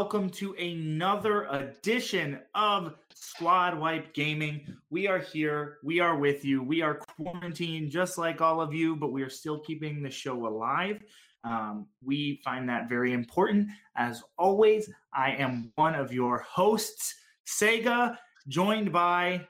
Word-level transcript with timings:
welcome 0.00 0.30
to 0.30 0.54
another 0.54 1.44
edition 1.50 2.40
of 2.54 2.94
Squad 3.12 3.78
Wipe 3.78 4.14
Gaming. 4.14 4.74
We 4.88 5.06
are 5.06 5.18
here. 5.18 5.76
We 5.84 6.00
are 6.00 6.16
with 6.16 6.42
you. 6.42 6.62
We 6.62 6.80
are 6.80 7.02
quarantined 7.18 7.90
just 7.90 8.16
like 8.16 8.40
all 8.40 8.62
of 8.62 8.72
you, 8.72 8.96
but 8.96 9.12
we 9.12 9.22
are 9.22 9.28
still 9.28 9.58
keeping 9.58 10.02
the 10.02 10.08
show 10.08 10.46
alive. 10.46 11.02
Um, 11.44 11.86
we 12.02 12.40
find 12.42 12.66
that 12.66 12.88
very 12.88 13.12
important. 13.12 13.68
As 13.94 14.22
always, 14.38 14.90
I 15.12 15.32
am 15.32 15.70
one 15.74 15.94
of 15.94 16.14
your 16.14 16.38
hosts, 16.38 17.14
Sayga, 17.46 18.16
joined 18.48 18.90
by. 18.90 19.46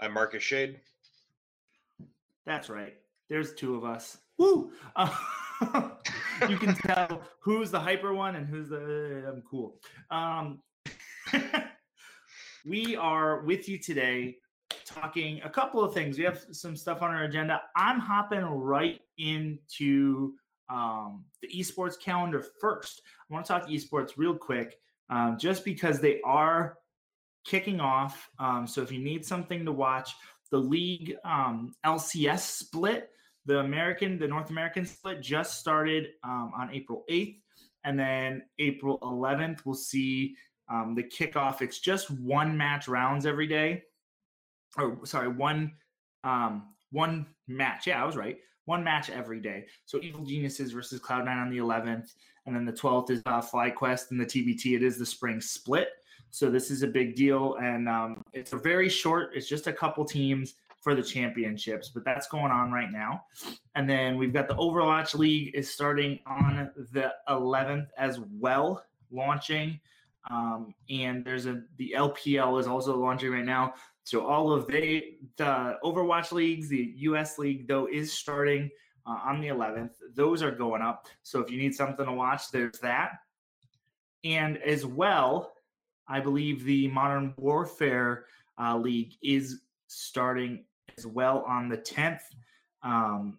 I'm 0.00 0.14
Marcus 0.14 0.42
Shade. 0.42 0.80
That's 2.46 2.70
right. 2.70 2.94
There's 3.28 3.52
two 3.52 3.74
of 3.74 3.84
us. 3.84 4.16
Woo! 4.38 4.70
Uh, 4.94 5.10
you 6.48 6.56
can 6.56 6.74
tell 6.74 7.22
who's 7.40 7.70
the 7.72 7.80
hyper 7.80 8.14
one 8.14 8.36
and 8.36 8.46
who's 8.46 8.68
the 8.68 9.24
I'm 9.28 9.42
cool. 9.42 9.80
Um, 10.10 10.60
we 12.66 12.94
are 12.94 13.42
with 13.42 13.68
you 13.68 13.78
today 13.78 14.36
talking 14.86 15.40
a 15.44 15.50
couple 15.50 15.82
of 15.82 15.92
things. 15.92 16.18
We 16.18 16.24
have 16.24 16.44
some 16.52 16.76
stuff 16.76 17.02
on 17.02 17.10
our 17.10 17.24
agenda. 17.24 17.60
I'm 17.76 17.98
hopping 17.98 18.44
right 18.44 19.00
into 19.18 20.34
um, 20.70 21.24
the 21.42 21.48
esports 21.48 21.98
calendar 22.00 22.44
first. 22.60 23.02
I 23.28 23.34
want 23.34 23.46
to 23.46 23.52
talk 23.52 23.68
esports 23.68 24.12
real 24.16 24.36
quick, 24.36 24.78
um, 25.10 25.36
just 25.38 25.64
because 25.64 26.00
they 26.00 26.20
are 26.24 26.78
kicking 27.44 27.80
off. 27.80 28.30
Um, 28.38 28.68
so 28.68 28.82
if 28.82 28.92
you 28.92 29.00
need 29.00 29.26
something 29.26 29.64
to 29.64 29.72
watch, 29.72 30.12
the 30.50 30.58
league 30.58 31.16
um, 31.24 31.74
LCS 31.84 32.40
split 32.40 33.10
the 33.48 33.60
American, 33.60 34.18
the 34.18 34.28
North 34.28 34.50
American 34.50 34.84
split 34.84 35.22
just 35.22 35.58
started 35.58 36.08
um, 36.22 36.52
on 36.54 36.70
April 36.70 37.04
8th. 37.10 37.38
And 37.84 37.98
then 37.98 38.42
April 38.58 38.98
11th, 39.00 39.64
we'll 39.64 39.74
see 39.74 40.36
um, 40.70 40.94
the 40.94 41.02
kickoff. 41.02 41.62
It's 41.62 41.78
just 41.78 42.10
one 42.10 42.56
match 42.56 42.88
rounds 42.88 43.24
every 43.24 43.46
day. 43.46 43.84
Or 44.76 44.98
sorry, 45.04 45.28
one 45.28 45.72
um, 46.24 46.74
one 46.92 47.26
match. 47.46 47.86
Yeah, 47.86 48.02
I 48.02 48.06
was 48.06 48.16
right. 48.16 48.36
One 48.66 48.84
match 48.84 49.08
every 49.08 49.40
day. 49.40 49.64
So 49.86 49.98
Evil 50.02 50.26
Geniuses 50.26 50.72
versus 50.72 51.00
Cloud9 51.00 51.28
on 51.28 51.48
the 51.48 51.56
11th. 51.56 52.12
And 52.44 52.54
then 52.54 52.66
the 52.66 52.72
12th 52.72 53.10
is 53.10 53.22
uh, 53.24 53.40
FlyQuest 53.40 54.10
and 54.10 54.20
the 54.20 54.26
TBT. 54.26 54.76
It 54.76 54.82
is 54.82 54.98
the 54.98 55.06
spring 55.06 55.40
split. 55.40 55.88
So 56.30 56.50
this 56.50 56.70
is 56.70 56.82
a 56.82 56.86
big 56.86 57.16
deal. 57.16 57.56
And 57.62 57.88
um, 57.88 58.22
it's 58.34 58.52
a 58.52 58.58
very 58.58 58.90
short, 58.90 59.30
it's 59.34 59.48
just 59.48 59.68
a 59.68 59.72
couple 59.72 60.04
teams 60.04 60.54
for 60.88 60.94
the 60.94 61.02
championships, 61.02 61.90
but 61.90 62.02
that's 62.02 62.28
going 62.28 62.50
on 62.50 62.72
right 62.72 62.90
now. 62.90 63.22
And 63.74 63.86
then 63.86 64.16
we've 64.16 64.32
got 64.32 64.48
the 64.48 64.54
Overwatch 64.54 65.14
League 65.14 65.54
is 65.54 65.70
starting 65.70 66.18
on 66.26 66.70
the 66.92 67.12
11th 67.28 67.88
as 67.98 68.20
well, 68.40 68.82
launching. 69.10 69.78
Um, 70.30 70.74
and 70.88 71.22
there's 71.26 71.44
a 71.44 71.60
the 71.76 71.94
LPL 71.94 72.58
is 72.58 72.66
also 72.66 72.96
launching 72.96 73.30
right 73.30 73.44
now. 73.44 73.74
So 74.04 74.26
all 74.26 74.50
of 74.50 74.66
they 74.66 75.16
the 75.36 75.76
Overwatch 75.84 76.32
leagues, 76.32 76.70
the 76.70 76.94
US 77.00 77.36
league 77.36 77.68
though 77.68 77.86
is 77.86 78.10
starting 78.10 78.70
uh, 79.06 79.18
on 79.26 79.42
the 79.42 79.48
11th. 79.48 79.90
Those 80.14 80.42
are 80.42 80.52
going 80.52 80.80
up. 80.80 81.06
So 81.22 81.40
if 81.40 81.50
you 81.50 81.58
need 81.58 81.74
something 81.74 82.06
to 82.06 82.12
watch, 82.12 82.50
there's 82.50 82.78
that. 82.78 83.10
And 84.24 84.56
as 84.62 84.86
well, 84.86 85.52
I 86.08 86.20
believe 86.20 86.64
the 86.64 86.88
Modern 86.88 87.34
Warfare 87.36 88.24
uh, 88.58 88.78
League 88.78 89.12
is 89.22 89.60
starting 89.88 90.64
as 90.98 91.06
well 91.06 91.44
on 91.46 91.68
the 91.68 91.78
10th. 91.78 92.20
Um, 92.82 93.38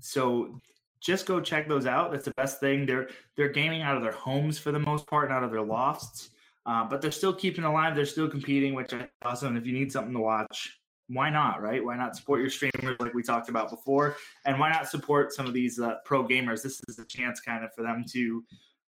so 0.00 0.60
just 1.00 1.26
go 1.26 1.40
check 1.40 1.68
those 1.68 1.86
out. 1.86 2.12
That's 2.12 2.24
the 2.24 2.34
best 2.36 2.60
thing. 2.60 2.86
They're 2.86 3.08
they're 3.36 3.48
gaming 3.48 3.82
out 3.82 3.96
of 3.96 4.02
their 4.02 4.12
homes 4.12 4.58
for 4.58 4.72
the 4.72 4.78
most 4.78 5.06
part, 5.06 5.28
not 5.28 5.38
out 5.38 5.44
of 5.44 5.50
their 5.50 5.62
lofts. 5.62 6.30
Uh, 6.64 6.84
but 6.84 7.00
they're 7.00 7.12
still 7.12 7.32
keeping 7.32 7.64
alive. 7.64 7.94
They're 7.94 8.04
still 8.04 8.28
competing, 8.28 8.74
which 8.74 8.92
is 8.92 9.04
awesome. 9.22 9.56
If 9.56 9.66
you 9.66 9.72
need 9.72 9.92
something 9.92 10.12
to 10.14 10.18
watch, 10.18 10.80
why 11.08 11.30
not? 11.30 11.62
Right? 11.62 11.84
Why 11.84 11.96
not 11.96 12.16
support 12.16 12.40
your 12.40 12.50
streamers 12.50 12.96
like 12.98 13.14
we 13.14 13.22
talked 13.22 13.48
about 13.48 13.70
before? 13.70 14.16
And 14.44 14.58
why 14.58 14.70
not 14.70 14.88
support 14.88 15.32
some 15.32 15.46
of 15.46 15.52
these 15.54 15.78
uh, 15.78 15.96
pro 16.04 16.26
gamers? 16.26 16.62
This 16.62 16.80
is 16.88 16.98
a 16.98 17.04
chance 17.04 17.40
kind 17.40 17.64
of 17.64 17.72
for 17.72 17.82
them 17.82 18.04
to 18.12 18.44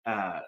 uh, 0.07 0.41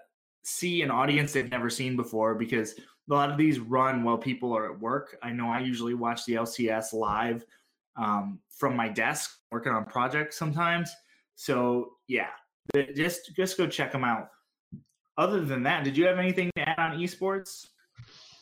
see 0.43 0.83
an 0.83 0.91
audience 0.91 1.33
they've 1.33 1.51
never 1.51 1.71
seen 1.71 1.97
before 1.97 2.35
because 2.35 2.75
a 2.79 3.13
lot 3.13 3.31
of 3.31 3.37
these 3.37 3.59
run 3.59 4.05
while 4.05 4.19
people 4.19 4.57
are 4.57 4.71
at 4.71 4.81
work. 4.81 5.17
I 5.23 5.31
know 5.31 5.49
I 5.49 5.61
usually 5.61 5.95
watch 5.95 6.25
the 6.25 6.35
LCS 6.35 6.93
live 6.93 7.45
um, 7.97 8.39
from 8.51 8.77
my 8.77 8.89
desk 8.89 9.39
working 9.51 9.73
on 9.73 9.85
projects 9.85 10.37
sometimes. 10.39 10.91
So 11.35 11.95
yeah, 12.09 12.29
just 12.95 13.35
just 13.35 13.59
go 13.59 13.67
check 13.67 13.93
them 13.93 14.05
out. 14.05 14.29
Other 15.19 15.45
than 15.45 15.63
that, 15.65 15.85
did 15.85 15.97
you 15.97 16.07
have 16.07 16.19
anything 16.19 16.51
to 16.57 16.69
add 16.69 16.79
on 16.79 16.99
esports? 16.99 17.67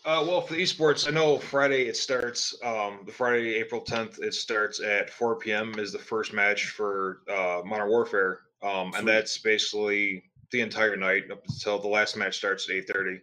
Uh, 0.05 0.25
well, 0.27 0.41
for 0.41 0.55
the 0.55 0.63
esports, 0.63 1.07
I 1.07 1.11
know 1.11 1.39
Friday 1.39 1.83
it 1.83 1.97
starts. 1.97 2.57
Um, 2.65 3.01
the 3.05 3.13
Friday, 3.13 3.57
April 3.57 3.83
10th, 3.83 4.23
it 4.23 4.33
starts 4.33 4.81
at 4.81 5.11
4 5.11 5.37
p.m. 5.37 5.75
is 5.79 5.93
the 5.93 5.99
first 5.99 6.33
match 6.33 6.69
for 6.69 7.21
uh, 7.29 7.61
Modern 7.67 7.91
Warfare, 7.91 8.41
um, 8.63 8.95
and 8.97 9.07
that's 9.07 9.37
basically 9.37 10.30
the 10.53 10.61
entire 10.61 10.97
night 10.97 11.31
up 11.31 11.43
until 11.49 11.79
the 11.79 11.89
last 11.89 12.17
match 12.17 12.37
starts 12.37 12.69
at 12.69 12.77
8:30. 12.77 13.23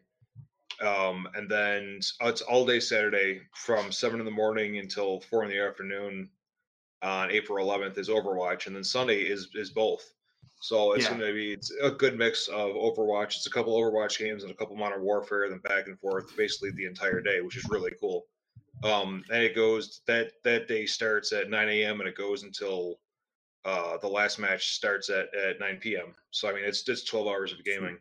Um, 0.82 1.28
and 1.36 1.50
then 1.50 2.00
it's 2.22 2.42
all 2.42 2.66
day 2.66 2.80
Saturday 2.80 3.42
from 3.56 3.92
seven 3.92 4.20
in 4.20 4.26
the 4.26 4.32
morning 4.32 4.78
until 4.78 5.22
four 5.22 5.44
in 5.44 5.50
the 5.50 5.60
afternoon 5.60 6.30
on 7.02 7.32
April 7.32 7.64
11th 7.66 7.98
is 7.98 8.10
Overwatch, 8.10 8.68
and 8.68 8.76
then 8.76 8.84
Sunday 8.84 9.22
is 9.24 9.50
is 9.56 9.72
both. 9.72 10.14
So 10.62 10.94
it's 10.94 11.06
Yeah. 11.06 11.10
going 11.10 11.22
to 11.22 11.34
be 11.34 11.54
it's 11.54 11.72
a 11.82 11.92
good 11.92 12.18
mix 12.18 12.48
of 12.48 12.72
Overwatch. 12.72 13.36
It's 13.38 13.48
a 13.48 13.52
couple 13.52 13.78
Overwatch 13.80 14.18
games 14.20 14.44
and 14.44 14.52
a 14.52 14.56
couple 14.56 14.76
Modern 14.76 15.04
Warfare, 15.04 15.50
then 15.50 15.60
back 15.60 15.88
and 15.88 16.00
forth 16.00 16.36
basically 16.36 16.72
the 16.72 16.86
entire 16.86 17.22
day, 17.22 17.42
which 17.42 17.58
is 17.58 17.70
really 17.70 17.94
cool. 18.00 18.28
Um, 18.84 19.24
and 19.32 19.44
it 19.44 19.56
goes 19.56 20.02
that 20.08 20.34
that 20.44 20.68
day 20.68 20.86
starts 20.86 21.34
at 21.34 21.50
9 21.50 21.70
a.m. 21.70 22.00
and 22.00 22.10
it 22.10 22.16
goes 22.16 22.44
until 22.44 23.00
uh, 23.68 23.98
the 23.98 24.08
last 24.08 24.40
match 24.40 24.70
starts 24.76 25.10
at, 25.10 25.34
at 25.36 25.60
9 25.60 25.78
p.m. 25.78 26.16
So 26.32 26.50
I 26.50 26.54
mean, 26.54 26.64
it's 26.64 26.88
it's 26.88 27.04
12 27.04 27.28
hours 27.28 27.52
of 27.52 27.64
gaming. 27.64 27.98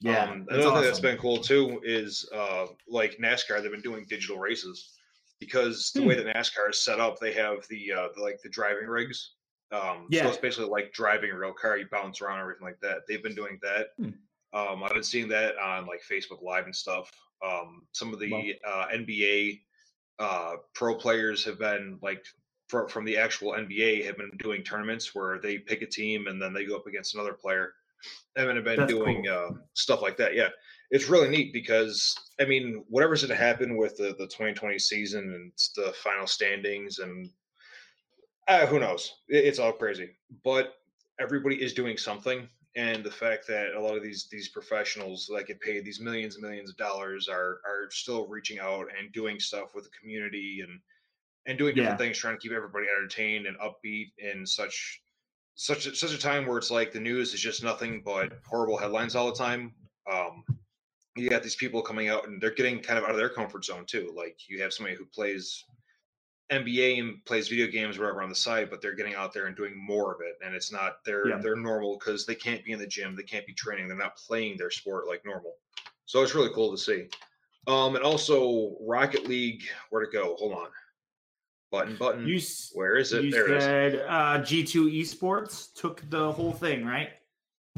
Yeah, 0.00 0.24
um, 0.24 0.46
another 0.50 0.70
thing 0.74 0.82
that's 0.82 1.00
been 1.00 1.18
cool 1.18 1.38
too 1.38 1.80
is 1.84 2.28
uh, 2.34 2.66
like 2.88 3.18
NASCAR. 3.18 3.62
They've 3.62 3.70
been 3.70 3.80
doing 3.80 4.04
digital 4.08 4.38
races 4.38 4.94
because 5.40 5.90
the 5.92 6.02
way 6.02 6.16
Hmm. 6.20 6.26
that 6.26 6.36
NASCAR 6.36 6.70
is 6.70 6.78
set 6.78 7.00
up, 7.00 7.18
they 7.18 7.32
have 7.32 7.66
the, 7.68 7.92
uh, 7.92 8.08
the 8.14 8.22
like 8.22 8.40
the 8.42 8.48
driving 8.48 8.86
rigs. 8.86 9.34
Um, 9.72 10.06
Yeah. 10.10 10.22
So 10.22 10.28
it's 10.30 10.38
basically 10.38 10.68
like 10.70 10.92
driving 10.92 11.30
a 11.30 11.38
real 11.38 11.52
car. 11.52 11.76
You 11.78 11.86
bounce 11.90 12.20
around, 12.20 12.40
everything 12.40 12.64
like 12.66 12.80
that. 12.80 12.98
They've 13.08 13.22
been 13.22 13.34
doing 13.34 13.58
that. 13.62 13.88
Hmm. 13.98 14.10
Um, 14.52 14.82
I've 14.82 14.94
been 14.94 15.02
seeing 15.02 15.28
that 15.28 15.58
on 15.58 15.86
like 15.86 16.00
Facebook 16.02 16.42
Live 16.42 16.64
and 16.64 16.74
stuff. 16.74 17.10
Um, 17.44 17.86
some 17.92 18.12
of 18.14 18.18
the 18.20 18.32
Wow. 18.32 18.42
uh, 18.66 18.86
NBA 18.94 19.60
uh, 20.20 20.54
pro 20.74 20.94
players 20.96 21.44
have 21.44 21.58
been 21.58 21.98
like 22.02 22.24
fro- 22.68 22.88
from 22.88 23.04
the 23.04 23.16
actual 23.16 23.52
NBA 23.52 24.04
have 24.06 24.16
been 24.16 24.30
doing 24.38 24.62
tournaments 24.62 25.14
where 25.14 25.38
they 25.40 25.58
pick 25.58 25.82
a 25.82 25.86
team 25.86 26.26
and 26.28 26.40
then 26.40 26.52
they 26.52 26.64
go 26.64 26.76
up 26.76 26.86
against 26.86 27.14
another 27.14 27.32
player. 27.34 27.72
And 28.36 28.48
have 28.54 28.64
been 28.64 28.76
That's 28.78 28.92
doing 28.92 29.24
cool. 29.24 29.34
uh, 29.34 29.50
stuff 29.74 30.02
like 30.02 30.16
that. 30.18 30.34
Yeah, 30.36 30.50
it's 30.92 31.08
really 31.08 31.28
neat 31.28 31.52
because 31.52 32.14
I 32.40 32.44
mean, 32.44 32.84
whatever's 32.88 33.22
going 33.24 33.36
to 33.36 33.44
happen 33.44 33.76
with 33.76 33.96
the, 33.96 34.14
the 34.18 34.26
2020 34.28 34.78
season 34.78 35.32
and 35.34 35.52
the 35.74 35.92
final 35.94 36.26
standings 36.28 37.00
and 37.00 37.28
uh, 38.46 38.66
who 38.66 38.78
knows? 38.78 39.12
It- 39.28 39.44
It's 39.46 39.58
all 39.58 39.72
crazy, 39.72 40.10
but 40.44 40.74
everybody 41.20 41.60
is 41.60 41.74
doing 41.74 41.96
something. 41.96 42.48
And 42.76 43.02
the 43.02 43.10
fact 43.10 43.48
that 43.48 43.74
a 43.74 43.80
lot 43.80 43.96
of 43.96 44.02
these 44.04 44.28
these 44.30 44.48
professionals 44.50 45.28
that 45.34 45.48
get 45.48 45.60
paid 45.60 45.84
these 45.84 46.00
millions 46.00 46.36
and 46.36 46.44
millions 46.44 46.70
of 46.70 46.76
dollars 46.76 47.28
are 47.28 47.60
are 47.66 47.88
still 47.90 48.28
reaching 48.28 48.60
out 48.60 48.86
and 48.96 49.10
doing 49.12 49.40
stuff 49.40 49.74
with 49.74 49.84
the 49.84 49.90
community 50.00 50.60
and 50.62 50.78
and 51.48 51.58
doing 51.58 51.74
different 51.74 51.98
Yeah. 51.98 52.06
things, 52.06 52.18
trying 52.18 52.36
to 52.36 52.40
keep 52.40 52.52
everybody 52.52 52.86
entertained 52.88 53.46
and 53.46 53.58
upbeat 53.58 54.12
in 54.18 54.46
such 54.46 55.02
such 55.60 55.86
a, 55.86 55.96
such 55.96 56.12
a 56.12 56.18
time 56.18 56.46
where 56.46 56.56
it's 56.56 56.70
like 56.70 56.92
the 56.92 57.00
news 57.00 57.34
is 57.34 57.40
just 57.40 57.64
nothing 57.64 58.00
but 58.00 58.32
horrible 58.46 58.76
headlines 58.76 59.16
all 59.16 59.26
the 59.26 59.36
time. 59.36 59.74
Um, 60.08 60.44
you 61.16 61.28
got 61.28 61.42
these 61.42 61.56
people 61.56 61.82
coming 61.82 62.08
out 62.08 62.28
and 62.28 62.40
they're 62.40 62.54
getting 62.54 62.78
kind 62.80 62.96
of 62.96 63.04
out 63.04 63.10
of 63.10 63.16
their 63.16 63.28
comfort 63.28 63.64
zone 63.64 63.84
too. 63.84 64.12
Like 64.14 64.38
you 64.48 64.62
have 64.62 64.72
somebody 64.72 64.94
who 64.94 65.04
plays 65.04 65.64
NBA 66.52 67.00
and 67.00 67.24
plays 67.24 67.48
video 67.48 67.66
games 67.66 67.98
or 67.98 68.02
whatever 68.02 68.22
on 68.22 68.28
the 68.28 68.36
side, 68.36 68.70
but 68.70 68.80
they're 68.80 68.94
getting 68.94 69.16
out 69.16 69.32
there 69.34 69.46
and 69.46 69.56
doing 69.56 69.76
more 69.76 70.14
of 70.14 70.20
it, 70.20 70.38
and 70.44 70.54
it's 70.54 70.70
not 70.70 71.04
they're 71.04 71.28
Yeah. 71.28 71.38
they're 71.42 71.56
normal 71.56 71.98
because 71.98 72.24
they 72.24 72.36
can't 72.36 72.64
be 72.64 72.70
in 72.70 72.78
the 72.78 72.86
gym, 72.86 73.16
they 73.16 73.24
can't 73.24 73.44
be 73.46 73.52
training, 73.52 73.88
they're 73.88 73.96
not 73.96 74.16
playing 74.16 74.58
their 74.58 74.70
sport 74.70 75.08
like 75.08 75.24
normal. 75.24 75.56
So 76.06 76.22
it's 76.22 76.34
really 76.36 76.52
cool 76.54 76.70
to 76.70 76.78
see. 76.78 77.08
Um, 77.66 77.96
and 77.96 78.04
also 78.04 78.76
Rocket 78.80 79.26
League, 79.26 79.64
where 79.90 80.04
to 80.06 80.10
go? 80.10 80.36
Hold 80.36 80.52
on, 80.52 80.68
button 81.70 81.96
button. 81.96 82.26
You, 82.26 82.40
where 82.74 82.96
is 82.96 83.12
it? 83.12 83.24
you 83.24 83.30
There 83.30 83.52
it 83.52 83.56
is. 83.58 83.64
said 83.64 83.94
uh, 84.08 84.38
G2 84.38 85.00
Esports 85.00 85.72
took 85.74 86.08
the 86.10 86.32
whole 86.32 86.52
thing, 86.52 86.84
right? 86.84 87.10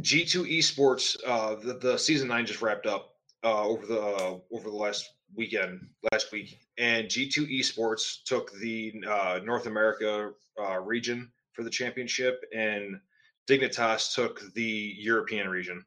G2 0.01 0.59
Esports, 0.59 1.17
uh, 1.27 1.57
the, 1.57 1.75
the 1.75 1.99
season 1.99 2.29
nine 2.29 2.47
just 2.47 2.63
wrapped 2.63 2.87
up 2.87 3.15
uh, 3.45 3.65
over 3.65 3.87
the 3.87 4.01
uh, 4.01 4.39
over 4.53 4.71
the 4.71 4.77
last 4.77 5.11
weekend, 5.35 5.81
last 6.13 6.33
week, 6.33 6.59
and 6.79 7.07
G2 7.07 7.61
Esports 7.61 8.25
took 8.25 8.53
the 8.61 8.95
uh, 9.09 9.41
North 9.45 9.67
America 9.67 10.33
uh, 10.61 10.81
region 10.81 11.31
for 11.53 11.63
the 11.63 11.71
championship, 11.71 12.43
and 12.55 13.01
Dignitas 13.49 14.15
took 14.15 14.41
the 14.55 14.95
European 14.99 15.49
region 15.49 15.85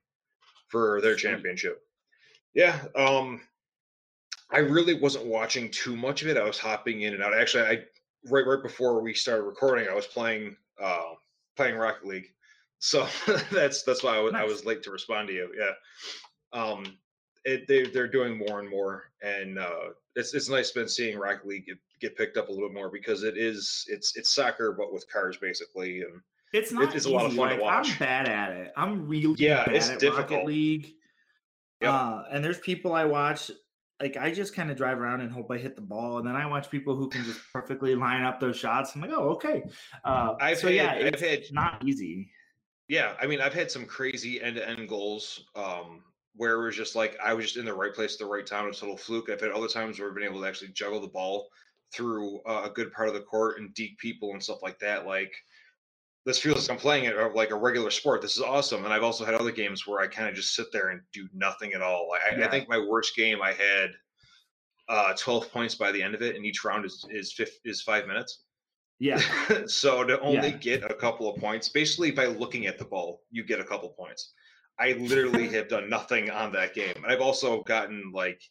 for 0.69 1.01
their 1.01 1.15
championship. 1.15 1.81
Yeah, 2.53 2.79
um, 2.95 3.41
I 4.53 4.59
really 4.59 4.93
wasn't 4.93 5.25
watching 5.25 5.69
too 5.71 5.95
much 5.95 6.21
of 6.21 6.27
it. 6.27 6.37
I 6.37 6.43
was 6.43 6.59
hopping 6.59 7.01
in 7.01 7.13
and 7.13 7.23
out. 7.23 7.33
Actually, 7.37 7.63
I 7.63 7.83
right 8.29 8.45
right 8.45 8.61
before 8.61 9.01
we 9.01 9.13
started 9.13 9.43
recording, 9.43 9.87
I 9.89 9.93
was 9.93 10.07
playing 10.07 10.55
uh, 10.81 11.13
playing 11.55 11.75
Rocket 11.75 12.05
League. 12.05 12.31
So 12.79 13.07
that's 13.51 13.83
that's 13.83 14.03
why 14.03 14.17
I 14.17 14.19
was, 14.19 14.33
I 14.33 14.43
was 14.43 14.65
late 14.65 14.83
to 14.83 14.91
respond 14.91 15.27
to 15.29 15.33
you. 15.33 15.49
Yeah, 15.57 15.71
um, 16.59 16.97
it, 17.45 17.67
they 17.67 17.83
they're 17.83 18.07
doing 18.07 18.37
more 18.37 18.59
and 18.59 18.69
more, 18.69 19.05
and 19.21 19.57
uh, 19.57 19.89
it's 20.15 20.33
it's 20.33 20.49
nice 20.49 20.71
been 20.71 20.87
seeing 20.87 21.17
Rocket 21.17 21.47
League 21.47 21.65
get, 21.65 21.77
get 21.99 22.17
picked 22.17 22.37
up 22.37 22.49
a 22.49 22.51
little 22.51 22.69
bit 22.69 22.75
more 22.75 22.89
because 22.91 23.23
it 23.23 23.37
is 23.37 23.85
it's 23.87 24.15
it's 24.17 24.33
soccer 24.35 24.71
but 24.77 24.93
with 24.93 25.05
cars 25.11 25.37
basically, 25.37 26.01
and 26.01 26.21
It's 26.53 26.71
not 26.71 26.95
it's 26.95 27.05
a 27.05 27.09
lot 27.09 27.25
of 27.25 27.33
fun 27.33 27.55
to 27.57 27.61
watch. 27.61 27.91
I'm 27.91 27.97
bad 27.99 28.27
at 28.27 28.51
it. 28.51 28.73
I'm 28.77 29.07
really 29.07 29.35
Yeah, 29.37 29.65
bad 29.65 29.75
it's 29.75 29.89
at 29.89 29.99
difficult. 29.99 30.29
Rocket 30.31 30.45
League. 30.45 30.93
Yep. 31.81 31.91
Uh, 31.91 32.23
and 32.31 32.43
there's 32.43 32.59
people 32.59 32.93
I 32.93 33.03
watch. 33.05 33.49
Like 34.01 34.17
I 34.17 34.31
just 34.31 34.55
kind 34.55 34.69
of 34.71 34.77
drive 34.77 34.99
around 34.99 35.21
and 35.21 35.31
hope 35.31 35.49
I 35.51 35.57
hit 35.57 35.75
the 35.75 35.81
ball, 35.81 36.17
and 36.17 36.27
then 36.27 36.35
I 36.35 36.45
watch 36.45 36.69
people 36.69 36.95
who 36.95 37.09
can 37.09 37.23
just 37.23 37.39
perfectly 37.53 37.95
line 37.95 38.23
up 38.23 38.39
those 38.39 38.57
shots. 38.57 38.95
I'm 38.95 39.01
like, 39.01 39.11
oh, 39.13 39.29
okay. 39.31 39.63
Uh, 40.03 40.35
I've 40.41 40.57
so 40.57 40.67
had- 40.67 40.75
yeah, 40.75 40.91
I've 40.91 41.05
it's 41.13 41.21
had- 41.21 41.43
not 41.51 41.83
easy. 41.85 42.29
Yeah, 42.89 43.13
I 43.21 43.27
mean, 43.27 43.39
I've 43.39 43.53
had 43.53 43.71
some 43.71 43.85
crazy 43.85 44.41
end-to-end 44.41 44.89
goals 44.89 45.45
um, 45.55 46.03
where 46.35 46.61
it 46.61 46.65
was 46.65 46.75
just 46.75 46.95
like 46.97 47.17
I 47.23 47.33
was 47.33 47.45
just 47.45 47.57
in 47.57 47.65
the 47.65 47.73
right 47.73 47.93
place 47.93 48.13
at 48.13 48.19
the 48.19 48.25
right 48.25 48.45
time. 48.45 48.67
It's 48.67 48.81
a 48.81 48.83
little 48.83 48.97
fluke. 48.97 49.29
I've 49.29 49.39
had 49.39 49.51
other 49.51 49.69
times 49.69 49.99
where 49.99 50.09
I've 50.09 50.15
been 50.15 50.25
able 50.25 50.41
to 50.41 50.47
actually 50.47 50.71
juggle 50.73 50.99
the 50.99 51.07
ball 51.07 51.47
through 51.93 52.41
uh, 52.45 52.63
a 52.65 52.69
good 52.69 52.91
part 52.91 53.07
of 53.07 53.13
the 53.13 53.21
court 53.21 53.57
and 53.59 53.73
deke 53.73 53.97
people 53.99 54.31
and 54.33 54.43
stuff 54.43 54.61
like 54.61 54.79
that. 54.79 55.05
Like 55.05 55.33
this 56.25 56.39
feels 56.39 56.67
like 56.69 56.75
I'm 56.77 56.81
playing 56.81 57.05
it 57.05 57.17
uh, 57.17 57.29
like 57.33 57.51
a 57.51 57.55
regular 57.55 57.91
sport. 57.91 58.21
This 58.21 58.37
is 58.37 58.41
awesome. 58.41 58.85
And 58.85 58.93
I've 58.93 59.03
also 59.03 59.25
had 59.25 59.33
other 59.33 59.51
games 59.51 59.85
where 59.85 59.99
I 60.01 60.07
kind 60.07 60.29
of 60.29 60.35
just 60.35 60.55
sit 60.55 60.71
there 60.71 60.89
and 60.89 61.01
do 61.11 61.27
nothing 61.33 61.73
at 61.73 61.81
all. 61.81 62.09
I, 62.13 62.43
I 62.43 62.47
think 62.49 62.69
my 62.69 62.77
worst 62.79 63.15
game 63.15 63.41
I 63.41 63.51
had 63.51 63.91
uh, 64.87 65.13
12 65.17 65.51
points 65.51 65.75
by 65.75 65.91
the 65.91 66.01
end 66.01 66.15
of 66.15 66.21
it, 66.21 66.35
and 66.35 66.45
each 66.45 66.63
round 66.63 66.85
is 66.85 67.05
is 67.09 67.33
fif- 67.33 67.59
is 67.65 67.81
five 67.81 68.07
minutes. 68.07 68.43
Yeah, 68.99 69.19
so 69.65 70.03
to 70.03 70.19
only 70.21 70.49
Yeah. 70.49 70.57
get 70.57 70.83
a 70.89 70.93
couple 70.93 71.29
of 71.33 71.39
points, 71.39 71.67
basically 71.67 72.11
by 72.11 72.27
looking 72.27 72.67
at 72.67 72.77
the 72.77 72.85
ball, 72.85 73.21
you 73.31 73.43
get 73.43 73.59
a 73.59 73.63
couple 73.65 73.89
points. 73.89 74.33
I 74.79 74.93
literally 74.93 75.47
have 75.55 75.67
done 75.67 75.89
nothing 75.89 76.29
on 76.29 76.51
that 76.53 76.73
game, 76.73 76.93
and 76.95 77.05
I've 77.05 77.21
also 77.21 77.63
gotten 77.63 78.11
like 78.13 78.41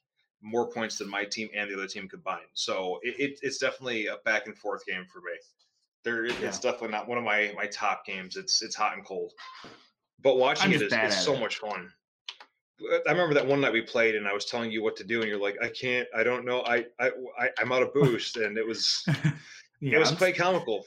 more 0.43 0.69
points 0.71 0.99
than 0.99 1.09
my 1.09 1.25
team 1.25 1.49
and 1.55 1.71
the 1.71 1.75
other 1.75 1.87
team 1.87 2.09
combined. 2.09 2.49
So 2.55 2.99
it, 3.03 3.15
it, 3.19 3.39
it's 3.43 3.59
definitely 3.59 4.09
a 4.09 4.17
back 4.25 4.47
and 4.47 4.59
forth 4.59 4.85
game 4.85 5.07
for 5.13 5.21
me. 5.21 5.33
There, 6.05 6.25
it- 6.25 6.41
it's 6.41 6.59
definitely 6.59 6.89
not 6.89 7.09
one 7.09 7.19
of 7.19 7.25
my 7.25 7.53
my 7.57 7.67
top 7.67 8.05
games. 8.05 8.37
It's 8.37 8.63
it's 8.63 8.75
hot 8.75 8.97
and 8.97 9.05
cold, 9.05 9.33
but 10.21 10.37
watching 10.37 10.73
it 10.73 10.79
just 10.79 10.85
is 10.85 10.93
it's 10.93 11.25
so 11.25 11.35
it. 11.35 11.41
much 11.41 11.59
fun. 11.59 11.91
Uh, 12.93 12.99
I 13.07 13.13
remember 13.13 13.35
that 13.35 13.47
one 13.47 13.61
night 13.61 13.73
we 13.73 13.83
played, 13.83 14.17
and 14.17 14.27
I 14.27 14.33
was 14.33 14.45
telling 14.45 14.73
you 14.73 14.83
what 14.83 14.97
to 14.97 15.05
do, 15.05 15.21
and 15.21 15.29
you're 15.29 15.39
like, 15.41 15.57
"I 15.63 15.69
can't, 15.69 16.09
I 16.17 16.25
don't 16.25 16.45
know, 16.45 16.63
I, 16.63 16.85
I, 16.99 17.11
I 17.39 17.49
I'm 17.59 17.71
out 17.71 17.83
of 17.83 17.95
boost," 17.95 18.37
and 18.39 18.59
it 18.59 18.67
was, 18.67 19.05
yeah. 19.81 19.97
it 19.97 19.99
was 19.99 20.11
I'm, 20.11 20.17
quite 20.17 20.37
comical. 20.37 20.85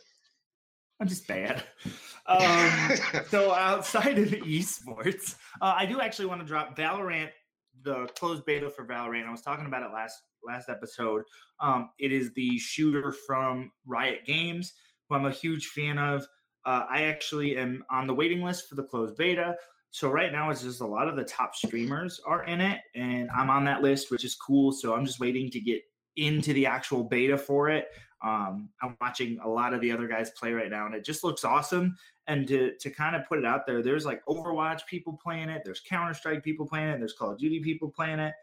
I'm 1.00 1.08
just 1.08 1.28
bad. 1.28 1.64
Um, 2.28 2.98
so 3.30 3.54
outside 3.54 4.18
of 4.18 4.30
esports, 4.30 5.36
uh, 5.62 5.76
I 5.78 5.86
do 5.86 6.02
actually 6.02 6.26
want 6.26 6.42
to 6.42 6.48
drop 6.48 6.76
Valorant, 6.76 7.30
the 7.84 8.08
closed 8.18 8.44
beta 8.46 8.68
for 8.68 8.84
Valorant. 8.84 9.28
I 9.28 9.32
was 9.32 9.44
talking 9.44 9.68
about 9.68 9.84
it 9.84 9.94
last 9.94 10.24
last 10.44 10.68
episode. 10.68 11.22
Um, 11.60 11.92
it 12.00 12.12
is 12.12 12.34
the 12.34 12.58
shooter 12.58 13.12
from 13.12 13.72
Riot 13.86 14.26
Games, 14.26 14.74
who 15.08 15.16
I'm 15.16 15.26
a 15.26 15.32
huge 15.32 15.68
fan 15.68 15.98
of. 15.98 16.28
Uh, 16.66 16.86
I 16.90 17.04
actually 17.04 17.58
am 17.58 17.84
on 17.92 18.08
the 18.08 18.14
waiting 18.14 18.42
list 18.42 18.68
for 18.68 18.76
the 18.76 18.84
closed 18.84 19.18
beta. 19.18 19.56
So 19.92 20.10
right 20.10 20.32
now 20.32 20.50
it's 20.50 20.64
just 20.64 20.82
a 20.82 20.86
lot 20.86 21.08
of 21.08 21.16
the 21.16 21.24
top 21.24 21.56
streamers 21.56 22.20
are 22.26 22.44
in 22.46 22.60
it, 22.60 22.82
and 22.96 23.30
I'm 23.32 23.50
on 23.50 23.64
that 23.66 23.82
list, 23.82 24.12
which 24.12 24.26
is 24.26 24.36
cool. 24.36 24.72
So 24.72 24.94
I'm 24.94 25.06
just 25.06 25.20
waiting 25.20 25.50
to 25.52 25.60
get 25.60 25.82
into 26.18 26.54
the 26.54 26.66
actual 26.66 27.04
beta 27.04 27.38
for 27.38 27.70
it. 27.70 27.88
Um, 28.22 28.70
I'm 28.82 28.98
watching 29.00 29.40
a 29.44 29.48
lot 29.48 29.74
of 29.74 29.82
the 29.82 29.92
other 29.92 30.08
guys 30.08 30.32
play 30.32 30.52
right 30.52 30.70
now, 30.70 30.86
and 30.86 30.96
it 30.96 31.06
just 31.06 31.24
looks 31.24 31.46
awesome. 31.46 31.96
And 32.28 32.48
to 32.48 32.74
to 32.80 32.90
kind 32.90 33.16
of 33.16 33.28
put 33.28 33.38
it 33.38 33.46
out 33.46 33.68
there, 33.68 33.84
there's 33.84 34.06
like 34.06 34.26
Overwatch 34.26 34.86
people 34.88 35.18
playing 35.22 35.50
it, 35.50 35.62
there's 35.64 35.82
Counter 35.88 36.14
Strike 36.14 36.44
people 36.44 36.66
playing 36.66 36.90
it, 36.90 37.00
there's 37.00 37.14
Call 37.14 37.32
of 37.32 37.38
Duty 37.38 37.62
people 37.62 37.90
playing 37.90 38.20
it, 38.20 38.34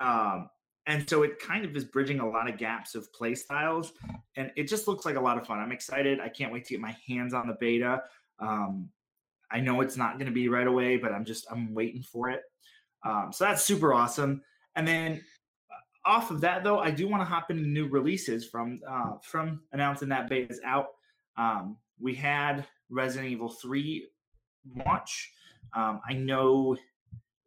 um, 0.00 0.50
and 0.86 1.08
so 1.08 1.22
it 1.22 1.38
kind 1.38 1.64
of 1.64 1.76
is 1.76 1.84
bridging 1.84 2.20
a 2.20 2.28
lot 2.28 2.48
of 2.48 2.58
gaps 2.58 2.94
of 2.94 3.12
play 3.12 3.34
styles, 3.34 3.92
and 4.36 4.50
it 4.56 4.68
just 4.68 4.88
looks 4.88 5.04
like 5.04 5.16
a 5.16 5.20
lot 5.20 5.38
of 5.38 5.46
fun. 5.46 5.58
I'm 5.58 5.72
excited. 5.72 6.20
I 6.20 6.28
can't 6.28 6.52
wait 6.52 6.64
to 6.66 6.74
get 6.74 6.80
my 6.80 6.96
hands 7.06 7.34
on 7.34 7.46
the 7.46 7.56
beta. 7.60 8.02
Um, 8.40 8.88
I 9.50 9.60
know 9.60 9.80
it's 9.80 9.96
not 9.96 10.14
going 10.14 10.26
to 10.26 10.32
be 10.32 10.48
right 10.48 10.66
away, 10.66 10.96
but 10.96 11.12
I'm 11.12 11.24
just 11.24 11.46
I'm 11.50 11.74
waiting 11.74 12.02
for 12.02 12.30
it. 12.30 12.42
Um, 13.04 13.30
so 13.32 13.44
that's 13.44 13.62
super 13.62 13.92
awesome. 13.92 14.42
And 14.76 14.88
then 14.88 15.22
uh, 15.70 16.08
off 16.08 16.30
of 16.30 16.40
that 16.40 16.64
though, 16.64 16.78
I 16.78 16.90
do 16.90 17.08
want 17.08 17.20
to 17.20 17.26
hop 17.26 17.50
into 17.50 17.64
new 17.64 17.88
releases 17.88 18.48
from 18.48 18.80
uh, 18.88 19.12
from 19.22 19.60
announcing 19.72 20.08
that 20.08 20.28
beta 20.28 20.50
is 20.50 20.60
out. 20.64 20.88
Um, 21.36 21.76
we 22.00 22.14
had 22.14 22.66
Resident 22.90 23.30
Evil 23.30 23.48
3 23.48 24.08
launch. 24.84 25.32
Um, 25.74 26.00
I 26.08 26.14
know 26.14 26.76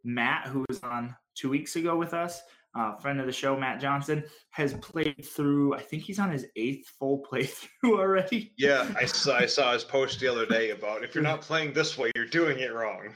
Matt, 0.04 0.48
who 0.48 0.66
was 0.70 0.82
on 0.84 1.16
two 1.36 1.50
weeks 1.50 1.76
ago 1.76 1.98
with 1.98 2.14
us, 2.14 2.42
uh, 2.76 2.96
friend 2.98 3.20
of 3.20 3.26
the 3.26 3.32
show, 3.32 3.58
Matt 3.58 3.80
Johnson, 3.80 4.24
has 4.52 4.74
played 4.76 5.26
through. 5.26 5.74
I 5.76 5.82
think 5.82 6.04
he's 6.04 6.20
on 6.20 6.30
his 6.32 6.46
eighth 6.56 6.88
full 7.00 7.24
playthrough 7.32 7.68
already. 8.00 8.54
Yeah, 8.58 8.88
I 8.98 9.06
saw 9.06 9.38
I 9.38 9.46
saw 9.58 9.74
his 9.74 9.84
post 9.84 10.20
the 10.20 10.28
other 10.28 10.46
day 10.46 10.72
about 10.72 11.04
if 11.04 11.16
you're 11.16 11.24
not 11.24 11.42
playing 11.42 11.74
this 11.74 11.98
way, 11.98 12.12
you're 12.16 12.26
doing 12.26 12.60
it 12.60 12.74
wrong. 12.74 13.16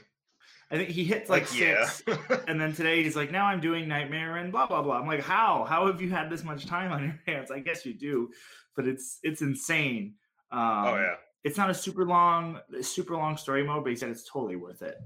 I 0.72 0.76
think 0.76 0.90
he 0.90 1.02
hits 1.04 1.28
like, 1.28 1.48
six, 1.48 2.00
and 2.46 2.60
then 2.60 2.72
today 2.72 3.02
he's 3.02 3.16
like, 3.16 3.32
now 3.32 3.44
I'm 3.46 3.60
doing 3.60 3.88
Nightmare 3.88 4.36
and 4.36 4.52
blah 4.52 4.66
blah 4.66 4.82
blah. 4.82 4.98
I'm 4.98 5.06
like, 5.06 5.22
how? 5.22 5.64
How 5.68 5.86
have 5.88 6.00
you 6.00 6.10
had 6.10 6.30
this 6.30 6.44
much 6.44 6.66
time 6.66 6.92
on 6.92 7.02
your 7.02 7.20
hands? 7.26 7.50
I 7.50 7.58
guess 7.58 7.84
you 7.84 7.92
do, 7.92 8.30
but 8.76 8.86
it's 8.86 9.18
it's 9.22 9.42
insane. 9.42 10.14
Um, 10.52 10.60
oh 10.60 10.96
yeah. 10.96 11.14
it's 11.44 11.56
not 11.56 11.70
a 11.70 11.74
super 11.74 12.04
long 12.04 12.58
super 12.82 13.14
long 13.16 13.36
story 13.36 13.62
mode 13.62 13.84
but 13.84 13.90
he 13.90 13.96
said 13.96 14.08
it's 14.10 14.28
totally 14.28 14.56
worth 14.56 14.82
it 14.82 14.96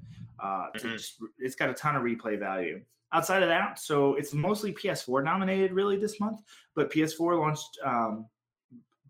uh 0.43 0.71
to 0.79 0.87
Mhm. 0.87 0.93
just, 0.93 1.17
it's 1.38 1.55
got 1.55 1.69
a 1.69 1.75
ton 1.75 1.97
of 1.97 2.02
replay 2.02 2.38
value 2.38 2.81
outside 3.14 3.42
of 3.42 3.49
that 3.49 3.78
so 3.78 4.14
it's 4.14 4.35
mostly 4.35 4.73
ps4 4.73 5.25
nominated 5.25 5.73
really 5.73 5.97
this 5.97 6.21
month 6.21 6.42
but 6.75 6.92
ps4 6.92 7.40
launched 7.40 7.78
um 7.85 8.26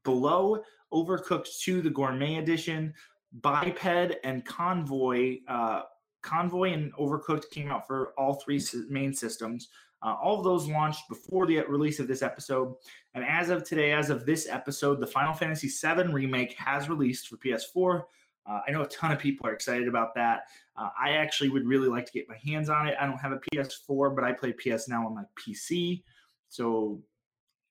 below 0.04 0.62
overcooked 0.92 1.58
2 1.60 1.82
the 1.82 1.90
gourmet 1.90 2.36
edition 2.36 2.94
biped 3.40 4.14
and 4.22 4.44
convoy 4.44 5.38
uh 5.48 5.82
convoy 6.22 6.72
and 6.72 6.94
overcooked 6.94 7.50
came 7.50 7.70
out 7.70 7.86
for 7.86 8.12
all 8.16 8.34
three 8.34 8.62
main 8.88 9.12
systems 9.12 9.68
uh, 10.02 10.14
all 10.22 10.36
of 10.38 10.44
those 10.44 10.68
launched 10.68 11.08
before 11.08 11.46
the 11.46 11.60
release 11.62 11.98
of 11.98 12.06
this 12.06 12.22
episode 12.22 12.74
and 13.14 13.24
as 13.24 13.48
of 13.48 13.64
today, 13.64 13.92
as 13.92 14.10
of 14.10 14.26
this 14.26 14.48
episode, 14.48 15.00
the 15.00 15.06
Final 15.06 15.32
Fantasy 15.32 15.68
VII 15.68 16.12
remake 16.12 16.54
has 16.58 16.88
released 16.88 17.28
for 17.28 17.36
PS4. 17.36 18.02
Uh, 18.46 18.60
I 18.66 18.70
know 18.70 18.82
a 18.82 18.88
ton 18.88 19.12
of 19.12 19.18
people 19.18 19.46
are 19.46 19.52
excited 19.52 19.88
about 19.88 20.14
that. 20.14 20.44
Uh, 20.76 20.88
I 21.00 21.12
actually 21.12 21.50
would 21.50 21.66
really 21.66 21.88
like 21.88 22.06
to 22.06 22.12
get 22.12 22.28
my 22.28 22.36
hands 22.44 22.68
on 22.68 22.88
it. 22.88 22.96
I 23.00 23.06
don't 23.06 23.18
have 23.18 23.32
a 23.32 23.40
PS4, 23.52 24.14
but 24.14 24.24
I 24.24 24.32
play 24.32 24.52
PS 24.52 24.88
now 24.88 25.06
on 25.06 25.14
my 25.14 25.24
PC. 25.38 26.02
So, 26.48 27.00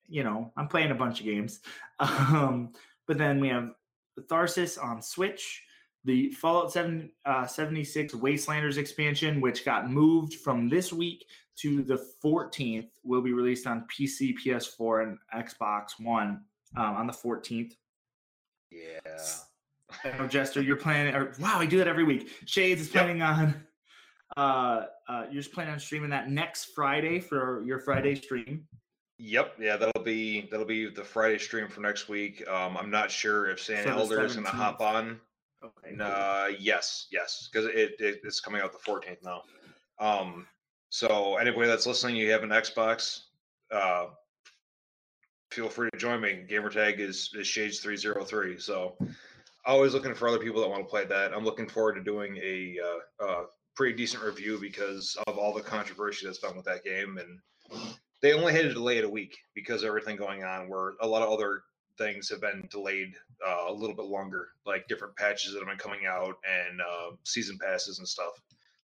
you 0.08 0.24
know, 0.24 0.51
I'm 0.58 0.68
playing 0.68 0.92
a 0.92 0.96
bunch 0.96 1.20
of 1.20 1.25
games. 1.25 1.60
Um, 2.00 2.74
but 3.08 3.18
then 3.18 3.39
we 3.39 3.48
have 3.48 3.70
Tharsis 4.22 4.82
on 4.82 5.01
Switch, 5.01 5.63
the 6.03 6.32
Fallout 6.32 6.72
7, 6.74 7.10
uh, 7.25 7.46
76 7.46 8.13
Wastelanders 8.15 8.77
expansion, 8.77 9.39
which 9.39 9.63
got 9.63 9.89
moved 9.89 10.36
from 10.36 10.68
this 10.68 10.92
week 10.92 11.25
to 11.58 11.84
the 11.84 12.03
14th 12.24 12.89
will 13.03 13.22
be 13.22 13.32
released 13.32 13.68
on 13.68 13.86
PC, 13.88 14.34
PS4, 14.44 15.03
and 15.03 15.18
Xbox 15.34 16.00
One 16.00 16.42
um, 16.75 16.96
on 16.96 17.08
the 17.08 17.13
14th. 17.13 17.74
Yeah. 18.72 19.22
I 20.03 20.17
know, 20.17 20.27
Jester, 20.27 20.61
you're 20.61 20.75
planning, 20.75 21.13
or 21.15 21.33
wow, 21.39 21.59
I 21.59 21.65
do 21.65 21.77
that 21.77 21.87
every 21.87 22.03
week. 22.03 22.29
Shades 22.45 22.81
is 22.81 22.87
Yep. 22.87 22.93
planning 22.93 23.21
on, 23.21 23.67
uh, 24.37 24.85
uh, 25.07 25.25
you're 25.31 25.41
just 25.41 25.53
planning 25.53 25.73
on 25.73 25.79
streaming 25.79 26.09
that 26.09 26.29
next 26.29 26.73
Friday 26.75 27.19
for 27.19 27.63
your 27.63 27.79
Friday 27.79 28.15
stream. 28.15 28.67
Yep, 29.19 29.55
yeah, 29.59 29.77
that'll 29.77 30.03
be 30.03 30.47
that'll 30.49 30.65
be 30.65 30.89
the 30.89 31.03
Friday 31.03 31.37
stream 31.37 31.67
for 31.67 31.81
next 31.81 32.09
week. 32.09 32.45
Um, 32.47 32.75
I'm 32.75 32.89
not 32.89 33.11
sure 33.11 33.49
if 33.49 33.61
San 33.61 33.83
So 33.83 33.91
Elder 33.91 34.25
is 34.25 34.33
going 34.33 34.45
to 34.45 34.51
hop 34.51 34.81
on. 34.81 35.19
Okay. 35.63 35.95
Uh, 35.97 36.47
yes, 36.59 37.07
yes, 37.11 37.47
because 37.51 37.67
it, 37.67 37.95
it 37.99 38.21
it's 38.23 38.41
coming 38.41 38.61
out 38.61 38.73
the 38.73 38.79
14th 38.79 39.23
now. 39.23 39.43
Um, 39.99 40.47
so 40.89 41.37
anybody 41.37 41.67
that's 41.67 41.85
listening, 41.85 42.15
you 42.15 42.31
have 42.31 42.43
an 42.43 42.49
Xbox, 42.49 43.21
uh, 43.71 44.07
feel 45.51 45.69
free 45.69 45.89
to 45.91 45.97
join 45.97 46.19
me. 46.19 46.43
Gamertag 46.49 46.99
is 46.99 47.31
is 47.37 47.47
Shades 47.47 47.79
303. 47.79 48.57
So 48.57 48.97
always 49.65 49.93
looking 49.93 50.13
for 50.13 50.27
other 50.27 50.39
people 50.39 50.62
that 50.62 50.70
want 50.70 50.84
to 50.84 50.89
play 50.89 51.05
that. 51.05 51.34
I'm 51.34 51.46
looking 51.46 51.67
forward 51.67 51.96
to 51.96 52.03
doing 52.03 52.38
a 52.38 52.77
uh, 52.84 53.25
uh, 53.25 53.43
pretty 53.75 53.96
decent 53.96 54.24
review 54.24 54.60
because 54.60 55.17
of 55.27 55.38
all 55.38 55.53
the 55.53 55.62
controversy 55.62 56.25
that's 56.25 56.39
been 56.39 56.55
with 56.55 56.65
that 56.65 56.84
game, 56.84 57.17
and 57.17 57.89
they 58.22 58.34
only 58.34 58.53
had 58.53 58.63
to 58.63 58.74
delay 58.74 58.98
it 58.98 59.05
a 59.05 59.10
week 59.10 59.38
because 59.55 59.84
everything 59.84 60.15
going 60.15 60.43
on. 60.43 60.70
Where 60.70 60.93
a 61.01 61.08
lot 61.08 61.24
of 61.24 61.29
other 61.29 61.63
things 61.98 62.29
have 62.29 62.41
been 62.41 62.67
delayed 62.72 63.13
uh, 63.46 63.65
a 63.70 63.74
little 63.74 63.96
bit 63.96 64.05
longer, 64.05 64.50
like 64.65 64.88
different 64.88 65.15
patches 65.15 65.53
that 65.53 65.60
have 65.60 65.67
been 65.67 65.77
coming 65.77 66.05
out 66.08 66.36
and 66.50 66.82
uh, 66.82 67.15
season 67.24 67.58
passes 67.58 68.00
and 68.00 68.08
stuff. 68.08 68.34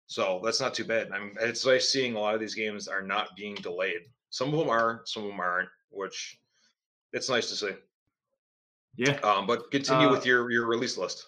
So 0.08 0.42
that's 0.44 0.60
not 0.60 0.74
too 0.74 0.86
bad. 0.86 1.12
I 1.12 1.20
mean, 1.20 1.36
it's 1.40 1.66
nice 1.66 1.88
seeing 1.88 2.16
a 2.16 2.20
lot 2.20 2.34
of 2.34 2.40
these 2.40 2.56
games 2.56 2.88
are 2.88 3.02
not 3.02 3.36
being 3.38 3.56
delayed. 3.56 4.02
Some 4.32 4.54
of 4.54 4.60
them 4.60 4.70
are, 4.70 5.02
some 5.06 5.24
of 5.24 5.30
them 5.30 5.40
aren't, 5.40 5.70
which 5.92 6.40
it's 7.14 7.30
nice 7.30 7.50
to 7.50 7.56
see. 7.56 7.72
Yeah. 8.96 9.20
Um, 9.24 9.48
but 9.48 9.72
continue 9.72 10.08
Uh, 10.08 10.12
with 10.12 10.26
your 10.26 10.52
your 10.52 10.68
release 10.68 10.98
list. 10.98 11.26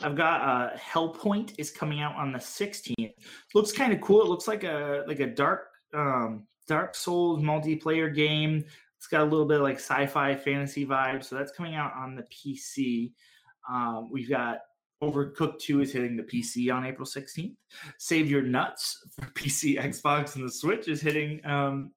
I've 0.00 0.16
got 0.16 0.40
uh 0.42 0.76
Hellpoint 0.76 1.54
is 1.58 1.70
coming 1.70 2.00
out 2.00 2.14
on 2.14 2.32
the 2.32 2.38
16th. 2.38 3.12
Looks 3.54 3.72
kind 3.72 3.92
of 3.92 4.00
cool. 4.00 4.22
It 4.22 4.28
looks 4.28 4.48
like 4.48 4.64
a 4.64 5.04
like 5.06 5.20
a 5.20 5.26
dark 5.26 5.68
um 5.94 6.46
Dark 6.66 6.94
Souls 6.94 7.42
multiplayer 7.42 8.14
game. 8.14 8.64
It's 8.96 9.06
got 9.06 9.22
a 9.22 9.24
little 9.24 9.46
bit 9.46 9.56
of 9.58 9.62
like 9.62 9.76
sci-fi 9.76 10.36
fantasy 10.36 10.84
vibe. 10.84 11.24
So 11.24 11.36
that's 11.36 11.52
coming 11.52 11.74
out 11.74 11.92
on 11.94 12.14
the 12.14 12.24
PC. 12.24 13.12
Um, 13.70 14.10
we've 14.12 14.28
got 14.28 14.58
Overcooked 15.02 15.60
2 15.60 15.80
is 15.80 15.92
hitting 15.92 16.16
the 16.16 16.24
PC 16.24 16.74
on 16.74 16.84
April 16.84 17.06
16th. 17.06 17.54
Save 17.98 18.28
Your 18.28 18.42
Nuts 18.42 18.98
for 19.14 19.26
PC, 19.34 19.80
Xbox, 19.80 20.34
and 20.34 20.44
the 20.44 20.52
Switch 20.52 20.88
is 20.88 21.00
hitting 21.00 21.40
um, 21.46 21.92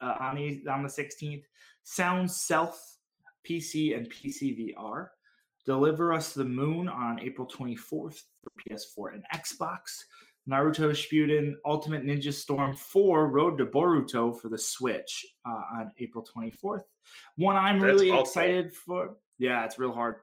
uh, 0.00 0.14
on, 0.18 0.34
the, 0.36 0.60
on 0.68 0.82
the 0.82 0.88
16th. 0.88 1.44
Sound 1.84 2.28
Self 2.30 2.95
PC 3.48 3.96
and 3.96 4.10
PC 4.10 4.74
VR. 4.76 5.08
Deliver 5.64 6.12
Us 6.12 6.32
the 6.32 6.44
Moon 6.44 6.88
on 6.88 7.20
April 7.20 7.46
24th 7.46 7.78
for 8.42 8.52
PS4 8.68 9.14
and 9.14 9.24
Xbox. 9.34 10.02
Naruto 10.48 10.90
Shippuden 10.92 11.54
Ultimate 11.64 12.04
Ninja 12.04 12.32
Storm 12.32 12.74
4 12.76 13.28
Road 13.28 13.58
to 13.58 13.66
Boruto 13.66 14.38
for 14.40 14.48
the 14.48 14.58
Switch 14.58 15.26
uh, 15.44 15.78
on 15.78 15.90
April 15.98 16.24
24th. 16.24 16.82
One 17.36 17.56
I'm 17.56 17.80
That's 17.80 17.92
really 17.92 18.10
awful. 18.10 18.22
excited 18.22 18.72
for. 18.72 19.16
Yeah, 19.38 19.64
it's 19.64 19.78
real 19.78 19.92
hard. 19.92 20.16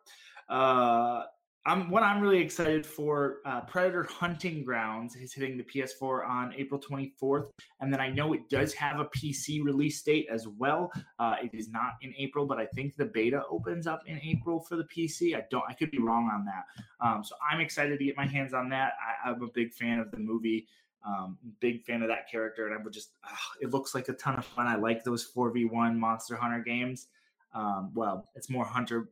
Uh, 0.50 1.24
I'm 1.66 1.90
what 1.90 2.04
I'm 2.04 2.20
really 2.20 2.40
excited 2.40 2.86
for. 2.86 3.38
Uh, 3.46 3.62
Predator 3.62 4.04
Hunting 4.04 4.66
Grounds 4.66 5.16
is 5.16 5.34
hitting 5.34 5.58
the 5.58 5.64
PS4 5.64 6.28
on 6.28 6.54
April 6.58 6.80
24th, 6.80 7.52
and 7.80 7.92
then 7.92 8.02
I 8.02 8.10
know 8.10 8.34
it 8.34 8.50
does 8.50 8.74
have 8.74 9.00
a 9.00 9.06
PC 9.06 9.64
release 9.64 10.02
date 10.02 10.28
as 10.30 10.46
well. 10.46 10.92
Uh, 11.20 11.36
it 11.42 11.52
is 11.54 11.70
not 11.70 11.94
in 12.02 12.14
April, 12.18 12.46
but 12.46 12.58
I 12.58 12.66
think 12.66 12.98
the 12.98 13.06
beta 13.06 13.44
opens 13.50 13.88
up 13.88 14.02
in 14.08 14.20
April 14.22 14.60
for 14.60 14.76
the 14.76 14.84
PC. 14.84 15.38
I 15.38 15.46
don't. 15.50 15.64
I 15.70 15.74
could 15.74 15.90
be 15.90 16.00
wrong 16.00 16.30
on 16.34 16.44
that. 16.46 16.66
Um, 17.00 17.24
so 17.24 17.36
I'm 17.50 17.62
excited 17.62 17.98
to 17.98 18.06
get 18.06 18.18
my 18.18 18.28
hands 18.28 18.54
on 18.54 18.68
that. 18.70 18.94
I, 19.26 19.30
I'm 19.30 19.42
a 19.42 19.48
big 19.48 19.74
fan 19.74 20.00
of 20.00 20.12
the 20.12 20.20
movie. 20.20 20.68
Um, 21.06 21.38
big 21.62 21.84
fan 21.84 22.02
of 22.02 22.10
that 22.10 22.30
character, 22.30 22.68
and 22.68 22.78
I 22.78 22.84
would 22.84 22.94
just. 22.94 23.12
ah, 23.24 23.52
it 23.62 23.72
looks 23.72 23.96
like 23.96 24.10
a 24.10 24.14
ton 24.14 24.36
of 24.36 24.46
fun. 24.46 24.68
I 24.68 24.76
like 24.76 25.06
those 25.06 25.32
4v1 25.34 25.96
Monster 25.96 26.36
Hunter 26.36 26.60
games. 26.60 27.08
Um, 27.54 27.92
well, 27.94 28.30
it's 28.36 28.50
more 28.50 28.66
hunter 28.66 29.10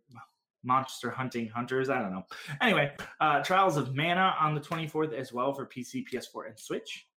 monster 0.64 1.10
hunting 1.10 1.48
hunters. 1.48 1.90
I 1.90 2.00
don't 2.00 2.12
know. 2.12 2.26
Anyway, 2.62 2.92
uh, 3.20 3.42
Trials 3.44 3.78
of 3.78 3.96
Mana 3.96 4.36
on 4.40 4.54
the 4.56 4.62
24th 4.62 5.14
as 5.14 5.34
well 5.34 5.54
for 5.54 5.66
PC, 5.66 6.06
PS4, 6.08 6.48
and 6.50 6.60
Switch. 6.60 7.08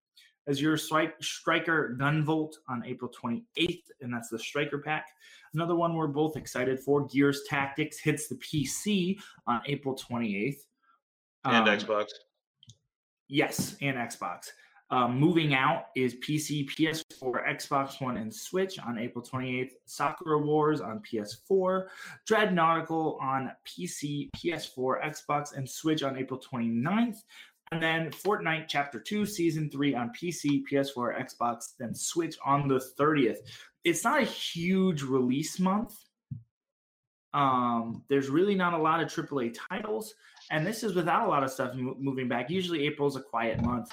Azure 0.47 0.77
strike, 0.77 1.15
Striker 1.23 1.97
Gunvolt 1.99 2.53
on 2.69 2.85
April 2.85 3.11
28th, 3.11 3.85
and 4.03 4.13
that's 4.13 4.29
the 4.29 4.39
Striker 4.39 4.79
pack. 4.79 5.07
Another 5.55 5.75
one 5.75 5.95
we're 5.95 6.07
both 6.07 6.37
excited 6.37 6.81
for, 6.81 7.07
Gears 7.07 7.43
Tactics, 7.49 7.99
hits 7.99 8.29
the 8.29 8.35
PC 8.37 9.19
on 9.47 9.63
April 9.67 9.97
28th. 9.97 10.67
And 11.45 11.69
Um, 11.69 11.79
Xbox. 11.79 12.09
Yes, 13.29 13.77
and 13.81 13.97
Xbox. 13.97 14.49
Um, 14.91 15.19
moving 15.19 15.55
out 15.55 15.87
is 15.97 16.15
PC, 16.17 16.69
PS4, 16.69 17.49
Xbox 17.49 18.01
One, 18.01 18.17
and 18.17 18.33
Switch 18.33 18.79
on 18.79 18.99
April 18.99 19.25
28th. 19.25 19.73
Sakura 19.87 20.39
Wars 20.39 20.81
on 20.81 21.01
PS4. 21.01 21.87
Dread 22.27 22.55
Nautical 22.55 23.19
on 23.21 23.51
PC, 23.67 24.31
PS4, 24.37 25.05
Xbox, 25.05 25.57
and 25.57 25.69
Switch 25.69 26.03
on 26.03 26.19
April 26.19 26.39
29th. 26.39 27.17
And 27.73 27.83
then 27.83 28.11
Fortnite 28.11 28.67
Chapter 28.69 29.01
2, 29.01 29.25
Season 29.25 29.71
3 29.71 29.95
on 29.95 30.13
PC, 30.13 30.63
PS4, 30.71 31.19
Xbox, 31.19 31.73
then 31.79 31.95
Switch 31.95 32.37
on 32.45 32.69
the 32.69 32.81
30th. 32.99 33.39
It's 33.85 34.05
not 34.05 34.23
a 34.23 34.27
huge 34.27 35.03
release 35.03 35.59
month. 35.59 35.95
Um, 37.33 38.05
there's 38.09 38.29
really 38.29 38.55
not 38.55 38.75
a 38.75 38.79
lot 38.79 39.01
of 39.01 39.09
AAA 39.09 39.57
titles 39.69 40.15
and 40.51 40.67
this 40.67 40.83
is 40.83 40.95
without 40.95 41.27
a 41.27 41.31
lot 41.31 41.43
of 41.43 41.51
stuff 41.51 41.75
mo- 41.75 41.97
moving 41.99 42.29
back. 42.29 42.51
Usually 42.51 42.87
April's 42.87 43.17
a 43.17 43.21
quiet 43.21 43.63
month, 43.63 43.91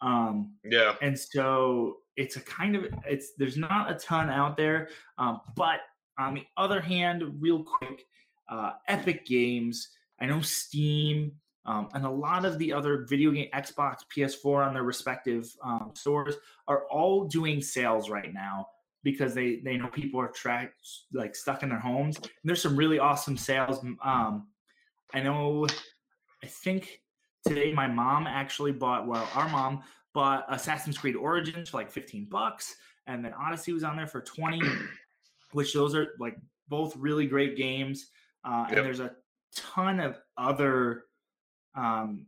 um, 0.00 0.54
Yeah. 0.64 0.94
and 1.02 1.18
so 1.18 1.98
it's 2.16 2.36
a 2.36 2.40
kind 2.40 2.74
of 2.76 2.86
it's 3.06 3.32
there's 3.38 3.56
not 3.56 3.90
a 3.90 3.94
ton 3.94 4.28
out 4.30 4.56
there. 4.56 4.88
Um, 5.18 5.40
but 5.56 5.80
on 6.18 6.34
the 6.34 6.44
other 6.56 6.80
hand, 6.80 7.22
real 7.40 7.62
quick, 7.62 8.04
uh, 8.48 8.72
Epic 8.88 9.24
Games, 9.26 9.88
I 10.20 10.26
know 10.26 10.40
Steam. 10.40 11.32
Um, 11.64 11.88
and 11.92 12.06
a 12.06 12.10
lot 12.10 12.46
of 12.46 12.58
the 12.58 12.72
other 12.72 13.04
video 13.06 13.30
game 13.30 13.48
Xbox, 13.54 13.98
PS4 14.16 14.66
on 14.66 14.72
their 14.72 14.84
respective 14.84 15.54
um, 15.62 15.90
stores 15.94 16.36
are 16.66 16.84
all 16.86 17.24
doing 17.24 17.60
sales 17.60 18.08
right 18.08 18.32
now 18.32 18.66
because 19.02 19.34
they 19.34 19.56
they 19.56 19.76
know 19.76 19.88
people 19.88 20.18
are 20.18 20.28
tracked 20.28 20.80
like 21.12 21.36
stuck 21.36 21.62
in 21.62 21.68
their 21.68 21.78
homes. 21.78 22.16
And 22.16 22.26
there's 22.44 22.62
some 22.62 22.74
really 22.74 22.98
awesome 22.98 23.36
sales. 23.36 23.84
Um, 24.02 24.48
I 25.12 25.20
know, 25.20 25.66
I 26.42 26.46
think 26.46 27.02
today 27.46 27.72
my 27.72 27.86
mom 27.86 28.26
actually 28.26 28.72
bought, 28.72 29.06
well, 29.06 29.28
our 29.34 29.48
mom 29.48 29.82
bought 30.14 30.44
Assassin's 30.48 30.98
Creed 30.98 31.16
Origins 31.16 31.68
for 31.70 31.78
like 31.78 31.90
15 31.90 32.26
bucks. 32.30 32.76
And 33.06 33.24
then 33.24 33.32
Odyssey 33.34 33.72
was 33.72 33.84
on 33.84 33.96
there 33.96 34.06
for 34.06 34.20
20, 34.20 34.60
which 35.52 35.72
those 35.72 35.94
are 35.94 36.14
like 36.18 36.36
both 36.68 36.96
really 36.96 37.26
great 37.26 37.56
games. 37.56 38.10
Uh, 38.44 38.66
Yep. 38.68 38.76
And 38.76 38.86
there's 38.86 39.00
a 39.00 39.12
ton 39.54 40.00
of 40.00 40.18
other, 40.36 41.04
um, 41.74 42.26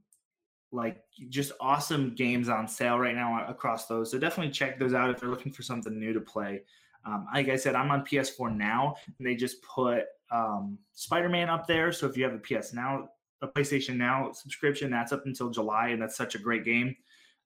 like 0.72 1.02
just 1.28 1.52
awesome 1.60 2.14
games 2.14 2.48
on 2.48 2.68
sale 2.68 2.98
right 2.98 3.14
now 3.14 3.44
across 3.48 3.86
those. 3.86 4.10
So 4.10 4.18
definitely 4.18 4.52
check 4.52 4.78
those 4.78 4.94
out 4.94 5.10
if 5.10 5.18
they're 5.18 5.28
looking 5.28 5.52
for 5.52 5.62
something 5.62 5.98
new 5.98 6.12
to 6.12 6.20
play. 6.20 6.62
Um, 7.04 7.26
like 7.34 7.48
I 7.48 7.56
said, 7.56 7.74
I'm 7.74 7.90
on 7.90 8.04
PS4 8.04 8.56
now, 8.56 8.94
and 9.18 9.26
they 9.26 9.34
just 9.34 9.62
put 9.62 10.04
um, 10.30 10.78
Spider-Man 10.92 11.48
up 11.48 11.66
there. 11.66 11.92
So 11.92 12.06
if 12.06 12.16
you 12.16 12.24
have 12.24 12.34
a 12.34 12.38
PS 12.38 12.72
Now, 12.72 13.08
a 13.42 13.48
PlayStation 13.48 13.96
Now 13.96 14.32
subscription, 14.32 14.90
that's 14.90 15.12
up 15.12 15.26
until 15.26 15.50
July, 15.50 15.88
and 15.88 16.00
that's 16.00 16.16
such 16.16 16.34
a 16.34 16.38
great 16.38 16.64
game. 16.64 16.94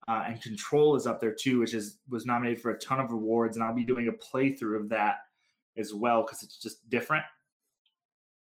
Uh, 0.06 0.24
and 0.26 0.42
Control 0.42 0.96
is 0.96 1.06
up 1.06 1.20
there 1.20 1.34
too, 1.34 1.60
which 1.60 1.74
is 1.74 1.98
was 2.08 2.26
nominated 2.26 2.60
for 2.60 2.72
a 2.72 2.78
ton 2.78 3.00
of 3.00 3.10
awards, 3.10 3.56
and 3.56 3.64
I'll 3.64 3.74
be 3.74 3.84
doing 3.84 4.08
a 4.08 4.12
playthrough 4.12 4.80
of 4.80 4.88
that 4.90 5.16
as 5.76 5.94
well 5.94 6.22
because 6.22 6.42
it's 6.42 6.58
just 6.58 6.88
different. 6.90 7.24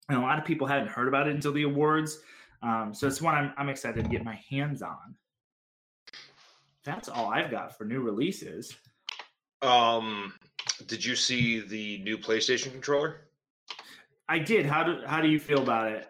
And 0.10 0.18
a 0.18 0.22
lot 0.22 0.40
of 0.40 0.46
people 0.46 0.68
hadn't 0.68 0.90
heard 0.90 1.08
about 1.08 1.28
it 1.28 1.36
until 1.36 1.54
the 1.54 1.64
awards, 1.64 2.20
um, 2.64 2.94
so 2.94 3.08
it's 3.08 3.22
one 3.22 3.36
I'm, 3.36 3.54
I'm 3.58 3.70
excited 3.70 4.04
to 4.04 4.10
get 4.10 4.24
my 4.24 4.40
hands 4.50 4.82
on. 4.82 5.16
That's 6.84 7.10
all 7.10 7.32
I've 7.32 7.52
got 7.52 7.78
for 7.78 7.86
new 7.86 8.02
releases. 8.02 8.76
Um, 9.62 10.34
did 10.88 11.06
you 11.06 11.16
see 11.16 11.60
the 11.60 12.00
new 12.00 12.18
PlayStation 12.18 12.72
controller? 12.72 13.28
I 14.28 14.40
did. 14.40 14.66
How 14.66 14.84
do 14.84 15.02
how 15.06 15.22
do 15.22 15.28
you 15.28 15.40
feel 15.40 15.62
about 15.62 15.92
it? 15.92 16.08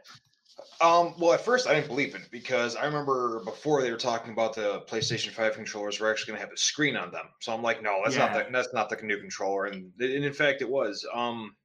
Um, 0.81 1.13
well, 1.19 1.33
at 1.33 1.41
first 1.41 1.67
I 1.67 1.75
didn't 1.75 1.87
believe 1.87 2.15
it 2.15 2.29
because 2.31 2.75
I 2.75 2.85
remember 2.85 3.43
before 3.45 3.81
they 3.83 3.91
were 3.91 3.97
talking 3.97 4.33
about 4.33 4.55
the 4.55 4.81
PlayStation 4.81 5.29
Five 5.31 5.53
controllers 5.53 5.99
were 5.99 6.09
actually 6.09 6.31
going 6.31 6.39
to 6.39 6.45
have 6.45 6.53
a 6.53 6.57
screen 6.57 6.95
on 6.95 7.11
them. 7.11 7.27
So 7.39 7.53
I'm 7.53 7.61
like, 7.61 7.83
no, 7.83 8.01
that's 8.03 8.15
not 8.15 8.31
Yeah. 8.33 8.43
the 8.43 8.51
that's 8.51 8.73
not 8.73 8.89
the 8.89 8.95
new 9.03 9.19
controller, 9.19 9.65
and, 9.65 9.91
and 9.99 10.25
in 10.25 10.33
fact 10.33 10.61
it 10.61 10.69
was. 10.69 11.05
Um, 11.13 11.55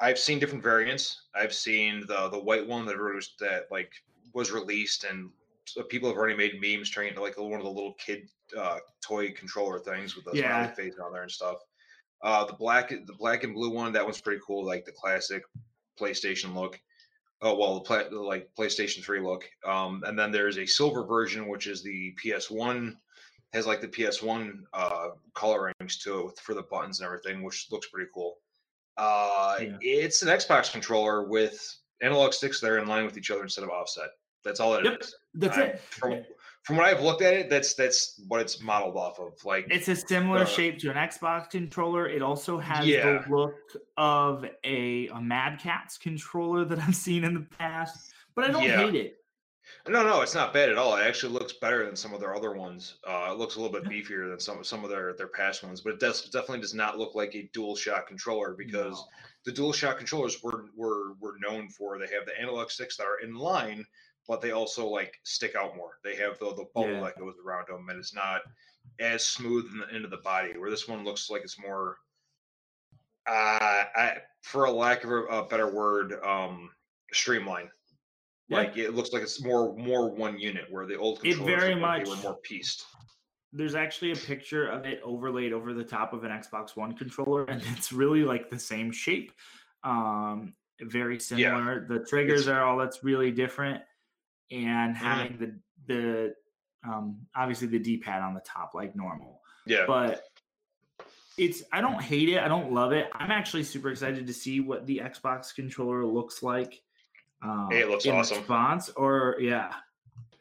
I've 0.00 0.18
seen 0.18 0.38
different 0.38 0.62
variants. 0.64 1.28
I've 1.34 1.54
seen 1.54 2.00
the 2.06 2.28
the 2.28 2.38
white 2.40 2.66
one 2.66 2.86
that 2.86 2.96
was 2.98 3.34
that 3.40 3.66
like 3.70 3.92
was 4.34 4.50
released, 4.50 5.04
and 5.04 5.30
people 5.88 6.08
have 6.08 6.18
already 6.18 6.36
made 6.36 6.60
memes 6.60 6.90
turning 6.90 7.10
into 7.10 7.22
like 7.22 7.38
one 7.38 7.60
of 7.60 7.64
the 7.64 7.70
little 7.70 7.94
kid 7.94 8.28
uh, 8.58 8.78
toy 9.00 9.30
controller 9.32 9.78
things 9.78 10.16
with 10.16 10.24
the 10.24 10.32
Yeah. 10.36 10.66
face 10.74 10.94
on 10.98 11.12
there 11.12 11.22
and 11.22 11.30
stuff. 11.30 11.58
Uh, 12.22 12.44
the 12.44 12.52
black 12.54 12.88
the 12.88 13.14
black 13.18 13.44
and 13.44 13.54
blue 13.54 13.70
one 13.70 13.92
that 13.92 14.04
one's 14.04 14.20
pretty 14.20 14.40
cool, 14.44 14.64
like 14.66 14.84
the 14.84 14.92
classic 14.92 15.44
PlayStation 16.00 16.54
look. 16.54 16.80
Oh 17.42 17.54
well, 17.56 17.74
the 17.74 17.80
pla- 17.80 18.08
the, 18.08 18.18
like 18.20 18.48
PlayStation 18.58 19.04
Three 19.04 19.20
look. 19.20 19.48
Um, 19.64 20.02
and 20.06 20.18
then 20.18 20.30
there's 20.32 20.58
a 20.58 20.66
silver 20.66 21.04
version, 21.04 21.48
which 21.48 21.66
is 21.66 21.82
the 21.82 22.14
PS 22.18 22.50
One 22.50 22.96
has 23.52 23.66
like 23.66 23.80
the 23.80 23.88
PS1 23.88 24.58
uh, 24.74 25.08
colorings 25.34 25.98
to 26.02 26.28
it 26.28 26.38
for 26.40 26.52
the 26.54 26.64
buttons 26.64 27.00
and 27.00 27.06
everything, 27.06 27.42
which 27.42 27.68
looks 27.70 27.88
pretty 27.88 28.10
cool. 28.12 28.36
Uh, 28.98 29.56
Yeah. 29.60 29.76
It's 29.80 30.22
an 30.22 30.28
Xbox 30.28 30.70
controller 30.70 31.24
with 31.24 31.58
analog 32.02 32.32
sticks 32.34 32.60
that 32.60 32.70
are 32.70 32.78
in 32.78 32.88
line 32.88 33.04
with 33.04 33.16
each 33.16 33.30
other 33.30 33.42
instead 33.42 33.64
of 33.64 33.70
offset. 33.70 34.08
That's 34.44 34.60
all 34.60 34.74
it 34.74 34.84
is. 34.86 34.92
Yep. 34.92 35.02
That's 35.34 35.58
I- 35.58 35.62
it. 35.62 35.80
From 35.80 36.24
from 36.66 36.76
what 36.76 36.86
I've 36.86 37.00
looked 37.00 37.22
at 37.22 37.32
it, 37.32 37.48
that's 37.48 37.74
that's 37.74 38.20
what 38.26 38.40
it's 38.40 38.60
modeled 38.60 38.96
off 38.96 39.20
of. 39.20 39.32
Like 39.44 39.68
It's 39.70 39.86
a 39.86 39.94
similar 39.94 40.40
Uh, 40.40 40.44
shape 40.46 40.78
to 40.80 40.90
an 40.90 40.96
Xbox 40.96 41.48
controller. 41.48 42.08
It 42.08 42.22
also 42.22 42.58
has 42.58 42.84
Yeah. 42.84 43.22
the 43.22 43.30
look 43.34 43.54
of 43.96 44.44
a, 44.64 45.06
a 45.08 45.20
Mad 45.20 45.60
Catz 45.60 45.96
controller 45.96 46.64
that 46.64 46.78
I've 46.86 46.96
seen 46.96 47.22
in 47.22 47.34
the 47.34 47.46
past, 47.58 48.12
but 48.34 48.44
I 48.44 48.50
don't 48.50 48.64
Yeah. 48.64 48.78
hate 48.78 48.96
it. 48.96 49.18
No, 49.88 50.04
no, 50.04 50.20
it's 50.22 50.34
not 50.34 50.52
bad 50.52 50.68
at 50.68 50.78
all. 50.78 50.96
It 50.96 51.02
actually 51.04 51.32
looks 51.32 51.52
better 51.54 51.84
than 51.86 51.94
some 51.96 52.12
of 52.14 52.20
their 52.20 52.34
other 52.34 52.52
ones. 52.52 52.98
Uh, 53.06 53.28
it 53.32 53.38
looks 53.38 53.54
a 53.56 53.60
little 53.60 53.72
bit 53.80 53.88
beefier 53.88 54.28
than 54.28 54.40
some 54.40 54.62
some 54.64 54.82
of 54.82 54.90
their 54.90 55.12
their 55.14 55.28
past 55.28 55.62
ones, 55.62 55.80
but 55.80 55.92
it 55.94 56.00
does 56.00 56.24
definitely 56.30 56.60
does 56.60 56.74
not 56.74 56.98
look 56.98 57.14
like 57.14 57.34
a 57.36 57.48
dual 57.52 57.76
shock 57.76 58.08
controller 58.08 58.54
because 58.54 58.94
No. 58.94 59.04
the 59.44 59.52
dual 59.52 59.72
shock 59.72 59.98
controllers 59.98 60.42
were 60.42 60.66
were 60.74 61.14
were 61.20 61.36
known 61.40 61.68
for 61.68 61.96
they 61.98 62.06
have 62.12 62.26
the 62.26 62.40
analog 62.40 62.70
sticks 62.70 62.96
that 62.96 63.06
are 63.06 63.18
in 63.20 63.34
line, 63.36 63.84
but 64.28 64.40
they 64.40 64.50
also 64.52 64.86
like 64.86 65.18
stick 65.24 65.54
out 65.54 65.76
more. 65.76 65.98
They 66.04 66.16
have 66.16 66.38
the 66.38 66.46
the 66.54 66.66
bubble 66.74 66.92
Yeah. 66.92 67.00
that 67.02 67.18
goes 67.18 67.34
around 67.44 67.66
them, 67.68 67.88
and 67.88 67.98
it's 67.98 68.14
not 68.14 68.42
as 69.00 69.24
smooth 69.24 69.66
in 69.72 69.78
the, 69.78 69.94
end 69.94 70.04
of 70.04 70.10
the 70.10 70.16
body. 70.18 70.56
Where 70.58 70.70
this 70.70 70.88
one 70.88 71.04
looks 71.04 71.30
like 71.30 71.42
it's 71.42 71.58
more, 71.60 71.96
uh, 73.28 73.84
I, 73.96 74.16
for 74.42 74.64
a 74.64 74.70
lack 74.70 75.04
of 75.04 75.10
a, 75.10 75.24
a 75.24 75.46
better 75.46 75.72
word, 75.72 76.14
um, 76.24 76.70
streamlined. 77.12 77.70
Yeah. 78.48 78.58
Like 78.58 78.76
it 78.76 78.94
looks 78.94 79.12
like 79.12 79.22
it's 79.22 79.42
more 79.42 79.74
more 79.76 80.08
one 80.10 80.38
unit, 80.38 80.66
where 80.70 80.86
the 80.86 80.96
old 80.96 81.20
It 81.24 81.36
very 81.38 81.74
like 81.74 82.06
much- 82.06 82.08
were 82.08 82.16
more 82.22 82.36
pieced. 82.42 82.84
There's 83.52 83.74
actually 83.74 84.12
a 84.12 84.16
picture 84.16 84.66
of 84.68 84.84
it 84.84 85.00
overlaid 85.02 85.52
over 85.52 85.72
the 85.72 85.84
top 85.84 86.12
of 86.12 86.24
an 86.24 86.30
Xbox 86.30 86.76
One 86.76 86.94
controller, 86.94 87.44
and 87.44 87.62
it's 87.76 87.92
really 87.92 88.22
like 88.24 88.50
the 88.50 88.58
same 88.58 88.90
shape. 88.92 89.32
Um, 89.82 90.54
very 90.82 91.18
similar. 91.18 91.86
The 91.88 92.00
triggers 92.00 92.42
It's- 92.42 92.54
are 92.54 92.64
all 92.64 92.76
that's 92.76 93.02
really 93.02 93.30
different, 93.30 93.82
and 94.50 94.94
Mhm. 94.94 94.98
having 94.98 95.38
the 95.38 95.58
the 95.86 96.34
um, 96.84 97.26
obviously 97.34 97.66
the 97.68 97.78
D-pad 97.78 98.22
on 98.22 98.34
the 98.34 98.40
top 98.40 98.72
like 98.74 98.94
normal. 98.94 99.40
Yeah, 99.66 99.84
but 99.86 100.22
it's 101.36 101.62
I 101.72 101.80
don't 101.80 102.00
hate 102.02 102.28
it. 102.28 102.38
I 102.38 102.48
don't 102.48 102.72
love 102.72 102.92
it. 102.92 103.08
I'm 103.12 103.30
actually 103.30 103.64
super 103.64 103.90
excited 103.90 104.26
to 104.26 104.32
see 104.34 104.60
what 104.60 104.86
the 104.86 104.98
Xbox 104.98 105.54
controller 105.54 106.04
looks 106.04 106.42
like. 106.42 106.80
Um, 107.42 107.68
It 107.72 107.88
looks 107.88 108.06
in 108.06 108.14
awesome. 108.14 108.38
Response 108.38 108.88
or 108.90 109.36
yeah, 109.40 109.74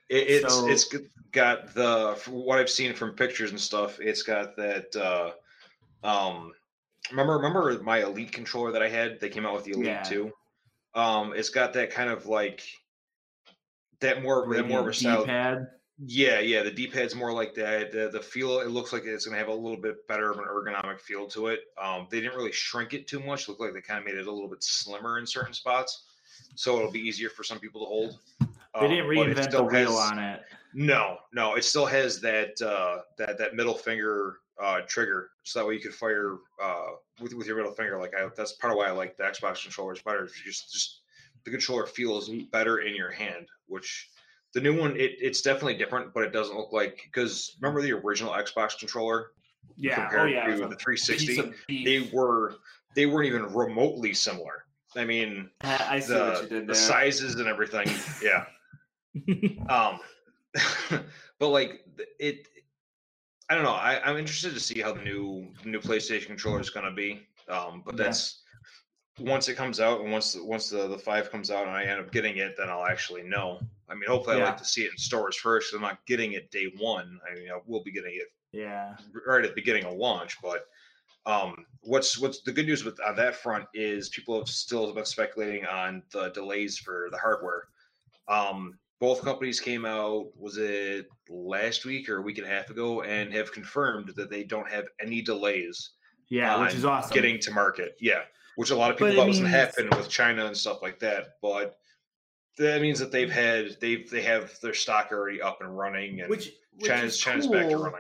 It, 0.10 0.30
it's 0.44 0.54
So- 0.54 0.68
it's 0.68 0.94
got 1.32 1.74
the 1.74 2.14
what 2.30 2.60
I've 2.60 2.70
seen 2.70 2.94
from 2.94 3.12
pictures 3.16 3.52
and 3.52 3.60
stuff. 3.60 4.00
It's 4.00 4.24
got 4.24 4.56
that. 4.58 4.96
uh 4.96 5.32
um 6.08 6.54
Remember, 7.12 7.34
remember 7.34 7.84
my 7.84 8.02
Elite 8.04 8.32
controller 8.32 8.72
that 8.72 8.82
I 8.82 8.90
had? 8.90 9.20
They 9.20 9.30
came 9.30 9.46
out 9.46 9.54
with 9.54 9.64
the 9.66 9.72
Elite 9.74 9.86
Yeah. 9.88 10.02
too. 10.04 10.34
Um, 10.96 11.34
it's 11.36 11.50
got 11.50 11.74
that 11.74 11.92
kind 11.92 12.10
of 12.10 12.26
like 12.26 12.64
that 14.02 14.22
more 14.24 14.48
that 14.54 14.68
more 14.68 14.80
of 14.82 14.88
a 14.88 14.94
style. 14.94 15.22
D-pad. 15.22 15.68
Yeah, 16.06 16.40
yeah. 16.42 16.62
The 16.64 16.72
D 16.72 16.88
pad's 16.88 17.16
more 17.16 17.32
like 17.32 17.54
that. 17.56 17.92
The 17.92 18.10
the 18.12 18.20
feel 18.20 18.60
it 18.60 18.70
looks 18.70 18.92
like 18.92 19.04
it's 19.06 19.26
gonna 19.26 19.38
have 19.38 19.48
a 19.48 19.54
little 19.54 19.80
bit 19.82 20.06
better 20.08 20.30
of 20.30 20.38
an 20.40 20.44
ergonomic 20.46 21.00
feel 21.00 21.26
to 21.30 21.48
it. 21.48 21.62
Um, 21.82 22.08
they 22.12 22.20
didn't 22.20 22.36
really 22.36 22.52
shrink 22.52 22.94
it 22.94 23.08
too 23.08 23.20
much. 23.22 23.48
Looked 23.48 23.62
like 23.62 23.74
they 23.74 23.80
kind 23.82 24.00
of 24.00 24.06
made 24.06 24.16
it 24.16 24.28
a 24.28 24.32
little 24.32 24.50
bit 24.50 24.62
slimmer 24.64 25.20
in 25.20 25.26
certain 25.26 25.54
spots, 25.54 26.04
so 26.56 26.78
it'll 26.78 26.92
be 26.92 27.00
easier 27.00 27.30
for 27.30 27.44
some 27.44 27.60
people 27.60 27.82
to 27.82 27.88
hold. 27.88 28.20
They 28.42 28.48
Um, 28.82 28.90
didn't 28.90 29.06
reinvent 29.08 29.52
the 29.52 29.64
wheel 29.64 29.98
has- 29.98 30.12
on 30.12 30.20
it. 30.20 30.42
No, 30.74 31.20
no. 31.32 31.56
It 31.56 31.64
still 31.64 31.86
has 31.86 32.20
that 32.20 32.62
uh, 32.62 32.98
that 33.18 33.38
that 33.38 33.56
middle 33.56 33.76
finger 33.76 34.40
uh, 34.62 34.82
trigger, 34.88 35.30
so 35.44 35.60
that 35.60 35.66
way 35.66 35.76
you 35.76 35.80
could 35.80 35.96
fire 35.96 36.36
uh, 36.62 36.88
with 37.22 37.34
with 37.34 37.48
your 37.48 37.56
middle 37.56 37.72
finger. 37.72 37.98
Like 37.98 38.14
I, 38.14 38.28
that's 38.36 38.52
part 38.54 38.74
of 38.74 38.78
why 38.78 38.88
I 38.88 38.92
like 38.92 39.16
the 39.16 39.24
Xbox 39.24 39.64
controllers 39.64 40.02
better. 40.02 40.28
Just 40.44 40.74
just 40.74 41.00
the 41.46 41.52
controller 41.52 41.86
feels 41.86 42.30
better 42.52 42.80
in 42.80 42.96
your 42.96 43.12
hand, 43.12 43.48
which 43.68 44.10
the 44.54 44.60
new 44.60 44.78
one 44.78 44.96
it, 44.96 45.16
it's 45.20 45.42
definitely 45.42 45.78
different, 45.78 46.14
but 46.14 46.24
it 46.24 46.34
doesn't 46.34 46.58
look 46.58 46.74
like 46.74 47.02
because 47.06 47.56
remember 47.62 47.82
the 47.82 47.92
original 47.92 48.34
Xbox 48.34 48.78
controller 48.78 49.32
Yeah. 49.78 49.94
Oh 49.94 50.02
compared 50.02 50.32
yeah. 50.32 50.46
to 50.48 50.68
the 50.68 50.76
360, 50.76 51.54
they 51.68 52.10
were 52.12 52.56
they 52.96 53.06
weren't 53.06 53.28
even 53.28 53.54
remotely 53.54 54.14
similar. 54.14 54.66
I 54.96 55.06
mean, 55.06 55.50
I 55.62 55.88
I 55.90 56.00
see 56.00 56.14
what 56.14 56.44
you 56.44 56.60
the, 56.62 56.66
the 56.66 56.76
sizes 56.76 57.36
and 57.36 57.48
everything, 57.48 57.88
yeah. 58.22 58.46
Um, 59.70 60.00
but 61.40 61.50
like 61.50 61.86
it, 62.20 62.48
I 63.50 63.56
don't 63.56 63.64
know. 63.64 63.72
I, 63.72 64.02
I'm 64.04 64.18
interested 64.18 64.54
to 64.54 64.60
see 64.60 64.82
how 64.82 64.94
the 64.94 65.02
new 65.02 65.48
new 65.64 65.80
PlayStation 65.80 66.28
controller 66.28 66.60
is 66.60 66.70
going 66.70 66.86
to 66.86 66.92
be. 66.92 67.26
Um, 67.48 67.84
but 67.86 67.96
that's 67.96 68.42
once 69.20 69.48
it 69.48 69.56
comes 69.56 69.80
out 69.80 70.02
and 70.02 70.12
once 70.12 70.34
the, 70.34 70.44
once 70.44 70.70
the 70.70 70.88
the 70.88 70.98
five 70.98 71.32
comes 71.32 71.50
out 71.50 71.68
and 71.68 71.76
I 71.76 71.84
end 71.86 72.00
up 72.00 72.12
getting 72.12 72.38
it, 72.38 72.56
then 72.58 72.70
I'll 72.70 72.86
actually 72.86 73.24
know. 73.24 73.60
I 73.90 73.94
mean, 73.94 74.10
hopefully 74.10 74.36
I 74.38 74.40
Yeah. 74.40 74.46
like 74.46 74.58
to 74.58 74.66
see 74.66 74.84
it 74.84 74.92
in 74.92 74.98
stores 74.98 75.36
first. 75.38 75.74
I'm 75.74 75.82
not 75.82 76.06
getting 76.06 76.34
it 76.34 76.52
day 76.52 76.72
one. 76.78 77.20
I 77.30 77.36
mean, 77.36 77.50
I 77.52 77.60
will 77.66 77.84
be 77.84 77.92
getting 77.92 78.16
it 78.16 78.28
yeah. 78.52 78.96
right 79.28 79.44
at 79.44 79.50
the 79.52 79.56
beginning 79.62 79.86
of 79.86 79.94
launch. 79.96 80.38
But 80.42 80.68
um, 81.26 81.66
what's 81.82 82.18
what's 82.20 82.42
the 82.42 82.52
good 82.52 82.66
news 82.66 82.84
with 82.84 83.00
on 83.02 83.16
that 83.16 83.36
front 83.36 83.66
is 83.74 84.10
people 84.10 84.38
have 84.38 84.50
still 84.50 84.92
been 84.94 85.06
speculating 85.06 85.66
on 85.66 86.04
the 86.12 86.30
delays 86.30 86.78
for 86.78 87.08
the 87.12 87.18
hardware. 87.18 87.64
Um, 88.28 88.78
both 89.00 89.22
companies 89.24 89.60
came 89.60 89.86
out 89.86 90.28
was 90.38 90.58
it 90.58 91.08
last 91.30 91.86
week 91.86 92.10
or 92.10 92.18
a 92.18 92.22
week 92.22 92.38
and 92.38 92.48
a 92.48 92.50
half 92.50 92.70
ago 92.70 93.02
and 93.04 93.32
have 93.34 93.52
confirmed 93.52 94.12
that 94.16 94.30
they 94.30 94.44
don't 94.44 94.70
have 94.70 94.86
any 95.00 95.22
delays 95.22 95.92
Yeah, 96.30 96.60
which 96.62 96.74
is 96.74 96.86
awesome. 96.86 97.14
getting 97.14 97.40
to 97.40 97.52
market. 97.52 97.96
Yeah, 98.00 98.22
which 98.56 98.72
a 98.72 98.76
lot 98.76 98.92
of 98.92 98.98
people 98.98 99.14
it 99.14 99.16
thought 99.16 99.28
was 99.28 99.40
going 99.40 99.52
to 99.52 99.58
happen 99.58 99.90
with 99.98 100.10
China 100.10 100.46
and 100.46 100.56
stuff 100.58 100.82
like 100.82 101.00
that, 101.00 101.36
but. 101.42 101.78
That 102.58 102.82
means 102.82 103.00
that 103.00 103.12
they've 103.12 103.30
had 103.30 103.76
they've 103.82 104.10
they 104.10 104.22
have 104.22 104.58
their 104.62 104.74
stock 104.74 105.10
already 105.12 105.42
up 105.42 105.58
and 105.60 105.78
running, 105.78 106.22
and 106.22 106.30
which, 106.30 106.54
which 106.78 106.88
China's 106.90 107.16
is 107.16 107.20
China's 107.20 107.48
back 107.48 107.68
to 107.68 107.76
running. 107.76 108.00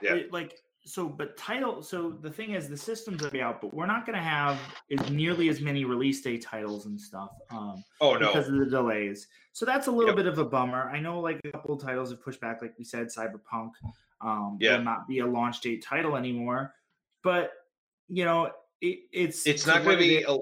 Yeah. 0.00 0.18
Like 0.30 0.54
so 0.84 1.08
but 1.08 1.36
title 1.36 1.82
so 1.82 2.10
the 2.10 2.30
thing 2.30 2.52
is 2.52 2.68
the 2.68 2.76
systems 2.76 3.22
will 3.22 3.30
be 3.30 3.40
out 3.40 3.60
but 3.60 3.72
we're 3.72 3.86
not 3.86 4.04
going 4.06 4.16
to 4.16 4.22
have 4.22 4.60
as 4.96 5.10
nearly 5.10 5.48
as 5.48 5.60
many 5.60 5.84
release 5.84 6.20
day 6.20 6.36
titles 6.38 6.86
and 6.86 7.00
stuff 7.00 7.30
um 7.50 7.82
Oh 8.00 8.12
no, 8.14 8.26
because 8.32 8.48
of 8.48 8.58
the 8.58 8.66
delays 8.66 9.26
so 9.52 9.64
that's 9.64 9.86
a 9.86 9.90
little 9.90 10.08
Yep. 10.10 10.16
bit 10.16 10.26
of 10.26 10.38
a 10.38 10.44
bummer 10.44 10.90
i 10.90 11.00
know 11.00 11.20
like 11.20 11.40
a 11.44 11.50
couple 11.52 11.74
of 11.74 11.82
titles 11.82 12.10
have 12.10 12.22
pushed 12.22 12.40
back 12.40 12.60
like 12.60 12.74
we 12.78 12.84
said 12.84 13.06
cyberpunk 13.08 13.70
um 14.20 14.58
Yeah. 14.60 14.76
will 14.76 14.84
not 14.84 15.08
be 15.08 15.20
a 15.20 15.26
launch 15.26 15.62
date 15.62 15.82
title 15.82 16.16
anymore 16.16 16.74
but 17.22 17.52
you 18.08 18.26
know 18.26 18.50
it, 18.80 19.00
it's 19.12 19.46
it's 19.46 19.66
not 19.66 19.84
going 19.84 19.96
to 19.98 20.02
be 20.02 20.22
a, 20.22 20.36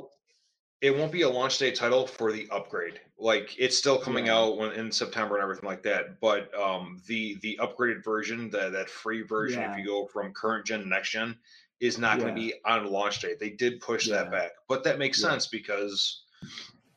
it 0.80 0.96
won't 0.96 1.12
be 1.12 1.22
a 1.22 1.28
launch 1.28 1.58
day 1.58 1.70
title 1.70 2.06
for 2.06 2.32
the 2.32 2.48
upgrade 2.50 3.00
like 3.18 3.54
it's 3.58 3.76
still 3.76 3.98
coming 3.98 4.26
Yeah. 4.26 4.36
out 4.36 4.56
when, 4.58 4.72
in 4.72 4.90
september 4.90 5.36
and 5.36 5.42
everything 5.42 5.68
like 5.68 5.82
that 5.84 6.20
but 6.20 6.52
um 6.58 7.00
the 7.06 7.36
the 7.42 7.58
upgraded 7.62 8.02
version 8.04 8.50
that 8.50 8.72
that 8.72 8.90
free 8.90 9.22
version 9.22 9.60
Yeah. 9.62 9.72
if 9.72 9.78
you 9.78 9.84
go 9.86 10.06
from 10.06 10.32
current 10.32 10.66
gen 10.66 10.80
to 10.80 10.88
next 10.88 11.10
gen 11.10 11.36
is 11.80 11.98
not 11.98 12.18
going 12.18 12.28
to 12.28 12.40
be 12.40 12.54
on 12.64 12.86
launch 12.86 13.20
day. 13.20 13.34
they 13.38 13.50
did 13.50 13.80
push 13.80 14.06
Yeah. 14.08 14.16
that 14.16 14.30
back 14.32 14.50
but 14.68 14.82
that 14.84 14.98
makes 14.98 15.20
Yeah. 15.22 15.30
sense 15.30 15.46
because 15.46 16.24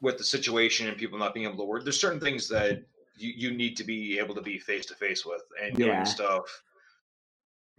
with 0.02 0.18
the 0.18 0.24
situation 0.24 0.88
and 0.88 0.98
people 0.98 1.18
not 1.18 1.34
being 1.34 1.46
able 1.46 1.58
to 1.58 1.64
work 1.66 1.84
there's 1.84 2.00
certain 2.00 2.20
things 2.20 2.48
that 2.50 2.84
you, 3.18 3.34
you 3.36 3.52
need 3.56 3.78
to 3.78 3.84
be 3.84 4.20
able 4.20 4.36
to 4.36 4.42
be 4.42 4.60
face 4.60 4.86
to 4.88 4.96
face 4.96 5.26
with 5.26 5.42
and 5.62 5.76
doing 5.76 6.06
stuff 6.06 6.64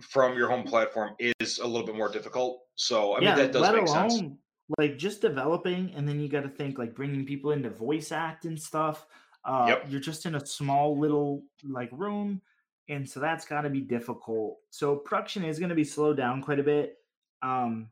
from 0.01 0.37
your 0.37 0.49
home 0.49 0.65
platform 0.65 1.15
is 1.19 1.59
a 1.59 1.67
little 1.67 1.87
bit 1.87 1.97
more 1.97 2.11
difficult 2.11 2.63
so 2.75 3.15
i 3.15 3.21
yeah, 3.21 3.35
mean 3.35 3.45
that 3.45 3.53
does 3.53 3.63
let 3.63 3.75
make 3.75 3.87
alone 3.87 4.11
sense 4.11 4.33
like 4.79 4.99
just 4.99 5.21
developing, 5.21 5.93
and 5.95 6.09
then 6.09 6.21
you 6.21 6.29
got 6.29 6.43
to 6.43 6.49
think 6.49 6.79
like 6.79 6.95
bringing 6.95 7.25
people 7.25 7.53
into 7.53 7.71
voice 7.71 8.13
act 8.13 8.45
and 8.45 8.61
stuff. 8.61 9.07
Uh, 9.45 9.67
Yep. 9.69 9.87
You're 9.89 10.01
just 10.01 10.27
in 10.27 10.35
a 10.35 10.45
small 10.45 10.99
little 10.99 11.45
like 11.63 11.91
room, 11.93 12.41
and 12.89 13.09
so 13.09 13.21
that's 13.21 13.47
got 13.47 13.63
to 13.63 13.71
be 13.71 13.81
difficult. 13.81 14.59
So 14.71 14.97
production 14.97 15.45
is 15.45 15.59
going 15.59 15.69
to 15.69 15.77
be 15.77 15.85
slowed 15.85 16.17
down 16.17 16.43
quite 16.43 16.59
a 16.59 16.65
bit. 16.65 16.97
Um, 17.43 17.91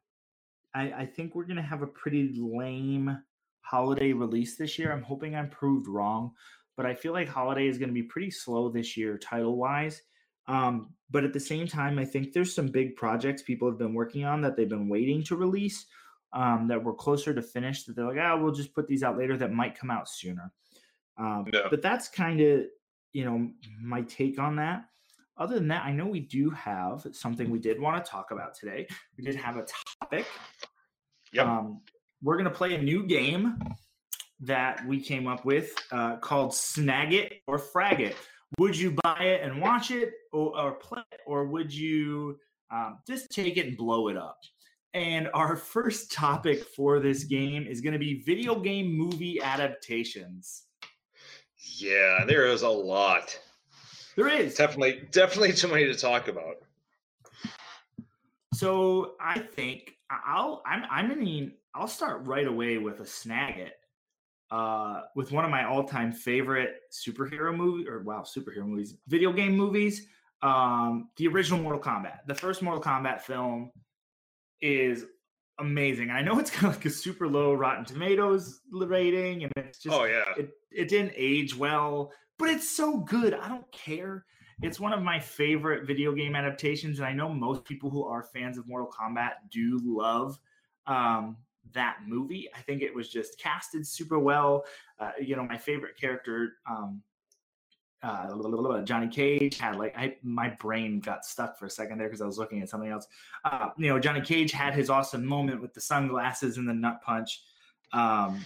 I, 0.75 0.93
I 0.93 1.07
think 1.07 1.35
we're 1.35 1.45
going 1.45 1.57
to 1.57 1.63
have 1.63 1.83
a 1.83 1.87
pretty 1.87 2.35
lame 2.37 3.17
holiday 3.61 4.13
release 4.13 4.57
this 4.57 4.79
year. 4.79 4.93
I'm 4.93 5.03
hoping 5.03 5.37
I'm 5.37 5.49
proved 5.49 5.87
wrong, 5.87 6.33
but 6.77 6.87
I 6.87 6.95
feel 6.95 7.13
like 7.13 7.29
holiday 7.29 7.69
is 7.69 7.79
going 7.79 7.89
to 7.89 7.95
be 7.95 8.03
pretty 8.03 8.33
slow 8.33 8.69
this 8.69 8.97
year, 8.97 9.17
title 9.17 9.57
wise. 9.57 10.03
Um, 10.47 10.91
but 11.11 11.25
at 11.25 11.33
the 11.33 11.41
same 11.41 11.67
time, 11.67 11.99
I 11.99 12.05
think 12.05 12.33
there's 12.33 12.55
some 12.55 12.69
big 12.69 12.97
projects 12.97 13.43
people 13.43 13.69
have 13.69 13.79
been 13.79 13.95
working 13.95 14.25
on 14.25 14.41
that 14.43 14.57
they've 14.57 14.69
been 14.69 14.89
waiting 14.89 15.23
to 15.25 15.37
release 15.37 15.87
um, 16.33 16.67
that 16.69 16.83
were 16.83 16.95
closer 16.95 17.33
to 17.33 17.43
finish 17.43 17.85
that 17.85 17.97
they're 17.97 18.07
like, 18.07 18.19
ah, 18.21 18.37
we'll 18.37 18.53
just 18.53 18.75
put 18.75 18.89
these 18.89 19.03
out 19.03 19.17
later 19.17 19.37
that 19.37 19.53
might 19.53 19.79
come 19.79 19.91
out 19.91 20.09
sooner. 20.09 20.53
Um. 21.17 21.47
But 21.71 21.83
that's 21.83 22.09
kind 22.09 22.41
of, 22.41 22.65
you 23.13 23.25
know, 23.25 23.51
my 23.81 24.03
take 24.03 24.39
on 24.39 24.57
that. 24.57 24.85
Other 25.37 25.57
than 25.57 25.69
that, 25.69 25.85
I 25.85 25.93
know 25.93 26.07
we 26.07 26.21
do 26.21 26.51
have 26.51 27.07
something 27.13 27.51
we 27.51 27.59
did 27.59 27.81
want 27.81 28.05
to 28.05 28.11
talk 28.11 28.31
about 28.31 28.55
today. 28.55 28.87
We 29.17 29.25
did 29.25 29.35
have 29.37 29.57
a 29.57 29.67
topic. 30.01 30.27
Yep. 31.33 31.47
Um, 31.47 31.81
we're 32.23 32.37
going 32.37 32.45
to 32.45 32.55
play 32.55 32.75
a 32.75 32.83
new 32.83 33.05
game 33.07 33.59
that 34.41 34.87
we 34.87 35.01
came 35.01 35.27
up 35.27 35.45
with 35.45 35.73
uh, 35.91 36.17
called 36.17 36.55
Snag 36.55 37.13
It 37.13 37.43
or 37.47 37.59
Frag 37.59 38.01
It, 38.01 38.17
would 38.59 38.77
you 38.77 38.97
buy 39.03 39.19
it 39.21 39.43
and 39.43 39.61
watch 39.61 39.91
it 39.91 40.13
or, 40.33 40.59
or 40.59 40.73
play 40.73 41.03
it, 41.13 41.21
or 41.27 41.47
would 41.47 41.73
you 41.73 42.39
um, 42.71 42.99
just 43.07 43.31
take 43.31 43.57
it 43.57 43.67
and 43.67 43.77
blow 43.77 44.09
it 44.09 44.17
up? 44.17 44.39
And 44.93 45.29
our 45.35 45.57
first 45.75 46.13
topic 46.13 46.65
for 46.65 47.01
this 47.01 47.25
game 47.25 47.67
is 47.67 47.81
going 47.81 47.95
to 47.95 47.99
be 47.99 48.23
video 48.23 48.59
game 48.59 48.93
movie 48.97 49.41
adaptations. 49.41 50.65
Yeah, 51.79 52.25
there 52.27 52.47
is 52.47 52.63
a 52.63 52.69
lot. 52.69 53.39
There 54.17 54.29
is 54.29 54.55
definitely 54.55 55.09
definitely 55.11 55.53
too 55.53 55.69
many 55.69 55.87
to 55.87 55.95
talk 55.95 56.29
about. 56.29 56.57
So 58.55 59.15
I 59.21 59.41
think 59.41 59.97
I'll 60.09 60.63
I'm 60.65 60.85
I 60.89 61.03
mean 61.15 61.53
I'll 61.75 61.89
start 61.89 62.25
right 62.25 62.47
away 62.47 62.79
with 62.79 63.01
a 63.01 63.07
snag 63.07 63.59
it. 63.59 63.75
Uh, 64.51 65.03
with 65.17 65.33
one 65.33 65.45
of 65.45 65.51
my 65.51 65.65
all-time 65.65 66.13
favorite 66.13 66.83
superhero 66.93 67.55
movie 67.57 67.89
or 67.89 68.03
wow 68.03 68.23
superhero 68.23 68.67
movies 68.67 68.95
video 69.09 69.33
game 69.33 69.57
movies 69.57 70.07
um 70.43 71.09
the 71.17 71.27
original 71.27 71.59
mortal 71.61 71.81
kombat. 71.81 72.19
The 72.27 72.35
first 72.35 72.63
mortal 72.63 72.83
kombat 72.83 73.23
film 73.23 73.73
is 74.61 75.07
amazing 75.59 76.11
i 76.11 76.21
know 76.21 76.39
it's 76.39 76.51
got 76.61 76.65
like 76.65 76.85
a 76.85 76.91
super 76.91 77.29
low 77.29 77.55
rotten 77.55 77.85
tomatoes 77.85 78.61
rating 78.73 79.45
and 79.45 79.53
it's 79.57 79.79
just 79.79 79.95
oh 79.95 80.05
yeah. 80.05 80.25
it, 80.37 80.51
it 80.71 80.89
didn't 80.89 81.13
age 81.15 81.57
well 81.57 82.13
but 82.39 82.49
it's 82.49 82.69
so 82.69 82.99
good 82.99 83.35
i 83.35 83.49
don't 83.49 83.71
care. 83.73 84.25
It's 84.63 84.79
one 84.79 84.93
of 84.93 85.03
my 85.03 85.19
favorite 85.19 85.85
video 85.85 86.13
game 86.13 86.35
adaptations 86.37 86.99
and 86.99 87.07
i 87.07 87.13
know 87.13 87.29
most 87.29 87.65
people 87.65 87.91
who 87.91 88.05
are 88.05 88.23
fans 88.23 88.57
of 88.59 88.67
mortal 88.67 88.89
kombat 88.89 89.33
do 89.51 89.81
love 89.85 90.39
um 90.87 91.37
that 91.73 91.99
movie. 92.07 92.49
I 92.55 92.61
think 92.61 92.83
it 92.83 92.95
was 92.95 93.09
just 93.09 93.39
casted 93.39 93.87
super 93.87 94.19
well. 94.19 94.65
Uh, 94.99 95.13
you 95.21 95.37
know, 95.37 95.45
my 95.45 95.59
favorite 95.59 95.97
character, 95.99 96.55
um, 96.69 97.03
uh, 98.03 98.83
Johnny 98.83 99.09
Cage 99.09 99.57
had 99.57 99.77
like 99.77 99.97
I 99.97 100.17
my 100.23 100.51
brain 100.51 101.01
got 101.01 101.25
stuck 101.25 101.59
for 101.59 101.67
a 101.67 101.71
second 101.71 101.99
there 101.99 102.09
because 102.09 102.21
I 102.21 102.27
was 102.27 102.39
looking 102.39 102.61
at 102.61 102.69
something 102.69 102.91
else. 102.91 103.07
Uh, 103.45 103.71
you 103.79 103.89
know, 103.89 103.99
Johnny 103.99 104.21
Cage 104.21 104.53
had 104.53 104.75
his 104.75 104.91
awesome 104.91 105.25
moment 105.25 105.63
with 105.63 105.73
the 105.73 105.81
sunglasses 105.81 106.59
and 106.59 106.69
the 106.69 106.75
nut 106.75 107.01
punch, 107.03 107.43
um, 107.95 108.45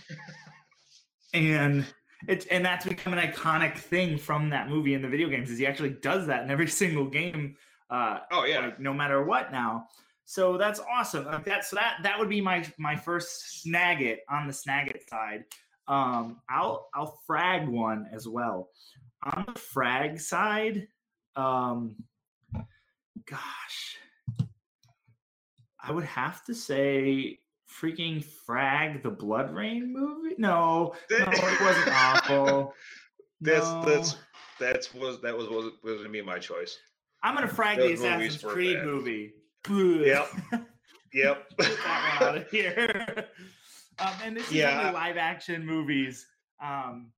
and 1.35 1.85
it's 2.29 2.47
and 2.47 2.65
that's 2.65 2.87
become 2.87 3.13
an 3.13 3.19
iconic 3.19 3.77
thing 3.77 4.17
from 4.17 4.51
that 4.51 4.69
movie 4.69 4.95
in 4.95 5.03
the 5.03 5.09
video 5.09 5.29
games. 5.29 5.51
Is 5.51 5.59
he 5.59 5.67
actually 5.67 5.91
does 5.91 6.27
that 6.29 6.45
in 6.45 6.51
every 6.51 6.69
single 6.69 7.07
game? 7.07 7.57
Uh, 7.91 8.21
oh 8.31 8.45
yeah, 8.45 8.61
like, 8.61 8.81
no 8.81 8.95
matter 8.95 9.25
what 9.25 9.51
now. 9.51 9.89
So 10.29 10.59
that's 10.59 10.79
awesome. 10.79 11.25
Like 11.25 11.47
that, 11.47 11.65
so 11.65 11.77
that 11.77 12.01
that 12.03 12.19
would 12.19 12.29
be 12.29 12.43
my 12.43 12.63
my 12.77 12.95
first 12.95 13.63
snag 13.63 14.03
it 14.03 14.27
on 14.29 14.47
the 14.47 14.53
snag 14.53 14.89
it 14.89 15.09
side. 15.09 15.45
Um, 15.89 16.43
I'll 16.51 16.91
I'll 16.95 17.19
frag 17.27 17.67
one 17.67 18.07
as 18.13 18.29
well. 18.29 18.69
On 19.23 19.47
the 19.47 19.59
frag 19.59 20.21
side, 20.21 20.87
um, 21.35 21.97
gosh, 23.25 23.97
I 25.83 25.93
would 25.93 26.05
have 26.05 26.45
to 26.45 26.55
say 26.55 27.39
freaking 27.67 28.23
frag 28.23 29.03
the 29.03 29.11
BloodRayne 29.11 29.89
movie. 29.89 30.35
No, 30.37 30.95
no, 31.11 31.27
it 31.27 31.61
wasn't 31.63 31.89
awful. 31.89 32.75
That's 33.41 33.65
no. 33.67 33.83
that's 33.87 34.17
that's 34.59 34.93
was 34.93 35.23
that 35.23 35.35
was 35.35 35.49
was, 35.49 35.73
was 35.83 35.99
gonna 35.99 36.11
be 36.11 36.21
my 36.21 36.39
choice. 36.39 36.77
I'm 37.23 37.35
gonna 37.35 37.49
frag 37.49 37.79
Those 37.79 38.01
the 38.01 38.09
Assassin's 38.09 38.43
Creed 38.43 38.77
bad. 38.77 38.85
movie. 38.85 39.33
Yep. 39.69 40.29
Yep. 41.13 41.51
Get 41.59 41.77
that 41.85 42.21
one 42.21 42.29
out 42.29 42.37
of 42.37 42.51
here. 42.51 43.27
Um, 43.99 44.13
and 44.23 44.37
this 44.37 44.47
is 44.49 44.55
yeah. 44.55 44.81
only 44.81 44.93
live 44.93 45.17
action 45.17 45.67
movies. 45.67 46.27
Um, 46.63 47.11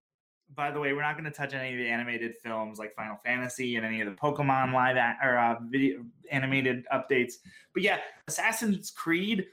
by 0.54 0.70
the 0.70 0.80
way, 0.80 0.92
we're 0.92 1.02
not 1.02 1.14
going 1.14 1.24
to 1.24 1.30
touch 1.30 1.54
any 1.54 1.72
of 1.72 1.78
the 1.78 1.88
animated 1.88 2.34
films 2.42 2.78
like 2.78 2.94
Final 2.94 3.16
Fantasy 3.16 3.76
and 3.76 3.86
any 3.86 4.00
of 4.00 4.08
the 4.08 4.14
Pokemon 4.14 4.72
live 4.72 4.96
or 5.22 5.38
uh, 5.38 5.56
video 5.68 6.04
animated 6.30 6.84
updates. 6.92 7.34
But 7.72 7.82
yeah, 7.82 7.98
Assassin's 8.26 8.90
Creed, 8.90 9.46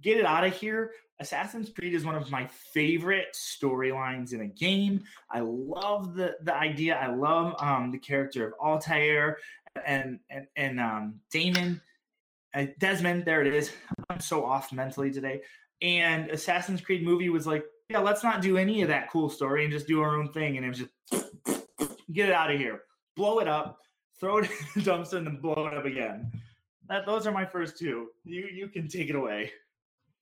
get 0.00 0.18
it 0.18 0.24
out 0.24 0.44
of 0.44 0.54
here. 0.54 0.92
Assassin's 1.20 1.70
Creed 1.70 1.94
is 1.94 2.04
one 2.04 2.14
of 2.14 2.30
my 2.30 2.46
favorite 2.46 3.28
storylines 3.34 4.32
in 4.32 4.40
a 4.40 4.46
game. 4.46 5.04
I 5.30 5.40
love 5.40 6.14
the 6.14 6.36
the 6.42 6.54
idea. 6.54 6.96
I 6.96 7.14
love 7.14 7.54
um, 7.58 7.92
the 7.92 7.98
character 7.98 8.46
of 8.46 8.54
Altair 8.54 9.38
and 9.84 10.18
and 10.30 10.46
and 10.56 10.80
um, 10.80 11.20
Damon 11.30 11.80
Desmond, 12.78 13.24
there 13.24 13.42
it 13.42 13.52
is. 13.52 13.72
I'm 14.10 14.20
so 14.20 14.44
off 14.44 14.72
mentally 14.72 15.10
today. 15.10 15.42
And 15.80 16.30
Assassin's 16.30 16.80
Creed 16.80 17.02
movie 17.02 17.28
was 17.28 17.46
like, 17.46 17.64
yeah, 17.88 17.98
let's 17.98 18.22
not 18.22 18.40
do 18.40 18.56
any 18.56 18.82
of 18.82 18.88
that 18.88 19.10
cool 19.10 19.28
story 19.28 19.64
and 19.64 19.72
just 19.72 19.86
do 19.86 20.00
our 20.00 20.16
own 20.16 20.32
thing. 20.32 20.56
And 20.56 20.64
it 20.64 20.68
was 20.68 20.78
just 20.78 20.92
get 22.12 22.28
it 22.28 22.34
out 22.34 22.50
of 22.50 22.58
here, 22.58 22.82
blow 23.16 23.38
it 23.40 23.48
up, 23.48 23.78
throw 24.18 24.38
it 24.38 24.44
in 24.76 24.82
the 24.82 24.90
dumpster, 24.90 25.14
and 25.14 25.26
then 25.26 25.36
blow 25.36 25.66
it 25.66 25.74
up 25.74 25.84
again. 25.84 26.30
That 26.88 27.06
those 27.06 27.26
are 27.26 27.32
my 27.32 27.44
first 27.44 27.78
two. 27.78 28.08
You 28.24 28.48
you 28.52 28.68
can 28.68 28.88
take 28.88 29.08
it 29.08 29.16
away. 29.16 29.52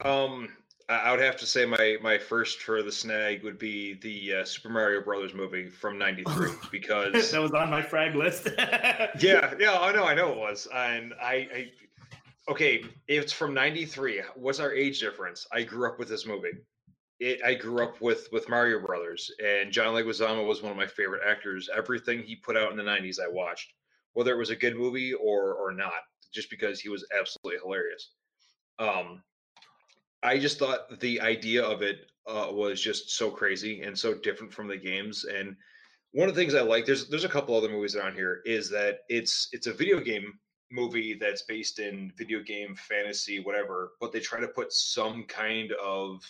Um, 0.04 0.48
I 0.88 1.12
would 1.12 1.20
have 1.20 1.36
to 1.36 1.46
say 1.46 1.64
my 1.64 1.98
my 2.02 2.18
first 2.18 2.62
for 2.62 2.82
the 2.82 2.90
snag 2.90 3.44
would 3.44 3.58
be 3.58 3.94
the 3.94 4.40
uh, 4.40 4.44
Super 4.44 4.68
Mario 4.68 5.02
Brothers 5.02 5.34
movie 5.34 5.68
from 5.68 5.98
'93 5.98 6.50
because 6.72 7.30
that 7.30 7.40
was 7.40 7.52
on 7.52 7.70
my 7.70 7.82
frag 7.82 8.14
list. 8.14 8.48
yeah, 8.58 9.54
yeah, 9.58 9.78
I 9.80 9.92
know, 9.92 10.04
I 10.04 10.14
know 10.14 10.32
it 10.32 10.38
was, 10.38 10.66
and 10.74 11.14
I, 11.22 11.34
I 11.54 11.70
okay, 12.48 12.84
it's 13.08 13.32
from 13.32 13.54
'93. 13.54 14.22
What's 14.36 14.60
our 14.60 14.72
age 14.72 15.00
difference? 15.00 15.46
I 15.52 15.62
grew 15.62 15.88
up 15.88 15.98
with 15.98 16.08
this 16.08 16.26
movie. 16.26 16.52
It, 17.18 17.40
I 17.44 17.54
grew 17.54 17.82
up 17.82 18.00
with 18.00 18.28
with 18.32 18.48
Mario 18.48 18.80
Brothers, 18.80 19.30
and 19.44 19.72
John 19.72 19.94
Leguizamo 19.94 20.46
was 20.46 20.62
one 20.62 20.72
of 20.72 20.78
my 20.78 20.86
favorite 20.86 21.22
actors. 21.26 21.68
Everything 21.76 22.22
he 22.22 22.36
put 22.36 22.56
out 22.56 22.70
in 22.70 22.76
the 22.76 22.82
'90s, 22.82 23.20
I 23.20 23.28
watched, 23.28 23.72
whether 24.14 24.32
it 24.32 24.38
was 24.38 24.50
a 24.50 24.56
good 24.56 24.76
movie 24.76 25.12
or 25.12 25.54
or 25.54 25.72
not, 25.72 26.02
just 26.32 26.50
because 26.50 26.80
he 26.80 26.88
was 26.88 27.06
absolutely 27.18 27.60
hilarious. 27.62 28.12
Um, 28.78 29.22
I 30.22 30.38
just 30.38 30.58
thought 30.58 31.00
the 31.00 31.20
idea 31.20 31.62
of 31.62 31.82
it 31.82 32.10
uh, 32.26 32.48
was 32.50 32.80
just 32.80 33.10
so 33.10 33.30
crazy 33.30 33.82
and 33.82 33.98
so 33.98 34.14
different 34.14 34.52
from 34.52 34.68
the 34.68 34.76
games. 34.76 35.24
And 35.24 35.56
one 36.12 36.28
of 36.28 36.34
the 36.34 36.40
things 36.40 36.54
I 36.54 36.62
like, 36.62 36.86
there's 36.86 37.08
there's 37.08 37.24
a 37.24 37.28
couple 37.28 37.56
other 37.56 37.68
movies 37.68 37.96
on 37.96 38.14
here, 38.14 38.42
is 38.44 38.70
that 38.70 39.00
it's 39.08 39.48
it's 39.52 39.66
a 39.66 39.72
video 39.72 40.00
game 40.00 40.38
movie 40.70 41.14
that's 41.14 41.42
based 41.42 41.78
in 41.78 42.12
video 42.16 42.40
game 42.42 42.74
fantasy 42.76 43.40
whatever 43.40 43.92
but 44.00 44.12
they 44.12 44.20
try 44.20 44.40
to 44.40 44.48
put 44.48 44.72
some 44.72 45.24
kind 45.24 45.72
of 45.72 46.24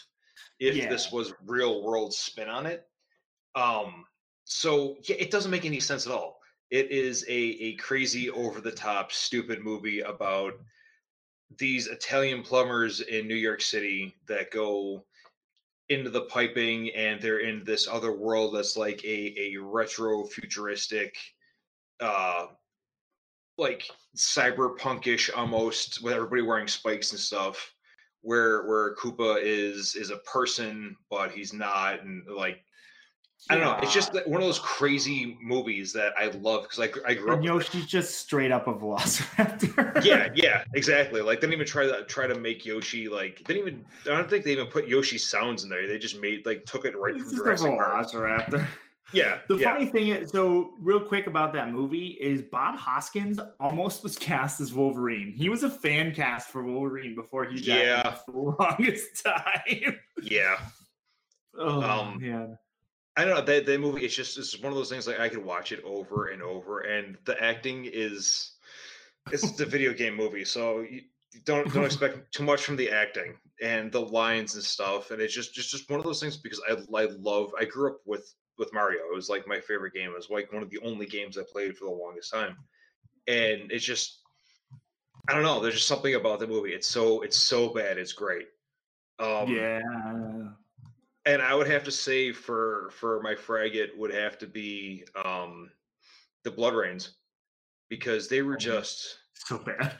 if 0.58 0.76
yeah. 0.76 0.88
this 0.88 1.12
was 1.12 1.32
real 1.46 1.82
world 1.82 2.12
spin 2.12 2.48
on 2.48 2.66
it 2.66 2.86
um 3.54 4.04
so 4.44 4.96
yeah 5.04 5.16
it 5.16 5.30
doesn't 5.30 5.50
make 5.50 5.64
any 5.64 5.80
sense 5.80 6.06
at 6.06 6.12
all 6.12 6.40
it 6.70 6.90
is 6.90 7.24
a 7.28 7.32
a 7.32 7.74
crazy 7.74 8.30
over 8.30 8.60
the 8.60 8.70
top 8.70 9.12
stupid 9.12 9.62
movie 9.62 10.00
about 10.00 10.54
these 11.58 11.86
italian 11.88 12.42
plumbers 12.42 13.00
in 13.00 13.26
new 13.26 13.34
york 13.34 13.60
city 13.60 14.14
that 14.26 14.50
go 14.50 15.04
into 15.90 16.08
the 16.08 16.22
piping 16.22 16.90
and 16.90 17.20
they're 17.20 17.40
in 17.40 17.64
this 17.64 17.88
other 17.88 18.12
world 18.12 18.54
that's 18.54 18.76
like 18.76 19.04
a 19.04 19.34
a 19.36 19.56
retro 19.56 20.24
futuristic 20.24 21.16
uh 22.00 22.46
like 23.60 23.88
cyberpunkish 24.16 25.30
almost 25.36 26.02
with 26.02 26.14
everybody 26.14 26.42
wearing 26.42 26.68
spikes 26.68 27.12
and 27.12 27.20
stuff 27.20 27.72
where 28.22 28.66
where 28.66 28.94
Koopa 28.96 29.38
is 29.40 29.94
is 29.94 30.10
a 30.10 30.16
person 30.18 30.96
but 31.10 31.30
he's 31.30 31.52
not 31.52 32.02
and 32.02 32.22
like 32.28 32.64
I 33.48 33.54
don't 33.54 33.64
know. 33.64 33.78
It's 33.82 33.94
just 33.94 34.12
one 34.26 34.42
of 34.42 34.46
those 34.46 34.58
crazy 34.58 35.38
movies 35.40 35.94
that 35.94 36.12
I 36.18 36.26
love 36.26 36.64
because 36.64 36.78
I, 36.78 37.08
I 37.08 37.14
grew 37.14 37.32
and 37.32 37.40
up. 37.40 37.44
Yoshi's 37.44 37.86
just 37.86 38.18
straight 38.18 38.52
up 38.52 38.66
a 38.66 38.74
velociraptor. 38.74 40.04
yeah, 40.04 40.28
yeah, 40.34 40.62
exactly. 40.74 41.22
Like 41.22 41.40
they 41.40 41.46
didn't 41.46 41.54
even 41.54 41.66
try 41.66 41.86
to 41.86 42.04
try 42.04 42.26
to 42.26 42.34
make 42.38 42.66
Yoshi 42.66 43.08
like 43.08 43.42
didn't 43.44 43.62
even. 43.66 43.84
I 44.04 44.16
don't 44.16 44.28
think 44.28 44.44
they 44.44 44.52
even 44.52 44.66
put 44.66 44.86
Yoshi 44.88 45.16
sounds 45.16 45.64
in 45.64 45.70
there. 45.70 45.86
They 45.86 45.98
just 45.98 46.20
made 46.20 46.44
like 46.44 46.66
took 46.66 46.84
it 46.84 46.96
right 46.98 47.16
it's 47.16 47.30
from 47.30 47.36
Jurassic 47.36 47.70
Park. 47.70 48.06
Velociraptor. 48.08 48.66
Yeah. 49.12 49.38
The 49.48 49.56
yeah. 49.56 49.72
funny 49.72 49.86
thing 49.86 50.08
is, 50.08 50.30
so 50.30 50.74
real 50.80 51.00
quick 51.00 51.26
about 51.26 51.52
that 51.54 51.70
movie 51.70 52.18
is 52.20 52.42
Bob 52.42 52.76
Hoskins 52.76 53.40
almost 53.58 54.02
was 54.02 54.16
cast 54.16 54.60
as 54.60 54.72
Wolverine. 54.72 55.32
He 55.32 55.48
was 55.48 55.62
a 55.62 55.70
fan 55.70 56.14
cast 56.14 56.48
for 56.50 56.62
Wolverine 56.62 57.14
before 57.14 57.44
he 57.44 57.56
died 57.56 57.86
yeah. 57.86 58.10
for 58.26 58.32
the 58.32 58.62
longest 58.62 59.24
time. 59.24 59.98
yeah. 60.22 60.58
Oh 61.58 61.82
um, 61.82 62.18
man. 62.20 62.58
I 63.16 63.24
don't 63.24 63.34
know 63.34 63.42
that 63.42 63.66
that 63.66 63.80
movie. 63.80 64.04
It's 64.04 64.14
just 64.14 64.38
it's 64.38 64.58
one 64.60 64.72
of 64.72 64.78
those 64.78 64.88
things 64.88 65.06
like 65.06 65.18
I 65.18 65.28
could 65.28 65.44
watch 65.44 65.72
it 65.72 65.82
over 65.84 66.28
and 66.28 66.42
over, 66.42 66.80
and 66.80 67.18
the 67.24 67.42
acting 67.42 67.88
is 67.92 68.52
it's 69.32 69.52
the 69.52 69.66
video 69.66 69.92
game 69.92 70.14
movie, 70.14 70.44
so 70.44 70.80
you 70.80 71.02
don't 71.44 71.72
don't 71.74 71.84
expect 71.86 72.32
too 72.32 72.44
much 72.44 72.62
from 72.62 72.76
the 72.76 72.90
acting 72.90 73.34
and 73.60 73.90
the 73.90 74.00
lines 74.00 74.54
and 74.54 74.64
stuff. 74.64 75.10
And 75.10 75.20
it's 75.20 75.34
just 75.34 75.52
just 75.52 75.70
just 75.70 75.90
one 75.90 75.98
of 75.98 76.06
those 76.06 76.20
things 76.20 76.36
because 76.36 76.62
I 76.68 76.72
I 76.96 77.08
love. 77.18 77.52
I 77.58 77.64
grew 77.64 77.90
up 77.90 77.98
with 78.06 78.32
with 78.60 78.72
Mario. 78.72 79.00
It 79.10 79.14
was 79.14 79.28
like 79.28 79.48
my 79.48 79.58
favorite 79.58 79.94
game. 79.94 80.10
It 80.10 80.14
was 80.16 80.30
like 80.30 80.52
one 80.52 80.62
of 80.62 80.70
the 80.70 80.78
only 80.84 81.06
games 81.06 81.36
I 81.36 81.42
played 81.50 81.76
for 81.76 81.86
the 81.86 81.90
longest 81.90 82.32
time. 82.32 82.56
And 83.26 83.72
it's 83.72 83.84
just 83.84 84.18
I 85.28 85.34
don't 85.34 85.42
know, 85.42 85.60
there's 85.60 85.74
just 85.74 85.88
something 85.88 86.14
about 86.14 86.38
the 86.38 86.46
movie. 86.46 86.72
It's 86.72 86.86
so 86.86 87.22
it's 87.22 87.36
so 87.36 87.70
bad, 87.70 87.98
it's 87.98 88.12
great. 88.12 88.46
Um 89.18 89.48
Yeah. 89.48 89.80
And 91.26 91.42
I 91.42 91.54
would 91.54 91.68
have 91.68 91.84
to 91.84 91.90
say 91.90 92.32
for 92.32 92.90
for 92.92 93.20
my 93.22 93.34
fragate 93.34 93.96
would 93.96 94.12
have 94.14 94.38
to 94.38 94.46
be 94.46 95.04
um 95.24 95.70
the 96.44 96.50
BloodRaynes 96.50 97.10
because 97.88 98.28
they 98.28 98.42
were 98.42 98.54
Oh. 98.54 98.58
just 98.58 99.18
So 99.34 99.58
bad. 99.58 99.98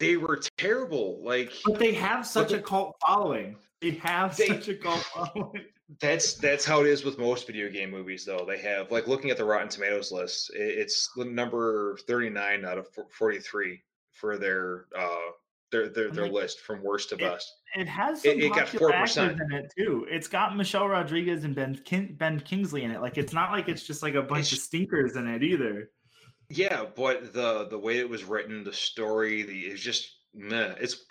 they 0.00 0.16
were 0.16 0.40
terrible. 0.58 1.22
Like 1.24 1.52
But 1.64 1.78
they 1.78 1.92
have 1.94 2.26
such 2.26 2.48
they- 2.50 2.56
a 2.56 2.62
cult 2.62 2.96
following. 3.06 3.56
They 3.80 3.92
have 3.92 4.36
They- 4.36 4.46
such 4.48 4.68
a 4.68 4.74
cult 4.76 5.02
following. 5.14 5.66
That's 6.00 6.34
that's 6.34 6.64
how 6.64 6.80
it 6.80 6.86
is 6.86 7.04
with 7.04 7.18
most 7.18 7.46
video 7.46 7.68
game 7.68 7.90
movies, 7.90 8.24
though. 8.24 8.44
They 8.46 8.58
have 8.58 8.90
like 8.90 9.06
looking 9.06 9.30
at 9.30 9.36
the 9.36 9.44
Rotten 9.44 9.68
Tomatoes 9.68 10.12
list, 10.12 10.50
it's 10.54 11.10
the 11.16 11.24
number 11.24 11.96
thirty 12.06 12.30
nine 12.30 12.64
out 12.64 12.78
of 12.78 12.88
forty 13.10 13.38
three 13.38 13.82
for 14.12 14.38
their 14.38 14.86
uh 14.96 15.30
their 15.70 15.88
their, 15.88 16.10
their 16.10 16.24
like, 16.24 16.32
list 16.32 16.60
from 16.60 16.82
worst 16.82 17.08
to 17.08 17.16
best. 17.16 17.52
It 17.74 17.88
has 17.88 18.24
it, 18.24 18.38
it 18.38 18.54
got 18.54 18.68
four 18.68 18.92
percent 18.92 19.40
in 19.40 19.52
it 19.52 19.72
too. 19.76 20.06
It's 20.08 20.28
got 20.28 20.56
Michelle 20.56 20.88
Rodriguez 20.88 21.44
and 21.44 21.54
Ben 21.54 21.80
Kin- 21.84 22.14
Ben 22.18 22.38
Kingsley 22.40 22.84
in 22.84 22.90
it. 22.90 23.00
Like 23.00 23.18
it's 23.18 23.32
not 23.32 23.50
like 23.50 23.68
it's 23.68 23.82
just 23.82 24.02
like 24.02 24.14
a 24.14 24.22
bunch 24.22 24.52
of 24.52 24.58
stinkers 24.58 25.16
in 25.16 25.26
it 25.26 25.42
either. 25.42 25.90
Yeah, 26.48 26.84
but 26.94 27.32
the 27.32 27.66
the 27.68 27.78
way 27.78 27.98
it 27.98 28.08
was 28.08 28.24
written, 28.24 28.62
the 28.62 28.72
story, 28.72 29.42
the 29.42 29.60
it's 29.60 29.80
just 29.80 30.18
meh. 30.34 30.74
It's 30.78 31.06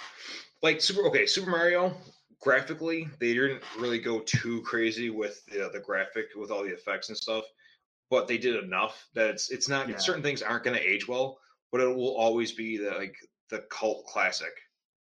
like 0.61 0.81
super 0.81 1.07
okay. 1.07 1.25
Super 1.25 1.49
Mario 1.49 1.95
graphically, 2.41 3.07
they 3.19 3.33
didn't 3.33 3.61
really 3.79 3.99
go 3.99 4.19
too 4.19 4.61
crazy 4.63 5.09
with 5.09 5.45
the 5.45 5.69
the 5.71 5.79
graphic 5.79 6.25
with 6.35 6.51
all 6.51 6.63
the 6.63 6.73
effects 6.73 7.09
and 7.09 7.17
stuff, 7.17 7.45
but 8.09 8.27
they 8.27 8.37
did 8.37 8.61
enough 8.63 9.07
that 9.13 9.29
it's 9.29 9.49
it's 9.51 9.69
not 9.69 9.87
Yeah. 9.87 9.97
certain 9.97 10.23
things 10.23 10.41
aren't 10.41 10.63
going 10.63 10.77
to 10.77 10.83
age 10.85 11.07
well, 11.07 11.39
but 11.71 11.81
it 11.81 11.87
will 11.87 12.15
always 12.17 12.51
be 12.51 12.77
the 12.77 12.91
like 12.91 13.15
the 13.49 13.59
cult 13.69 14.05
classic 14.07 14.53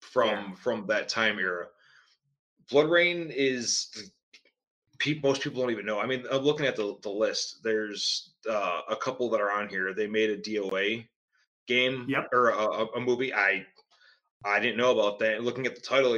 from 0.01 0.27
Yeah. 0.29 0.55
from 0.55 0.87
that 0.87 1.07
time 1.09 1.39
era. 1.39 1.67
BloodRayne 2.71 3.31
is 3.33 4.11
most 5.23 5.41
people 5.41 5.61
don't 5.61 5.71
even 5.71 5.85
know. 5.85 5.99
I 5.99 6.05
mean, 6.05 6.25
I'm 6.29 6.41
looking 6.43 6.65
at 6.65 6.75
the 6.75 6.97
the 7.01 7.09
list. 7.09 7.63
There's 7.63 8.33
uh, 8.49 8.81
a 8.89 8.95
couple 8.95 9.29
that 9.29 9.41
are 9.41 9.51
on 9.51 9.69
here. 9.69 9.93
They 9.93 10.07
made 10.07 10.29
a 10.29 10.37
DOA 10.37 11.07
game 11.67 12.05
Yep. 12.09 12.29
or 12.33 12.49
a, 12.49 12.85
a 12.97 12.99
movie. 12.99 13.33
I 13.33 13.65
I 14.45 14.59
didn't 14.59 14.77
know 14.77 14.97
about 14.97 15.19
that. 15.19 15.43
Looking 15.43 15.65
at 15.65 15.75
the 15.75 15.81
title, 15.81 16.17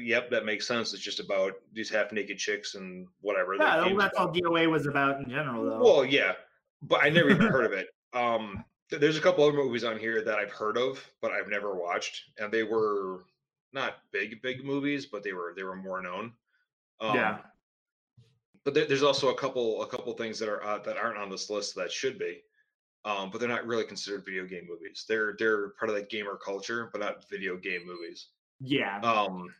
yep, 0.00 0.30
that 0.30 0.44
makes 0.44 0.66
sense. 0.66 0.92
It's 0.92 1.02
just 1.02 1.20
about 1.20 1.52
these 1.72 1.88
half 1.88 2.10
naked 2.10 2.38
chicks 2.38 2.74
and 2.74 3.06
whatever. 3.20 3.54
Yeah, 3.54 3.84
game's 3.84 3.98
that's 3.98 4.18
all. 4.18 4.32
DOA 4.32 4.68
was 4.68 4.86
about 4.86 5.20
in 5.20 5.30
general, 5.30 5.64
though. 5.64 5.80
Well, 5.80 6.04
yeah, 6.04 6.32
but 6.82 7.04
I 7.04 7.10
never 7.10 7.30
even 7.30 7.46
heard 7.46 7.66
of 7.66 7.72
it. 7.72 7.88
Um, 8.12 8.64
th- 8.88 9.00
there's 9.00 9.16
a 9.16 9.20
couple 9.20 9.44
other 9.44 9.56
movies 9.56 9.84
on 9.84 9.96
here 9.96 10.20
that 10.24 10.36
I've 10.36 10.50
heard 10.50 10.76
of, 10.76 11.08
but 11.22 11.30
I've 11.30 11.46
never 11.46 11.76
watched, 11.76 12.22
and 12.38 12.52
they 12.52 12.64
were 12.64 13.24
not 13.72 13.98
big, 14.10 14.42
big 14.42 14.64
movies, 14.64 15.06
but 15.06 15.22
they 15.22 15.32
were 15.32 15.54
they 15.56 15.62
were 15.62 15.76
more 15.76 16.02
known. 16.02 16.32
Um, 17.00 17.14
yeah, 17.14 17.38
but 18.64 18.74
there, 18.74 18.86
there's 18.86 19.04
also 19.04 19.28
a 19.28 19.34
couple 19.36 19.80
a 19.82 19.86
couple 19.86 20.12
things 20.14 20.40
that 20.40 20.48
are 20.48 20.60
uh, 20.64 20.78
that 20.78 20.96
aren't 20.96 21.18
on 21.18 21.30
this 21.30 21.48
list 21.50 21.76
that 21.76 21.92
should 21.92 22.18
be 22.18 22.42
um, 23.04 23.30
but 23.30 23.40
they're 23.40 23.48
not 23.48 23.66
really 23.66 23.84
considered 23.84 24.24
video 24.24 24.44
game 24.44 24.66
movies. 24.68 25.04
They're 25.08 25.34
they're 25.38 25.70
part 25.70 25.88
of 25.88 25.96
that 25.96 26.10
gamer 26.10 26.38
culture 26.44 26.90
but 26.92 27.00
not 27.00 27.28
video 27.28 27.56
game 27.56 27.86
movies. 27.86 28.28
Yeah. 28.60 29.00
um 29.00 29.54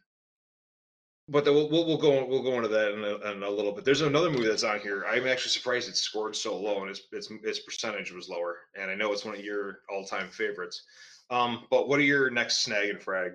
but 1.28 1.44
then 1.44 1.54
we'll, 1.54 1.68
we'll, 1.70 1.96
go 1.96 2.24
we'll 2.26 2.42
go 2.42 2.56
into 2.56 2.68
that 2.68 2.92
in 2.92 3.04
a, 3.04 3.30
in 3.30 3.42
a 3.44 3.48
little 3.48 3.70
bit. 3.70 3.84
There's 3.84 4.00
another 4.00 4.30
movie 4.30 4.48
that's 4.48 4.64
on 4.64 4.80
here. 4.80 5.04
I'm 5.08 5.28
actually 5.28 5.50
surprised 5.50 5.88
it 5.88 5.96
scored 5.96 6.34
so 6.34 6.58
low 6.58 6.80
and 6.80 6.90
its 6.90 7.02
its, 7.12 7.30
its 7.44 7.60
percentage 7.60 8.12
was 8.12 8.28
lower 8.28 8.58
and 8.78 8.90
i 8.90 8.94
know 8.94 9.12
it's 9.12 9.24
one 9.24 9.34
of 9.34 9.44
your 9.44 9.80
all-time 9.90 10.28
favorites. 10.28 10.82
Um 11.30 11.64
but 11.70 11.88
what 11.88 11.98
are 11.98 12.04
your 12.04 12.30
next 12.30 12.62
snag 12.62 12.90
and 12.90 13.02
frag? 13.02 13.32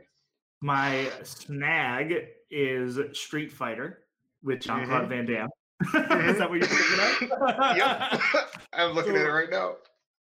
My 0.61 1.09
snag 1.23 2.27
is 2.51 2.99
Street 3.13 3.51
Fighter 3.51 4.05
with 4.43 4.61
Jean 4.61 4.85
Claude 4.85 5.09
Van 5.09 5.25
Damme. 5.25 5.49
is 5.81 6.37
that 6.37 6.49
what 6.49 6.59
you're 6.59 6.67
thinking 6.67 7.39
of? 7.39 7.77
yep. 7.77 8.21
I'm 8.73 8.93
looking 8.93 9.15
at 9.15 9.25
it 9.25 9.31
right 9.31 9.49
now 9.49 9.75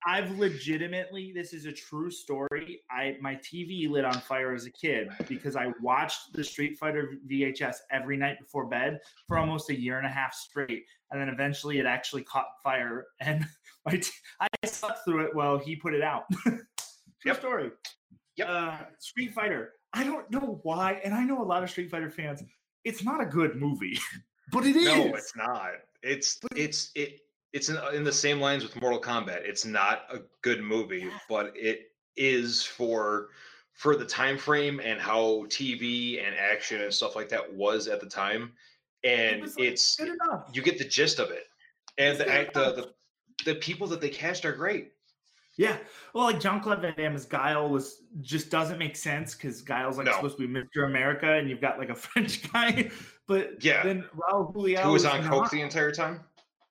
I've 0.05 0.37
legitimately, 0.37 1.31
this 1.33 1.53
is 1.53 1.65
a 1.65 1.71
true 1.71 2.11
story. 2.11 2.81
I 2.91 3.15
my 3.21 3.35
TV 3.35 3.89
lit 3.89 4.05
on 4.05 4.13
fire 4.13 4.53
as 4.53 4.65
a 4.65 4.71
kid 4.71 5.09
because 5.27 5.55
I 5.55 5.67
watched 5.81 6.33
the 6.33 6.43
Street 6.43 6.77
Fighter 6.77 7.13
VHS 7.29 7.75
every 7.91 8.17
night 8.17 8.39
before 8.39 8.65
bed 8.67 8.99
for 9.27 9.37
almost 9.37 9.69
a 9.69 9.79
year 9.79 9.97
and 9.97 10.05
a 10.05 10.09
half 10.09 10.33
straight, 10.33 10.83
and 11.11 11.21
then 11.21 11.29
eventually 11.29 11.79
it 11.79 11.85
actually 11.85 12.23
caught 12.23 12.47
fire, 12.63 13.05
and 13.21 13.45
my 13.85 13.93
t- 13.97 14.11
I 14.41 14.47
slept 14.65 14.99
through 15.05 15.25
it 15.25 15.35
while 15.35 15.57
he 15.57 15.75
put 15.75 15.93
it 15.93 16.01
out. 16.01 16.23
true 16.45 16.59
Yep. 17.25 17.37
story. 17.39 17.71
Yep. 18.35 18.47
Uh, 18.49 18.77
Street 18.99 19.33
Fighter. 19.33 19.73
I 19.93 20.03
don't 20.03 20.29
know 20.31 20.59
why, 20.63 20.99
and 21.03 21.13
I 21.13 21.23
know 21.23 21.41
a 21.41 21.45
lot 21.45 21.63
of 21.63 21.69
Street 21.69 21.89
Fighter 21.91 22.09
fans. 22.09 22.43
It's 22.83 23.03
not 23.03 23.21
a 23.21 23.25
good 23.25 23.55
movie, 23.55 23.97
but 24.51 24.65
it 24.65 24.75
is. 24.75 24.85
No, 24.85 25.13
it's 25.15 25.35
not. 25.35 25.71
It's 26.01 26.39
it's 26.55 26.91
it 26.95 27.19
it's 27.53 27.69
in, 27.69 27.77
uh, 27.77 27.89
in 27.93 28.03
the 28.03 28.11
same 28.11 28.39
lines 28.41 28.63
with 28.63 28.79
Mortal 28.81 28.99
Kombat. 28.99 29.41
It's 29.45 29.65
not 29.65 30.03
a 30.11 30.19
good 30.41 30.61
movie, 30.61 31.09
but 31.29 31.53
it 31.55 31.91
is 32.17 32.63
for 32.63 33.29
for 33.73 33.95
the 33.95 34.05
time 34.05 34.37
frame 34.37 34.79
and 34.83 34.99
how 34.99 35.45
TV 35.47 36.23
and 36.25 36.35
action 36.35 36.81
and 36.81 36.93
stuff 36.93 37.15
like 37.15 37.29
that 37.29 37.53
was 37.53 37.87
at 37.87 37.99
the 37.99 38.05
time. 38.07 38.51
And 39.03 39.41
was, 39.41 39.57
like, 39.57 39.67
it's 39.69 39.95
good 39.95 40.09
enough. 40.09 40.49
you 40.53 40.61
get 40.61 40.77
the 40.77 40.85
gist 40.85 41.19
of 41.19 41.31
it. 41.31 41.45
And 41.97 42.17
the 42.17 42.31
act 42.31 42.53
the, 42.53 42.73
the 42.73 42.93
the 43.45 43.55
people 43.55 43.87
that 43.87 44.01
they 44.01 44.09
cast 44.09 44.45
are 44.45 44.53
great. 44.53 44.91
Yeah. 45.57 45.77
Well, 46.15 46.25
like 46.25 46.39
Jean 46.39 46.59
Claude 46.61 46.81
Van 46.81 46.95
Damme's 46.95 47.25
Guile 47.25 47.69
was 47.69 48.01
just 48.21 48.49
doesn't 48.49 48.79
make 48.79 48.95
sense 48.95 49.35
because 49.35 49.61
Guile's 49.61 49.97
like 49.97 50.07
No. 50.07 50.13
supposed 50.13 50.37
to 50.37 50.47
be 50.47 50.51
Mr. 50.61 50.85
America 50.87 51.31
and 51.33 51.47
you've 51.47 51.61
got 51.61 51.77
like 51.77 51.89
a 51.89 51.95
French 52.05 52.51
guy. 52.51 52.89
But 53.27 53.63
Yeah. 53.63 53.83
then 53.83 54.05
Raul 54.17 54.51
Juliá 54.53 54.79
Who 54.79 54.91
was 54.93 55.05
on 55.05 55.23
coke 55.23 55.51
the 55.51 55.61
entire 55.61 55.91
time? 55.91 56.21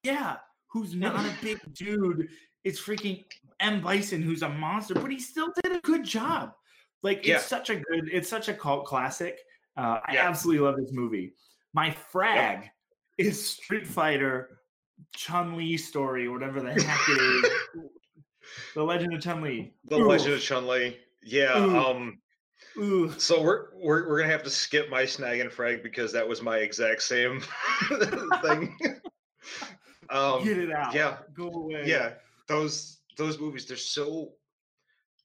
Yeah. 0.03 0.38
Who's 0.72 0.94
not 0.96 1.24
a 1.24 1.32
big 1.42 1.61
dude. 1.74 2.28
It's 2.64 2.80
freaking 2.80 3.24
M. 3.61 3.80
Bison, 3.80 4.22
who's 4.22 4.42
a 4.42 4.48
monster, 4.48 4.94
but 4.94 5.11
he 5.11 5.18
still 5.18 5.52
did 5.62 5.72
a 5.76 5.80
good 5.80 6.04
job. 6.04 6.52
Like 7.02 7.26
Yeah. 7.26 7.37
it's 7.37 7.46
such 7.46 7.70
a 7.70 7.76
good, 7.76 8.08
it's 8.12 8.28
such 8.28 8.48
a 8.48 8.54
cult 8.54 8.87
classic. 8.87 9.38
Uh, 9.76 9.98
I 10.06 10.14
Yeah. 10.14 10.28
absolutely 10.28 10.64
love 10.64 10.76
this 10.76 10.92
movie. 10.92 11.35
My 11.72 11.90
frag 11.90 12.70
is 13.18 13.44
Street 13.44 13.87
Fighter 13.87 14.58
Chun 15.16 15.56
Li 15.56 15.76
story, 15.76 16.28
whatever 16.28 16.61
the 16.61 16.72
heck 16.72 17.08
it 17.08 17.20
is. 17.20 17.50
the 18.74 18.82
Legend 18.82 19.14
of 19.14 19.20
Chun 19.22 19.42
Li. 19.42 19.74
The 19.87 19.96
Legend 19.98 20.35
of 20.35 20.40
Chun 20.40 20.66
Li. 20.68 20.96
Yeah. 21.22 21.58
Ooh. 21.64 21.76
Um 21.78 22.18
Ooh. 22.78 23.11
So 23.18 23.42
we're 23.42 23.66
we're 23.74 24.08
we're 24.08 24.20
gonna 24.20 24.32
have 24.32 24.44
to 24.44 24.50
skip 24.50 24.88
my 24.88 25.04
snag 25.04 25.40
and 25.40 25.50
frag 25.52 25.82
because 25.82 26.12
that 26.12 26.26
was 26.28 26.40
my 26.42 26.58
exact 26.58 27.02
same 27.02 27.40
thing. 28.42 28.76
Um, 30.12 30.44
Get 30.44 30.59
it 30.59 30.70
out. 30.70 30.94
yeah. 30.94 31.16
Go 31.35 31.48
away. 31.48 31.85
yeah, 31.87 32.14
those 32.46 32.98
those 33.16 33.38
movies 33.38 33.66
they're 33.66 33.77
so 33.77 34.33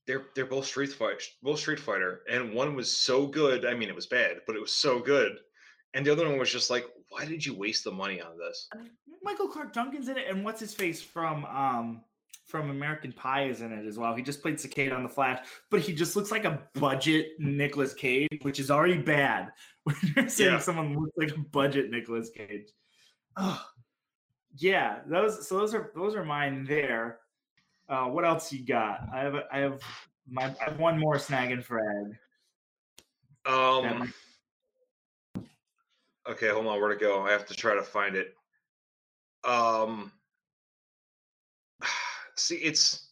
they're 0.05 0.23
they're 0.35 0.45
both 0.45 0.65
Street 0.65 0.91
Fighter, 0.93 1.19
both 1.43 1.59
Street 1.59 1.79
Fighter, 1.79 2.21
and 2.31 2.53
one 2.53 2.75
was 2.75 2.89
so 2.95 3.27
good. 3.27 3.65
I 3.65 3.73
mean, 3.73 3.89
it 3.89 3.95
was 3.95 4.05
bad, 4.07 4.37
but 4.47 4.55
it 4.55 4.61
was 4.61 4.71
so 4.71 4.99
good, 4.99 5.37
and 5.93 6.05
the 6.05 6.11
other 6.11 6.27
one 6.27 6.37
was 6.39 6.51
just 6.51 6.69
like, 6.69 6.85
why 7.09 7.25
did 7.25 7.45
you 7.45 7.53
waste 7.53 7.83
the 7.83 7.91
money 7.91 8.21
on 8.21 8.37
this? 8.37 8.69
Michael 9.23 9.49
Clarke 9.49 9.73
Duncan's 9.73 10.07
in 10.07 10.17
it, 10.17 10.27
and 10.29 10.43
what's 10.45 10.59
his 10.61 10.73
face 10.73 11.01
from 11.01 11.43
um 11.45 12.01
from 12.45 12.69
American 12.69 13.11
Pie 13.11 13.47
is 13.49 13.59
in 13.59 13.73
it 13.73 13.85
as 13.85 13.97
well. 13.97 14.15
He 14.15 14.21
just 14.23 14.41
played 14.41 14.57
Cicada 14.57 14.95
on 14.95 15.03
the 15.03 15.09
Flash, 15.09 15.45
but 15.69 15.81
he 15.81 15.91
just 15.93 16.15
looks 16.15 16.31
like 16.31 16.45
a 16.45 16.61
budget 16.75 17.31
Nicolas 17.39 17.93
Cage, 17.93 18.29
which 18.43 18.59
is 18.61 18.71
already 18.71 18.97
bad. 18.99 19.49
When 19.83 19.95
you're 20.15 20.29
saying 20.29 20.51
Yeah. 20.53 20.59
someone 20.59 20.93
looks 20.97 21.17
like 21.17 21.31
a 21.31 21.39
budget 21.39 21.89
Nicolas 21.91 22.29
Cage. 22.29 22.69
Oh, 23.37 23.61
yeah, 24.57 24.99
those 25.07 25.47
so 25.47 25.57
those 25.57 25.73
are 25.73 25.91
those 25.95 26.15
are 26.15 26.25
mine 26.25 26.65
there. 26.65 27.19
Uh, 27.89 28.05
what 28.05 28.25
else 28.25 28.51
you 28.51 28.65
got? 28.65 29.07
I 29.13 29.19
have 29.19 29.35
a- 29.35 29.47
I 29.51 29.59
have 29.59 29.81
my 30.29 30.45
I 30.45 30.69
have 30.69 30.79
one 30.79 30.99
more 30.99 31.17
snag 31.19 31.51
and 31.51 31.63
frag. 31.63 32.17
Um. 33.45 34.13
Okay, 36.29 36.49
hold 36.49 36.67
on. 36.67 36.81
Where 36.81 36.89
to 36.89 36.99
go? 36.99 37.25
I 37.25 37.31
have 37.31 37.45
to 37.45 37.53
try 37.53 37.75
to 37.75 37.81
find 37.83 38.15
it. 38.15 38.35
Um. 39.45 40.11
See, 42.35 42.57
it's 42.57 43.11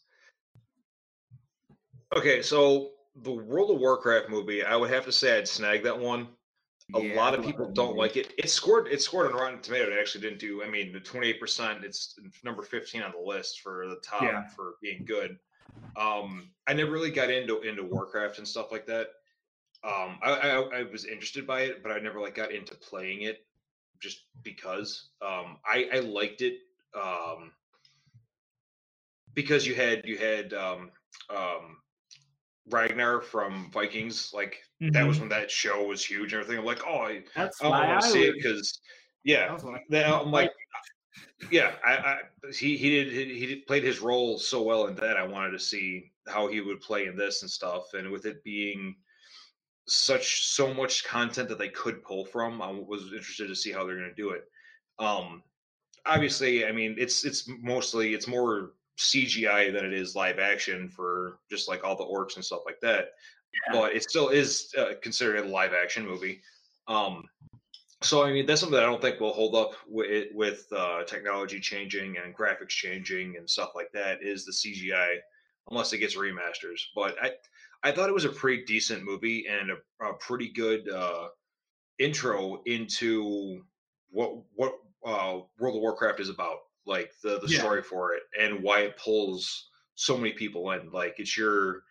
okay. 2.15 2.41
So 2.41 2.91
the 3.15 3.31
World 3.31 3.71
of 3.71 3.79
Warcraft 3.79 4.29
movie, 4.29 4.63
I 4.63 4.75
would 4.75 4.89
have 4.89 5.05
to 5.05 5.11
say 5.11 5.37
I'd 5.37 5.47
snag 5.47 5.83
that 5.83 5.97
one. 5.97 6.34
A 6.93 6.99
Yeah, 7.01 7.15
lot 7.15 7.33
of 7.33 7.43
people 7.43 7.71
don't 7.71 7.97
like 7.97 8.15
it. 8.15 8.33
It 8.37 8.49
scored. 8.49 8.87
It 8.87 9.01
scored 9.01 9.31
on 9.31 9.33
Rotten 9.33 9.59
Tomato. 9.59 9.91
It 9.91 9.99
actually 9.99 10.21
didn't 10.21 10.39
do. 10.39 10.63
I 10.63 10.69
mean, 10.69 10.93
the 10.93 10.99
twenty 10.99 11.29
eight 11.29 11.39
percent. 11.39 11.83
It's 11.83 12.19
number 12.43 12.61
fifteen 12.61 13.01
on 13.01 13.11
the 13.11 13.17
list 13.19 13.61
for 13.61 13.87
the 13.87 13.99
top 14.03 14.21
Yeah. 14.21 14.47
for 14.47 14.75
being 14.81 15.03
good. 15.03 15.39
Um, 15.95 16.51
I 16.67 16.73
never 16.73 16.91
really 16.91 17.09
got 17.09 17.31
into 17.31 17.61
into 17.61 17.83
Warcraft 17.83 18.37
and 18.37 18.47
stuff 18.47 18.71
like 18.71 18.85
that. 18.85 19.07
Um, 19.83 20.19
I, 20.21 20.31
I 20.31 20.61
I 20.79 20.83
was 20.83 21.05
interested 21.05 21.47
by 21.47 21.61
it, 21.61 21.81
but 21.81 21.91
I 21.91 21.99
never 21.99 22.21
like 22.21 22.35
got 22.35 22.51
into 22.51 22.75
playing 22.75 23.23
it 23.23 23.45
just 23.99 24.25
because. 24.43 25.09
Um, 25.21 25.57
I 25.65 25.89
I 25.91 25.99
liked 25.99 26.41
it. 26.41 26.59
Um, 26.93 27.51
because 29.33 29.67
you 29.67 29.75
had 29.75 30.05
you 30.05 30.17
had 30.17 30.53
um 30.53 30.91
um 31.29 31.77
Ragnar 32.67 33.21
from 33.21 33.71
Vikings 33.71 34.33
like 34.33 34.63
that 34.93 35.07
was 35.07 35.17
Mhm. 35.17 35.21
when 35.21 35.29
that 35.29 35.51
show 35.51 35.85
was 35.85 36.05
huge 36.05 36.33
and 36.33 36.41
everything. 36.41 36.59
I'm 36.59 36.65
like, 36.65 36.85
oh, 36.85 36.99
I, 36.99 37.23
That's 37.35 37.61
I 37.61 37.69
want 37.69 38.01
to 38.01 38.09
see 38.09 38.25
it 38.25 38.35
because 38.35 38.79
yeah, 39.23 39.55
that 39.57 39.81
then 39.89 40.11
I'm 40.11 40.31
like, 40.31 40.51
yeah, 41.51 41.77
I, 41.83 41.97
I 41.97 42.21
he 42.51 42.77
he 42.77 42.89
did 42.89 43.11
he, 43.13 43.47
he 43.47 43.55
played 43.61 43.83
his 43.83 43.99
role 43.99 44.39
so 44.39 44.63
well 44.63 44.87
in 44.87 44.95
that. 44.95 45.17
I 45.17 45.25
wanted 45.25 45.51
to 45.51 45.59
see 45.59 46.11
how 46.27 46.47
he 46.47 46.61
would 46.61 46.81
play 46.81 47.05
in 47.07 47.15
this 47.15 47.41
and 47.41 47.51
stuff, 47.51 47.93
and 47.93 48.11
with 48.11 48.25
it 48.25 48.43
being 48.43 48.95
such 49.87 50.45
so 50.45 50.73
much 50.73 51.03
content 51.05 51.49
that 51.49 51.59
they 51.59 51.69
could 51.69 52.03
pull 52.03 52.25
from, 52.25 52.61
I 52.61 52.71
was 52.71 53.03
interested 53.13 53.47
to 53.47 53.55
see 53.55 53.71
how 53.71 53.85
they're 53.85 53.97
going 53.97 54.09
to 54.09 54.15
do 54.15 54.31
it. 54.31 54.45
Um, 54.99 55.43
obviously, 56.05 56.65
I 56.65 56.71
mean, 56.71 56.95
it's 56.97 57.25
it's 57.25 57.47
mostly 57.47 58.13
it's 58.13 58.27
more 58.27 58.73
CGI 58.97 59.73
than 59.73 59.85
it 59.85 59.93
is 59.93 60.15
live 60.15 60.39
action 60.39 60.89
for 60.89 61.39
just 61.49 61.67
like 61.67 61.83
all 61.83 61.95
the 61.95 62.05
orcs 62.05 62.35
and 62.35 62.45
stuff 62.45 62.61
like 62.65 62.79
that. 62.81 63.09
Yeah. 63.67 63.79
But 63.79 63.95
it 63.95 64.03
still 64.03 64.29
is 64.29 64.73
uh, 64.77 64.93
considered 65.01 65.45
a 65.45 65.47
live 65.47 65.73
action 65.73 66.05
movie. 66.05 66.41
Um, 66.87 67.23
so 68.01 68.23
I 68.23 68.31
mean, 68.31 68.45
that's 68.45 68.61
something 68.61 68.75
that 68.75 68.83
I 68.83 68.89
don't 68.89 69.01
think 69.01 69.19
will 69.19 69.33
hold 69.33 69.55
up 69.55 69.73
with 69.87 70.27
with 70.33 70.65
uh, 70.75 71.03
technology 71.03 71.59
changing 71.59 72.17
and 72.23 72.35
graphics 72.35 72.69
changing 72.69 73.35
and 73.37 73.49
stuff 73.49 73.71
like 73.75 73.91
that. 73.93 74.21
Is 74.21 74.45
the 74.45 74.51
CGI 74.51 75.17
unless 75.71 75.93
it 75.93 75.99
gets 75.99 76.15
remasters? 76.15 76.81
But 76.93 77.15
I 77.21 77.31
I 77.83 77.91
thought 77.91 78.09
it 78.09 78.13
was 78.13 78.25
a 78.25 78.29
pretty 78.29 78.63
decent 78.65 79.03
movie 79.03 79.47
and 79.47 79.71
a, 79.71 80.05
a 80.05 80.13
pretty 80.15 80.49
good 80.49 80.89
uh, 80.89 81.27
intro 81.99 82.61
into 82.65 83.63
what 84.11 84.37
what 84.55 84.73
uh, 85.05 85.39
World 85.59 85.75
of 85.75 85.81
Warcraft 85.81 86.19
is 86.19 86.29
about, 86.29 86.57
like 86.85 87.11
the 87.23 87.39
the 87.39 87.47
yeah. 87.47 87.59
story 87.59 87.83
for 87.83 88.13
it 88.13 88.23
and 88.39 88.61
why 88.61 88.81
it 88.81 88.97
pulls 88.97 89.69
so 89.95 90.17
many 90.17 90.33
people 90.33 90.71
in. 90.71 90.91
Like 90.91 91.15
it's 91.17 91.37
your 91.37 91.83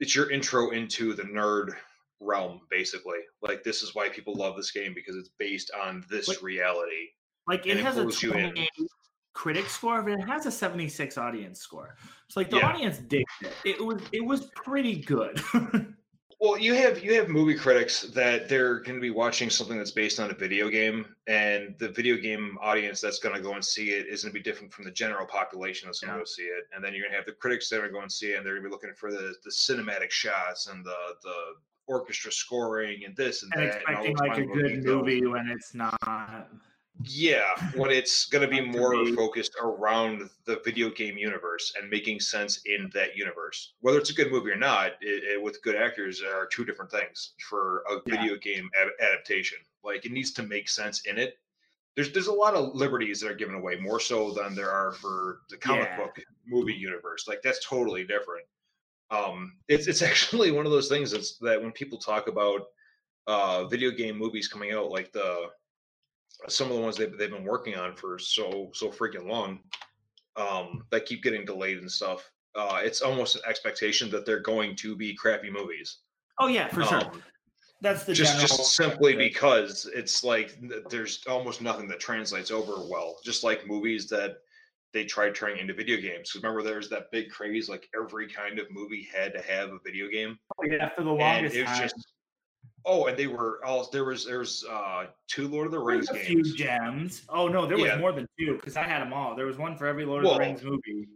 it's 0.00 0.14
your 0.14 0.30
intro 0.30 0.70
into 0.70 1.14
the 1.14 1.24
nerd 1.24 1.74
realm 2.20 2.60
basically 2.70 3.18
like 3.42 3.62
this 3.62 3.82
is 3.82 3.94
why 3.94 4.08
people 4.08 4.34
love 4.34 4.56
this 4.56 4.70
game 4.72 4.92
because 4.94 5.14
it's 5.16 5.30
based 5.38 5.70
on 5.80 6.04
this 6.10 6.26
like, 6.26 6.42
reality 6.42 7.06
like 7.46 7.66
it 7.66 7.76
has 7.76 7.96
a 7.96 8.06
20 8.06 8.68
critic 9.34 9.68
score 9.68 10.02
but 10.02 10.12
it 10.12 10.28
has 10.28 10.44
a 10.44 10.50
76 10.50 11.16
audience 11.16 11.60
score 11.60 11.96
so 12.28 12.40
like 12.40 12.50
the 12.50 12.56
yeah. 12.56 12.68
audience 12.68 12.98
digged 12.98 13.26
it 13.42 13.52
it 13.64 13.84
was 13.84 14.02
it 14.10 14.24
was 14.24 14.46
pretty 14.56 14.96
good 14.96 15.40
well 16.40 16.58
you 16.58 16.74
have 16.74 17.02
you 17.02 17.14
have 17.14 17.28
movie 17.28 17.54
critics 17.54 18.02
that 18.02 18.48
they're 18.48 18.80
going 18.80 18.94
to 18.94 19.00
be 19.00 19.10
watching 19.10 19.50
something 19.50 19.76
that's 19.76 19.90
based 19.90 20.20
on 20.20 20.30
a 20.30 20.34
video 20.34 20.68
game 20.68 21.04
and 21.26 21.74
the 21.78 21.88
video 21.88 22.16
game 22.16 22.56
audience 22.60 23.00
that's 23.00 23.18
going 23.18 23.34
to 23.34 23.40
go 23.40 23.54
and 23.54 23.64
see 23.64 23.90
it 23.90 24.06
is 24.06 24.22
going 24.22 24.32
to 24.32 24.38
be 24.38 24.42
different 24.42 24.72
from 24.72 24.84
the 24.84 24.90
general 24.90 25.26
population 25.26 25.88
that's 25.88 26.00
going 26.00 26.12
to 26.12 26.16
yeah. 26.16 26.20
go 26.20 26.24
see 26.24 26.42
it 26.42 26.64
and 26.74 26.84
then 26.84 26.92
you're 26.92 27.02
going 27.02 27.12
to 27.12 27.16
have 27.16 27.26
the 27.26 27.32
critics 27.32 27.68
that 27.68 27.76
are 27.76 27.80
going 27.80 27.90
to 27.90 27.94
go 27.94 28.02
and 28.02 28.12
see 28.12 28.28
it 28.28 28.36
and 28.36 28.46
they're 28.46 28.54
going 28.54 28.64
to 28.64 28.68
be 28.68 28.72
looking 28.72 28.94
for 28.94 29.10
the 29.10 29.34
the 29.44 29.50
cinematic 29.50 30.10
shots 30.10 30.68
and 30.68 30.84
the 30.84 30.96
the 31.22 31.54
orchestra 31.88 32.30
scoring 32.30 33.04
and 33.04 33.16
this 33.16 33.42
and, 33.42 33.52
and 33.54 33.62
that. 33.62 33.76
Expecting 33.76 34.10
and 34.10 34.18
like 34.18 34.38
a 34.38 34.44
good 34.44 34.84
movie 34.84 35.26
when 35.26 35.48
it's 35.48 35.74
not. 35.74 36.48
Yeah, 37.04 37.44
when 37.76 37.90
it's 37.90 38.26
going 38.26 38.42
to 38.42 38.48
be 38.48 38.60
more 38.60 39.06
focused 39.14 39.54
around 39.62 40.28
the 40.46 40.60
video 40.64 40.90
game 40.90 41.16
universe 41.16 41.72
and 41.80 41.88
making 41.88 42.20
sense 42.20 42.60
in 42.66 42.90
that 42.92 43.16
universe. 43.16 43.74
Whether 43.80 43.98
it's 43.98 44.10
a 44.10 44.14
good 44.14 44.32
movie 44.32 44.50
or 44.50 44.56
not, 44.56 44.92
it, 45.00 45.22
it, 45.24 45.42
with 45.42 45.62
good 45.62 45.76
actors, 45.76 46.22
are 46.22 46.46
two 46.46 46.64
different 46.64 46.90
things 46.90 47.34
for 47.48 47.84
a 47.90 48.00
yeah. 48.06 48.20
video 48.20 48.36
game 48.36 48.68
ad- 48.80 48.88
adaptation. 49.00 49.58
Like 49.84 50.06
it 50.06 50.12
needs 50.12 50.32
to 50.32 50.42
make 50.42 50.68
sense 50.68 51.02
in 51.06 51.18
it. 51.18 51.38
There's 51.94 52.12
there's 52.12 52.26
a 52.26 52.32
lot 52.32 52.54
of 52.54 52.74
liberties 52.74 53.20
that 53.20 53.30
are 53.30 53.34
given 53.34 53.54
away, 53.54 53.76
more 53.76 54.00
so 54.00 54.32
than 54.32 54.54
there 54.54 54.70
are 54.70 54.92
for 54.92 55.40
the 55.50 55.56
comic 55.56 55.88
yeah. 55.90 55.96
book 55.96 56.18
movie 56.46 56.74
universe. 56.74 57.26
Like 57.28 57.42
that's 57.42 57.64
totally 57.64 58.04
different 58.04 58.44
um, 59.10 59.54
it's 59.68 59.86
it's 59.86 60.02
actually 60.10 60.50
one 60.50 60.66
of 60.66 60.72
those 60.72 60.88
things 60.88 61.10
that's 61.10 61.38
that 61.38 61.60
when 61.60 61.72
people 61.72 61.98
talk 61.98 62.28
about 62.28 62.62
uh, 63.26 63.64
video 63.66 63.90
game 63.90 64.16
movies 64.16 64.48
coming 64.48 64.72
out, 64.72 64.90
like 64.90 65.12
the 65.12 65.50
some 66.46 66.70
of 66.70 66.76
the 66.76 66.82
ones 66.82 66.96
they've 66.96 67.16
they've 67.18 67.30
been 67.30 67.44
working 67.44 67.76
on 67.76 67.94
for 67.94 68.18
so 68.18 68.70
so 68.72 68.90
freaking 68.90 69.28
long, 69.28 69.60
um, 70.36 70.84
that 70.90 71.06
keep 71.06 71.22
getting 71.22 71.44
delayed 71.44 71.78
and 71.78 71.90
stuff. 71.90 72.30
Uh, 72.54 72.80
it's 72.82 73.02
almost 73.02 73.36
an 73.36 73.42
expectation 73.48 74.10
that 74.10 74.24
they're 74.24 74.40
going 74.40 74.74
to 74.76 74.96
be 74.96 75.14
crappy 75.14 75.50
movies. 75.50 75.98
Oh 76.38 76.46
yeah, 76.46 76.68
for 76.68 76.84
sure. 76.84 77.04
Um, 77.04 77.22
That's 77.80 78.04
the 78.04 78.12
just 78.12 78.40
just 78.40 78.74
simply 78.74 79.14
because 79.14 79.88
it's 79.94 80.24
like 80.24 80.58
there's 80.88 81.24
almost 81.28 81.62
nothing 81.62 81.86
that 81.88 82.00
translates 82.00 82.50
over 82.50 82.74
well. 82.88 83.16
Just 83.24 83.44
like 83.44 83.66
movies 83.66 84.08
that 84.08 84.38
they 84.92 85.04
tried 85.04 85.34
turning 85.34 85.58
into 85.58 85.74
video 85.74 85.96
games. 85.96 86.30
Because 86.30 86.42
remember, 86.42 86.62
there's 86.62 86.88
that 86.88 87.10
big 87.12 87.30
craze, 87.30 87.68
like 87.68 87.88
every 87.94 88.28
kind 88.28 88.58
of 88.58 88.66
movie 88.70 89.06
had 89.14 89.32
to 89.34 89.42
have 89.42 89.70
a 89.70 89.78
video 89.84 90.08
game. 90.08 90.38
Oh 90.58 90.64
yeah, 90.64 90.88
for 90.88 91.04
the 91.04 91.10
longest 91.12 91.54
and 91.54 91.66
it 91.66 91.68
was 91.68 91.78
time. 91.78 91.88
Just, 91.88 92.06
oh, 92.88 93.06
and 93.06 93.16
they 93.16 93.26
were 93.26 93.64
all 93.64 93.88
there 93.92 94.04
was 94.04 94.24
there's 94.24 94.64
uh 94.68 95.06
two 95.28 95.46
Lord 95.48 95.66
of 95.66 95.72
the 95.72 95.78
Rings 95.78 96.08
a 96.10 96.14
games. 96.14 96.26
few 96.26 96.56
gems. 96.56 97.22
Oh 97.28 97.46
no, 97.46 97.66
there 97.66 97.78
was 97.78 97.98
more 97.98 98.12
than 98.12 98.26
two 98.38 98.56
because 98.56 98.76
I 98.76 98.82
had 98.82 99.00
them 99.00 99.12
all. 99.12 99.36
There 99.36 99.46
was 99.46 99.58
one 99.58 99.76
for 99.76 99.86
every 99.86 100.04
Lord 100.04 100.24
well, 100.24 100.32
of 100.32 100.38
the 100.38 100.44
Rings 100.44 100.64
movie. 100.64 101.08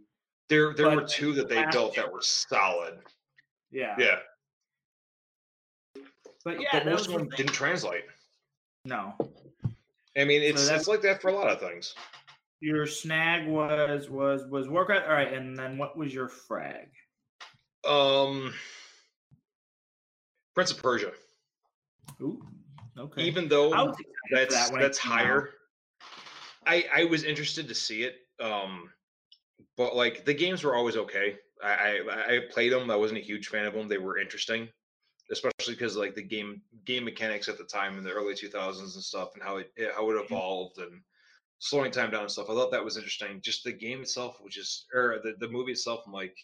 There 0.49 0.73
there 0.73 0.87
but 0.87 0.95
were 0.95 1.07
two 1.07 1.33
that 1.33 1.49
they 1.49 1.65
built 1.71 1.95
that 1.95 2.11
were 2.11 2.21
solid. 2.21 2.99
Yeah. 3.71 3.95
Yeah. 3.97 4.19
But 6.45 6.61
yeah, 6.61 6.67
but 6.73 6.85
most 6.85 7.07
of 7.07 7.13
them 7.13 7.29
didn't 7.35 7.53
translate. 7.53 8.03
No. 8.85 9.13
I 10.15 10.25
mean, 10.25 10.41
it's 10.41 10.67
so 10.67 10.75
it's 10.75 10.87
like 10.87 11.01
that 11.01 11.21
for 11.21 11.29
a 11.29 11.33
lot 11.33 11.49
of 11.49 11.59
things 11.59 11.95
your 12.63 12.87
snag 12.87 13.45
was 13.45 14.09
was 14.09 14.45
was 14.47 14.69
Warcraft. 14.69 15.05
All 15.05 15.13
right, 15.13 15.33
and 15.33 15.57
then 15.57 15.77
what 15.77 15.97
was 15.97 16.13
your 16.13 16.29
frag? 16.29 16.87
Um, 17.85 18.53
Prince 20.55 20.71
of 20.71 20.81
Persia. 20.81 21.11
Ooh, 22.21 22.41
okay. 22.97 23.23
Even 23.23 23.47
though 23.47 23.93
that's 24.31 24.69
that 24.69 24.79
that's 24.79 24.97
higher, 24.97 25.51
I 26.65 26.85
I 26.93 27.03
was 27.05 27.23
interested 27.23 27.67
to 27.67 27.75
see 27.75 28.03
it. 28.03 28.15
Um, 28.39 28.89
but 29.77 29.95
like 29.95 30.25
the 30.25 30.33
games 30.33 30.63
were 30.63 30.75
always 30.75 30.97
okay. 30.97 31.37
I, 31.63 31.99
I 32.09 32.35
I 32.35 32.39
played 32.51 32.71
them. 32.71 32.89
I 32.91 32.95
wasn't 32.95 33.19
a 33.19 33.23
huge 33.23 33.47
fan 33.47 33.65
of 33.65 33.73
them. 33.73 33.87
They 33.87 33.97
were 33.97 34.17
interesting, 34.17 34.67
especially 35.31 35.73
because 35.73 35.95
like 35.95 36.15
the 36.15 36.23
game 36.23 36.61
game 36.85 37.05
mechanics 37.05 37.47
at 37.47 37.57
the 37.57 37.63
time 37.63 37.97
in 37.97 38.03
the 38.03 38.11
early 38.11 38.33
2000s 38.33 38.79
and 38.79 38.91
stuff, 38.91 39.29
and 39.33 39.43
how 39.43 39.57
it 39.57 39.71
how 39.95 40.09
it 40.09 40.13
mm-hmm. 40.13 40.33
evolved 40.33 40.77
and 40.79 41.01
slowing 41.63 41.91
time 41.91 42.11
down 42.11 42.21
and 42.21 42.31
stuff. 42.31 42.49
I 42.49 42.53
thought 42.53 42.71
that 42.71 42.83
was 42.83 42.97
interesting. 42.97 43.39
Just 43.41 43.63
the 43.63 43.71
game 43.71 44.01
itself, 44.01 44.37
which 44.41 44.57
is 44.57 44.85
or 44.93 45.19
the, 45.23 45.35
the 45.39 45.47
movie 45.47 45.71
itself, 45.71 46.01
I'm 46.05 46.11
like, 46.11 46.35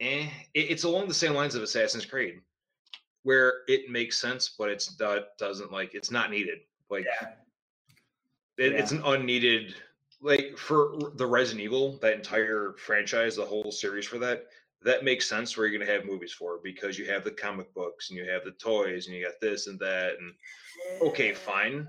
eh. 0.00 0.26
It, 0.54 0.70
it's 0.70 0.84
along 0.84 1.08
the 1.08 1.14
same 1.14 1.32
lines 1.32 1.54
of 1.54 1.62
Assassin's 1.62 2.04
Creed, 2.04 2.34
where 3.22 3.49
it 3.68 3.90
makes 3.90 4.20
sense, 4.20 4.48
but 4.58 4.68
it's 4.68 4.94
that 4.96 5.36
doesn't 5.38 5.72
like 5.72 5.94
it's 5.94 6.10
not 6.10 6.30
needed. 6.30 6.60
Like 6.88 7.04
yeah. 7.04 7.28
It, 8.58 8.72
yeah. 8.72 8.78
it's 8.78 8.92
an 8.92 9.02
unneeded 9.04 9.74
like 10.20 10.56
for 10.56 11.12
the 11.14 11.26
Resident 11.26 11.62
Evil, 11.62 11.98
that 12.02 12.14
entire 12.14 12.74
franchise, 12.78 13.36
the 13.36 13.44
whole 13.44 13.72
series 13.72 14.06
for 14.06 14.18
that, 14.18 14.46
that 14.82 15.02
makes 15.02 15.26
sense 15.26 15.56
where 15.56 15.66
you're 15.66 15.78
going 15.78 15.86
to 15.86 15.92
have 15.92 16.04
movies 16.04 16.32
for 16.32 16.58
because 16.62 16.98
you 16.98 17.06
have 17.06 17.24
the 17.24 17.30
comic 17.30 17.72
books 17.72 18.10
and 18.10 18.18
you 18.18 18.30
have 18.30 18.44
the 18.44 18.50
toys 18.52 19.06
and 19.06 19.16
you 19.16 19.24
got 19.24 19.40
this 19.40 19.66
and 19.66 19.78
that 19.78 20.16
and 20.20 20.34
okay, 21.02 21.32
fine 21.32 21.86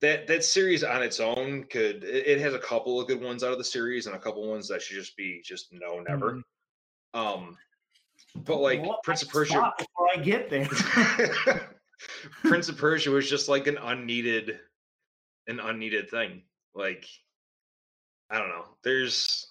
that 0.00 0.26
that 0.26 0.44
series 0.44 0.84
on 0.84 1.02
its 1.02 1.20
own 1.20 1.64
could 1.64 2.04
it, 2.04 2.38
has 2.40 2.54
a 2.54 2.58
couple 2.58 3.00
of 3.00 3.08
good 3.08 3.20
ones 3.20 3.42
out 3.42 3.52
of 3.52 3.58
the 3.58 3.64
series 3.64 4.06
and 4.06 4.14
a 4.14 4.18
couple 4.18 4.48
ones 4.48 4.68
that 4.68 4.80
should 4.80 4.96
just 4.96 5.16
be 5.16 5.42
just 5.44 5.72
no 5.72 6.00
never. 6.00 6.32
Mm-hmm. 6.32 7.18
Um, 7.18 7.56
but 8.34 8.60
like 8.60 8.82
well, 8.82 9.00
Prince 9.02 9.22
of 9.22 9.28
Persia 9.28 9.72
before 9.78 10.08
I 10.14 10.18
get 10.18 10.50
there. 10.50 10.68
Prince 12.42 12.68
of 12.68 12.76
Persia 12.76 13.10
was 13.10 13.28
just 13.28 13.48
like 13.48 13.66
an 13.66 13.78
unneeded 13.78 14.58
an 15.46 15.60
unneeded 15.60 16.10
thing. 16.10 16.42
Like 16.74 17.06
I 18.30 18.38
don't 18.38 18.48
know. 18.48 18.64
There's 18.84 19.46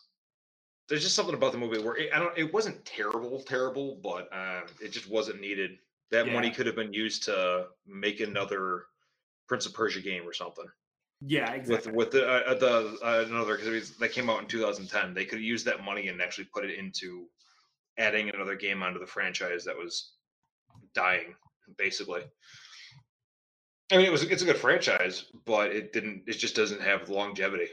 there's 0.88 1.04
just 1.04 1.16
something 1.16 1.36
about 1.36 1.52
the 1.52 1.58
movie 1.58 1.80
where 1.80 1.98
it, 1.98 2.10
I 2.14 2.20
don't 2.20 2.38
it 2.38 2.54
wasn't 2.54 2.86
terrible 2.86 3.42
terrible, 3.42 4.00
but 4.02 4.30
uh, 4.32 4.62
it 4.82 4.90
just 4.90 5.10
wasn't 5.10 5.42
needed. 5.42 5.78
That 6.12 6.28
yeah. 6.28 6.34
money 6.34 6.52
could 6.52 6.66
have 6.68 6.76
been 6.76 6.94
used 6.94 7.24
to 7.24 7.66
make 7.86 8.22
another 8.22 8.84
Prince 9.48 9.66
of 9.66 9.74
Persia 9.74 10.00
game 10.00 10.24
or 10.26 10.34
something. 10.34 10.66
Yeah, 11.22 11.52
exactly. 11.54 11.92
With 11.92 12.14
with 12.14 12.22
the 12.22 12.28
uh, 12.28 12.54
the 12.54 12.98
uh, 13.04 13.26
another 13.28 13.58
because 13.58 13.98
that 13.98 14.12
came 14.12 14.30
out 14.30 14.42
in 14.42 14.48
2010, 14.48 15.14
they 15.14 15.26
could 15.26 15.42
use 15.42 15.64
that 15.64 15.84
money 15.84 16.08
and 16.08 16.22
actually 16.22 16.46
put 16.46 16.64
it 16.64 16.78
into 16.78 17.28
adding 17.98 18.30
another 18.30 18.56
game 18.56 18.84
onto 18.84 19.00
the 19.00 19.08
franchise 19.08 19.64
that 19.66 19.78
was 19.78 20.12
dying, 20.94 21.36
basically. 21.78 22.22
I 23.92 23.98
mean, 23.98 24.06
it 24.06 24.12
was 24.12 24.24
it's 24.24 24.42
a 24.42 24.46
good 24.46 24.58
franchise, 24.58 25.26
but 25.46 25.72
it 25.72 25.94
didn't. 25.94 26.24
It 26.28 26.34
just 26.34 26.56
doesn't 26.56 26.82
have 26.82 27.10
longevity, 27.10 27.70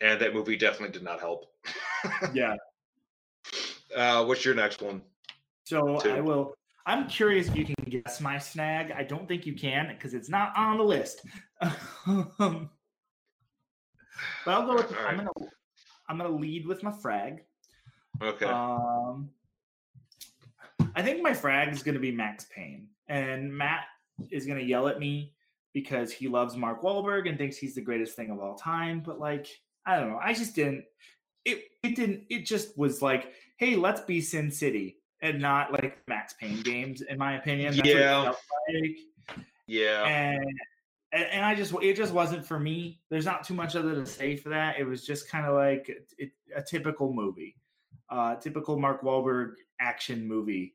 and 0.00 0.20
that 0.20 0.34
movie 0.34 0.56
definitely 0.56 0.92
did 0.92 1.02
not 1.02 1.20
help. 1.20 1.46
yeah. 2.32 2.54
Uh, 3.94 4.24
what's 4.24 4.44
your 4.44 4.54
next 4.54 4.82
one? 4.82 5.02
So 5.64 5.98
Two. 5.98 6.10
I 6.10 6.20
will. 6.20 6.54
I'm 6.86 7.08
curious 7.08 7.48
if 7.48 7.56
you 7.56 7.66
can 7.66 7.74
guess 7.88 8.20
my 8.20 8.38
snag. 8.38 8.92
I 8.92 9.02
don't 9.02 9.28
think 9.28 9.44
you 9.44 9.54
can 9.54 9.88
because 9.88 10.14
it's 10.14 10.30
not 10.30 10.56
on 10.56 10.78
the 10.78 10.84
list. 10.84 11.22
um, 12.06 12.30
but 14.44 14.54
I'll 14.54 14.66
go 14.66 14.76
with. 14.76 14.90
Right. 14.92 15.06
I'm 15.08 15.16
gonna. 15.16 15.30
I'm 16.08 16.18
gonna 16.18 16.30
lead 16.30 16.66
with 16.66 16.82
my 16.82 16.92
frag. 16.92 17.42
Okay. 18.22 18.46
Um, 18.46 19.30
I 20.94 21.02
think 21.02 21.22
my 21.22 21.34
frag 21.34 21.72
is 21.72 21.82
gonna 21.82 21.98
be 21.98 22.12
Max 22.12 22.46
Payne, 22.54 22.88
and 23.08 23.52
Matt 23.52 23.84
is 24.30 24.46
gonna 24.46 24.60
yell 24.60 24.88
at 24.88 24.98
me 24.98 25.32
because 25.72 26.12
he 26.12 26.28
loves 26.28 26.56
Mark 26.56 26.82
Wahlberg 26.82 27.28
and 27.28 27.38
thinks 27.38 27.56
he's 27.56 27.74
the 27.74 27.80
greatest 27.80 28.16
thing 28.16 28.30
of 28.30 28.40
all 28.40 28.56
time. 28.56 29.00
But 29.04 29.18
like, 29.20 29.46
I 29.86 29.98
don't 29.98 30.10
know. 30.10 30.20
I 30.22 30.32
just 30.32 30.54
didn't. 30.54 30.84
It 31.44 31.64
it 31.82 31.96
didn't. 31.96 32.24
It 32.28 32.46
just 32.46 32.76
was 32.76 33.02
like, 33.02 33.32
hey, 33.56 33.76
let's 33.76 34.00
be 34.00 34.20
Sin 34.20 34.50
City 34.50 34.98
and 35.20 35.40
not 35.40 35.72
like 35.72 35.98
Max 36.06 36.34
Payne 36.34 36.62
games, 36.62 37.02
in 37.02 37.18
my 37.18 37.36
opinion. 37.38 37.76
That's 37.76 37.88
Yeah. 37.88 38.18
What 38.18 38.28
it 38.28 38.36
felt 38.68 38.82
like. 38.82 39.46
Yeah. 39.66 40.04
And 40.04 40.44
and 41.12 41.24
and 41.24 41.44
I 41.44 41.54
just 41.54 41.74
it 41.82 41.94
just 41.94 42.12
wasn't 42.12 42.44
for 42.44 42.58
me. 42.58 43.00
There's 43.10 43.24
not 43.24 43.44
too 43.44 43.54
much 43.54 43.76
other 43.76 43.94
to 43.94 44.06
say 44.06 44.36
for 44.36 44.50
that. 44.50 44.78
It 44.78 44.84
was 44.84 45.04
just 45.04 45.28
kind 45.30 45.46
of 45.46 45.54
like 45.54 45.90
it, 46.18 46.32
a 46.54 46.62
typical 46.62 47.12
movie, 47.12 47.56
uh, 48.10 48.36
typical 48.36 48.78
Mark 48.78 49.02
Wahlberg 49.02 49.54
action 49.80 50.26
movie. 50.26 50.74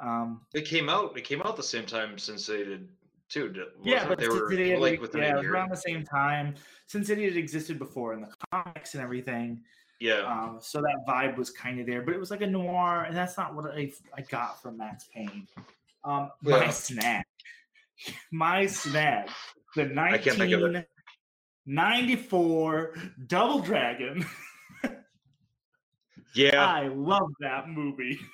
Um, 0.00 0.42
It 0.54 0.64
came 0.64 0.88
out. 0.88 1.16
It 1.16 1.24
came 1.24 1.42
out 1.42 1.56
the 1.56 1.62
same 1.62 1.84
time 1.86 2.18
since 2.18 2.46
they 2.46 2.58
did 2.64 2.88
too. 3.28 3.52
yeah, 3.82 4.06
but 4.08 4.18
they 4.18 4.28
were 4.28 4.48
like 4.78 5.00
within 5.00 5.22
yeah, 5.22 5.34
it 5.34 5.36
was 5.38 5.46
around 5.46 5.70
the 5.70 5.76
same 5.76 6.04
time. 6.04 6.54
Sin 6.86 7.04
City 7.04 7.24
had 7.24 7.36
existed 7.36 7.78
before 7.78 8.14
in 8.14 8.20
the 8.22 8.28
comics 8.52 8.94
and 8.94 9.02
everything, 9.02 9.62
Yeah. 10.00 10.20
um, 10.22 10.58
so 10.62 10.80
that 10.80 11.04
vibe 11.06 11.36
was 11.36 11.50
kind 11.50 11.78
of 11.80 11.86
there. 11.86 12.00
But 12.02 12.14
it 12.14 12.20
was 12.20 12.30
like 12.30 12.40
a 12.40 12.46
noir, 12.46 13.02
and 13.02 13.14
that's 13.16 13.36
not 13.36 13.54
what 13.54 13.66
I 13.74 13.92
I 14.16 14.22
got 14.22 14.62
from 14.62 14.78
Max 14.78 15.08
Payne. 15.14 15.46
Um, 16.04 16.30
my 16.42 16.70
snack, 16.70 17.26
my 18.32 18.66
snack, 18.66 19.28
the 19.76 19.82
I 20.00 20.16
can't 20.16 20.38
think 20.38 20.52
of 20.54 20.62
it. 20.62 20.88
1994 21.66 22.94
Double 23.26 23.58
Dragon. 23.60 24.24
yeah. 26.34 26.64
I 26.64 26.88
love 26.88 27.30
that 27.40 27.68
movie. 27.68 28.18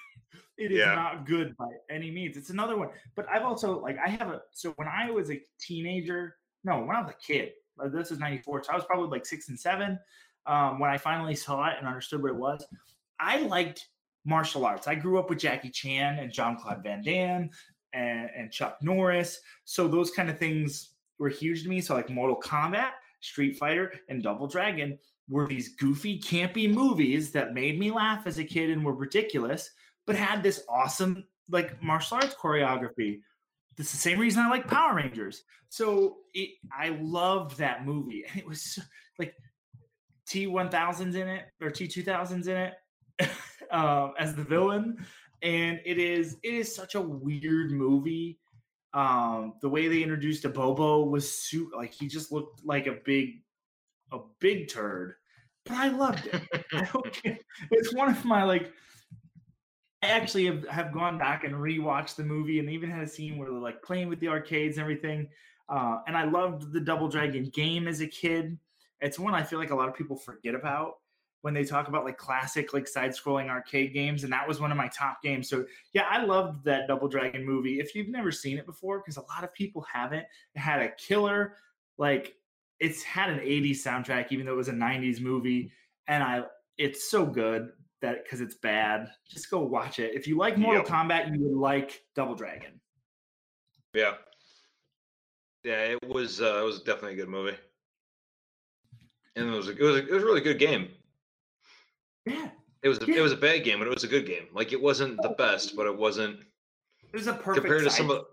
It 0.56 0.70
is 0.70 0.78
Yeah. 0.78 0.94
not 0.94 1.26
good 1.26 1.56
by 1.56 1.66
any 1.90 2.12
means. 2.12 2.36
It's 2.36 2.50
another 2.50 2.76
one. 2.76 2.90
But 3.16 3.26
I've 3.28 3.42
also 3.42 3.80
like 3.80 3.98
I 3.98 4.08
have 4.08 4.28
a 4.28 4.42
so 4.52 4.70
when 4.76 4.86
I 4.86 5.10
was 5.10 5.28
a 5.32 5.40
teenager, 5.58 6.36
no, 6.62 6.78
when 6.84 6.94
I 6.94 7.00
was 7.02 7.10
a 7.10 7.16
kid, 7.26 7.54
like, 7.76 7.90
this 7.90 8.12
is 8.12 8.20
94, 8.20 8.62
so 8.62 8.72
I 8.72 8.76
was 8.76 8.84
probably 8.84 9.08
like 9.08 9.26
six 9.26 9.48
and 9.48 9.58
seven. 9.58 9.98
Um, 10.46 10.78
when 10.78 10.90
I 10.90 10.96
finally 10.96 11.34
saw 11.34 11.66
it 11.70 11.74
and 11.78 11.88
understood 11.88 12.22
what 12.22 12.30
it 12.30 12.36
was, 12.36 12.64
I 13.18 13.38
liked 13.40 13.88
martial 14.24 14.64
arts. 14.64 14.86
I 14.86 14.94
grew 14.94 15.18
up 15.18 15.28
with 15.28 15.40
Jackie 15.40 15.70
Chan 15.70 16.20
and 16.20 16.32
Jean 16.32 16.56
Claude 16.56 16.84
Van 16.84 17.02
Damme 17.02 17.50
and, 17.92 18.30
and 18.36 18.52
Chuck 18.52 18.78
Norris. 18.80 19.40
So 19.64 19.88
those 19.88 20.12
kind 20.12 20.30
of 20.30 20.38
things 20.38 20.90
were 21.18 21.30
huge 21.30 21.64
to 21.64 21.68
me. 21.68 21.80
So 21.80 21.94
like 21.94 22.10
Mortal 22.10 22.40
Kombat, 22.40 22.90
Street 23.22 23.56
Fighter, 23.56 23.92
and 24.08 24.22
Double 24.22 24.46
Dragon 24.46 24.98
were 25.28 25.46
these 25.46 25.74
goofy, 25.76 26.20
campy 26.20 26.72
movies 26.72 27.32
that 27.32 27.54
made 27.54 27.78
me 27.78 27.90
laugh 27.90 28.26
as 28.26 28.38
a 28.38 28.44
kid 28.44 28.70
and 28.70 28.84
were 28.84 28.94
ridiculous, 28.94 29.70
but 30.06 30.16
had 30.16 30.42
this 30.42 30.64
awesome 30.68 31.24
like 31.50 31.82
martial 31.82 32.16
arts 32.16 32.34
choreography. 32.34 33.20
That's 33.76 33.90
the 33.90 33.98
same 33.98 34.18
reason 34.18 34.42
I 34.42 34.50
like 34.50 34.68
Power 34.68 34.94
Rangers. 34.94 35.42
So 35.68 36.18
it, 36.32 36.50
I 36.72 36.90
loved 37.00 37.58
that 37.58 37.84
movie, 37.84 38.24
and 38.28 38.38
it 38.38 38.46
was 38.46 38.62
so- 38.62 38.82
like 39.18 39.34
T 40.26 40.46
one 40.46 40.68
thousands 40.70 41.16
in 41.16 41.28
it 41.28 41.44
or 41.60 41.70
T 41.70 41.86
two 41.86 42.02
thousands 42.02 42.46
in 42.48 42.56
it 42.56 42.74
um, 43.70 44.12
as 44.18 44.34
the 44.34 44.44
villain, 44.44 45.04
and 45.42 45.80
it 45.84 45.98
is 45.98 46.36
it 46.42 46.54
is 46.54 46.74
such 46.74 46.94
a 46.94 47.00
weird 47.00 47.70
movie. 47.72 48.38
Um, 48.92 49.54
the 49.60 49.68
way 49.68 49.88
they 49.88 50.02
introduced 50.02 50.44
Abobo 50.44 51.10
was 51.10 51.36
su- 51.36 51.72
like 51.74 51.92
he 51.92 52.06
just 52.06 52.30
looked 52.30 52.64
like 52.64 52.86
a 52.86 52.98
big 53.04 53.42
a 54.14 54.20
big 54.40 54.68
turd, 54.68 55.14
but 55.64 55.76
I 55.76 55.88
loved 55.88 56.26
it. 56.26 56.42
I. 56.72 57.38
It's 57.70 57.94
one 57.94 58.08
of 58.08 58.24
my 58.24 58.44
like. 58.44 58.72
I 60.02 60.08
actually 60.08 60.44
have, 60.44 60.68
have 60.68 60.92
gone 60.92 61.16
back 61.16 61.44
and 61.44 61.54
rewatched 61.54 62.16
the 62.16 62.24
movie, 62.24 62.58
and 62.58 62.68
they 62.68 62.72
even 62.72 62.90
had 62.90 63.02
a 63.02 63.08
scene 63.08 63.38
where 63.38 63.50
they're 63.50 63.58
like 63.58 63.82
playing 63.82 64.08
with 64.08 64.20
the 64.20 64.28
arcades 64.28 64.76
and 64.76 64.82
everything. 64.82 65.28
Uh, 65.68 66.00
and 66.06 66.16
I 66.16 66.24
loved 66.24 66.72
the 66.72 66.80
Double 66.80 67.08
Dragon 67.08 67.50
game 67.54 67.88
as 67.88 68.02
a 68.02 68.06
kid. 68.06 68.58
It's 69.00 69.18
one 69.18 69.34
I 69.34 69.42
feel 69.42 69.58
like 69.58 69.70
a 69.70 69.74
lot 69.74 69.88
of 69.88 69.94
people 69.94 70.16
forget 70.16 70.54
about 70.54 70.96
when 71.40 71.54
they 71.54 71.64
talk 71.64 71.88
about 71.88 72.04
like 72.06 72.16
classic 72.16 72.72
like 72.72 72.88
side-scrolling 72.88 73.48
arcade 73.48 73.92
games, 73.94 74.24
and 74.24 74.32
that 74.32 74.46
was 74.46 74.60
one 74.60 74.70
of 74.70 74.76
my 74.76 74.88
top 74.88 75.22
games. 75.22 75.48
So 75.48 75.64
yeah, 75.92 76.06
I 76.08 76.24
loved 76.24 76.64
that 76.64 76.86
Double 76.86 77.08
Dragon 77.08 77.44
movie. 77.44 77.80
If 77.80 77.94
you've 77.94 78.08
never 78.08 78.30
seen 78.30 78.58
it 78.58 78.66
before, 78.66 78.98
because 78.98 79.16
a 79.16 79.22
lot 79.22 79.44
of 79.44 79.52
people 79.54 79.86
haven't, 79.90 80.26
it 80.54 80.58
had 80.58 80.80
a 80.80 80.90
killer 80.92 81.56
like 81.98 82.34
it's 82.80 83.02
had 83.02 83.30
an 83.30 83.38
80s 83.38 83.76
soundtrack, 83.78 84.26
even 84.30 84.46
though 84.46 84.52
it 84.52 84.56
was 84.56 84.68
a 84.68 84.72
90s 84.72 85.20
movie, 85.20 85.70
and 86.08 86.22
I 86.22 86.42
it's 86.78 87.10
so 87.10 87.24
good 87.24 87.70
that 88.02 88.24
because 88.24 88.40
it's 88.40 88.56
bad. 88.56 89.08
Just 89.30 89.50
go 89.50 89.60
watch 89.60 89.98
it. 89.98 90.14
If 90.14 90.26
you 90.26 90.36
like 90.36 90.58
Mortal 90.58 90.82
Yep. 90.82 90.90
Kombat, 90.92 91.32
you 91.34 91.40
would 91.44 91.58
like 91.58 92.02
Double 92.14 92.34
Dragon. 92.34 92.80
Yeah. 93.94 94.14
Yeah, 95.62 95.80
it 95.80 96.06
was 96.08 96.42
uh, 96.42 96.58
it 96.60 96.64
was 96.64 96.80
definitely 96.82 97.14
a 97.14 97.16
good 97.16 97.28
movie. 97.28 97.56
And 99.36 99.48
it 99.48 99.50
was 99.56 99.68
a, 99.68 99.72
it 99.72 99.80
was 99.80 99.96
a, 99.96 100.06
it 100.06 100.10
was 100.12 100.22
a 100.22 100.26
really 100.26 100.40
good 100.40 100.58
game. 100.58 100.88
Yeah, 102.26 102.50
It 102.82 102.88
was 102.88 102.98
a, 103.02 103.06
Yeah. 103.06 103.16
it 103.16 103.20
was 103.20 103.32
a 103.32 103.36
bad 103.36 103.64
game, 103.64 103.78
but 103.78 103.86
it 103.88 103.94
was 103.94 104.04
a 104.04 104.08
good 104.08 104.26
game. 104.26 104.48
Like 104.52 104.72
it 104.72 104.80
wasn't 104.80 105.20
the 105.22 105.30
best, 105.30 105.74
but 105.76 105.86
it 105.86 105.96
wasn't 105.96 106.40
it 106.40 107.16
was 107.16 107.26
a 107.28 107.34
perfect 107.34 107.64
Compared 107.66 107.84
to 107.84 107.90
some 107.90 108.10
of-. 108.10 108.24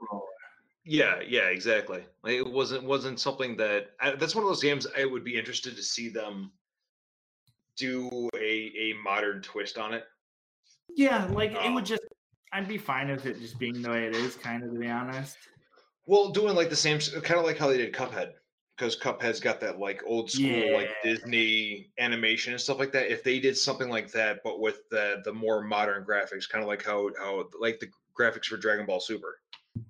Yeah, 0.84 1.22
yeah, 1.28 1.48
exactly. 1.50 2.04
Like 2.24 2.34
it 2.34 2.50
wasn't 2.50 2.84
wasn't 2.84 3.20
something 3.20 3.56
that 3.58 3.92
I, 4.00 4.16
that's 4.16 4.34
one 4.36 4.44
of 4.44 4.50
those 4.50 4.64
games 4.64 4.88
I 4.98 5.06
would 5.06 5.24
be 5.24 5.38
interested 5.38 5.76
to 5.76 5.84
see 5.84 6.10
them 6.10 6.52
do 7.78 8.30
a 8.36 8.72
a 8.78 8.94
modern 9.04 9.42
twist 9.42 9.78
on 9.78 9.94
it. 9.94 10.06
Yeah, 10.96 11.26
like 11.32 11.52
it 11.52 11.72
would 11.72 11.84
um 11.84 11.86
just. 11.86 12.02
I'd 12.54 12.68
be 12.68 12.78
fine 12.78 13.10
with 13.10 13.26
it 13.26 13.40
just 13.40 13.58
being 13.60 13.82
the 13.82 13.90
way 13.90 14.06
it 14.08 14.14
is, 14.14 14.36
kind 14.36 14.64
of 14.64 14.74
to 14.74 14.80
be 14.80 14.90
honest. 14.90 15.38
Well, 16.06 16.32
doing 16.32 16.56
like 16.56 16.70
the 16.70 16.76
same, 16.76 17.00
kind 17.22 17.40
of 17.40 17.46
like 17.46 17.58
how 17.58 17.68
they 17.68 17.78
did 17.78 17.94
Cuphead, 17.94 18.34
because 18.76 18.98
Cuphead's 18.98 19.40
got 19.40 19.62
that 19.62 19.80
like 19.80 20.04
old 20.06 20.30
school 20.30 20.74
like 20.74 20.90
Yeah. 21.04 21.14
Disney 21.14 21.92
animation 21.98 22.52
and 22.54 22.62
stuff 22.62 22.80
like 22.80 22.92
that. 22.92 23.10
If 23.10 23.24
they 23.24 23.40
did 23.40 23.58
something 23.58 23.88
like 23.88 24.12
that, 24.12 24.40
but 24.44 24.60
with 24.60 24.90
the 24.90 25.22
the 25.24 25.32
more 25.32 25.62
modern 25.62 26.04
graphics, 26.04 26.50
kind 26.50 26.64
of 26.64 26.68
like 26.68 26.84
how 26.84 27.12
how 27.18 27.48
like 27.60 27.80
the 27.80 27.90
graphics 28.20 28.46
for 28.46 28.58
Dragon 28.58 28.86
Ball 28.86 29.00
Super, 29.00 29.40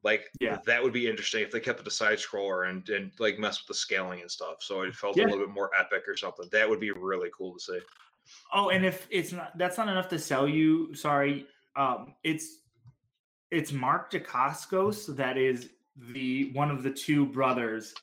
like 0.03 0.29
Yeah. 0.39 0.59
that 0.65 0.81
would 0.83 0.93
be 0.93 1.07
interesting 1.07 1.43
if 1.43 1.51
they 1.51 1.59
kept 1.59 1.79
it 1.79 1.87
a 1.87 1.91
side 1.91 2.17
scroller 2.17 2.69
and 2.69 2.87
and 2.89 3.11
like 3.19 3.39
mess 3.39 3.59
with 3.61 3.67
the 3.67 3.73
scaling 3.73 4.21
and 4.21 4.29
stuff, 4.31 4.61
so 4.61 4.81
it 4.81 4.95
felt 4.95 5.17
Yeah. 5.17 5.23
a 5.23 5.27
little 5.27 5.39
bit 5.45 5.49
more 5.49 5.71
epic 5.77 6.07
or 6.07 6.15
something. 6.17 6.47
That 6.51 6.69
would 6.69 6.79
be 6.79 6.91
really 6.91 7.29
cool 7.35 7.53
to 7.53 7.59
see. 7.59 7.79
Oh, 8.53 8.69
and 8.69 8.85
if 8.85 9.07
it's 9.09 9.31
not, 9.31 9.57
that's 9.57 9.77
not 9.77 9.87
enough 9.89 10.07
to 10.09 10.19
sell 10.19 10.47
you. 10.47 10.93
Sorry, 10.93 11.47
um, 11.75 12.15
it's 12.23 12.59
it's 13.49 13.71
Mark 13.71 14.11
Dacascos 14.11 15.15
that 15.17 15.37
is 15.37 15.69
the 16.13 16.51
one 16.53 16.71
of 16.71 16.83
the 16.83 16.91
two 16.91 17.25
brothers 17.25 17.93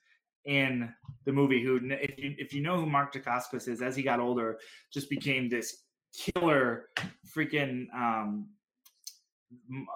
in 0.44 0.92
the 1.24 1.32
movie. 1.32 1.62
Who, 1.62 1.76
if 1.90 2.18
you 2.18 2.34
if 2.38 2.52
you 2.52 2.60
know 2.60 2.76
who 2.80 2.86
Mark 2.86 3.14
Dacascos 3.14 3.68
is, 3.68 3.80
as 3.80 3.96
he 3.96 4.02
got 4.02 4.20
older, 4.20 4.58
just 4.92 5.08
became 5.08 5.48
this 5.48 5.84
killer, 6.12 6.88
freaking 7.34 7.86
um, 7.94 8.48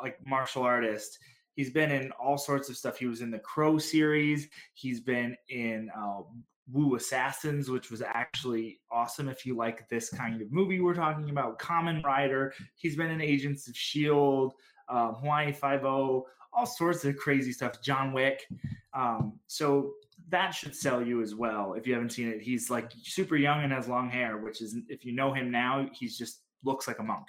like 0.03 0.25
martial 0.27 0.63
artist. 0.63 1.19
He's 1.55 1.71
been 1.71 1.91
in 1.91 2.11
all 2.13 2.39
sorts 2.39 2.69
of 2.69 2.77
stuff. 2.77 2.99
He 2.99 3.07
was 3.07 3.21
in 3.21 3.31
the 3.31 3.39
Crow 3.39 3.79
series. 3.79 4.49
He's 4.75 5.01
been 5.01 5.37
in 5.49 5.91
uh, 5.97 6.23
Wu 6.71 6.97
Assassins, 6.97 7.69
which 7.69 7.91
was 7.91 8.03
actually 8.03 8.81
awesome 8.91 9.29
if 9.29 9.45
you 9.45 9.57
like 9.57 9.89
this 9.89 10.09
kind 10.09 10.41
of 10.41 10.51
movie 10.53 10.81
we're 10.81 10.95
talking 10.95 11.31
about. 11.31 11.59
Kamen 11.59 12.03
Rider. 12.05 12.55
He's 12.75 12.97
been 12.97 13.11
in 13.11 13.21
Agents 13.21 13.69
of 13.69 13.77
Shield, 13.77 14.55
um, 14.89 15.15
Hawaii 15.21 15.53
Five 15.53 15.85
O, 15.85 16.27
all 16.53 16.67
sorts 16.67 17.05
of 17.05 17.17
crazy 17.17 17.53
stuff. 17.53 17.83
John 17.83 18.13
Wick. 18.13 18.47
Um, 18.95 19.39
so 19.47 19.93
that 20.29 20.51
should 20.51 20.75
sell 20.75 21.03
you 21.03 21.23
as 21.23 21.35
well 21.35 21.75
if 21.75 21.87
you 21.87 21.95
haven't 21.95 22.11
seen 22.11 22.29
it. 22.29 22.41
He's 22.41 22.71
like 22.71 22.93
super 23.03 23.37
young 23.37 23.65
and 23.65 23.73
has 23.73 23.89
long 23.89 24.09
hair, 24.09 24.39
which 24.39 24.63
is 24.63 24.77
if 24.89 25.05
you 25.05 25.13
know 25.13 25.33
him 25.33 25.51
now, 25.51 25.89
he's 25.93 26.17
just 26.17 26.41
looks 26.65 26.89
like 26.89 26.99
a 26.99 27.03
monk. 27.03 27.27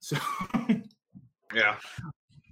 So. 0.00 0.16
Yeah. 1.54 1.76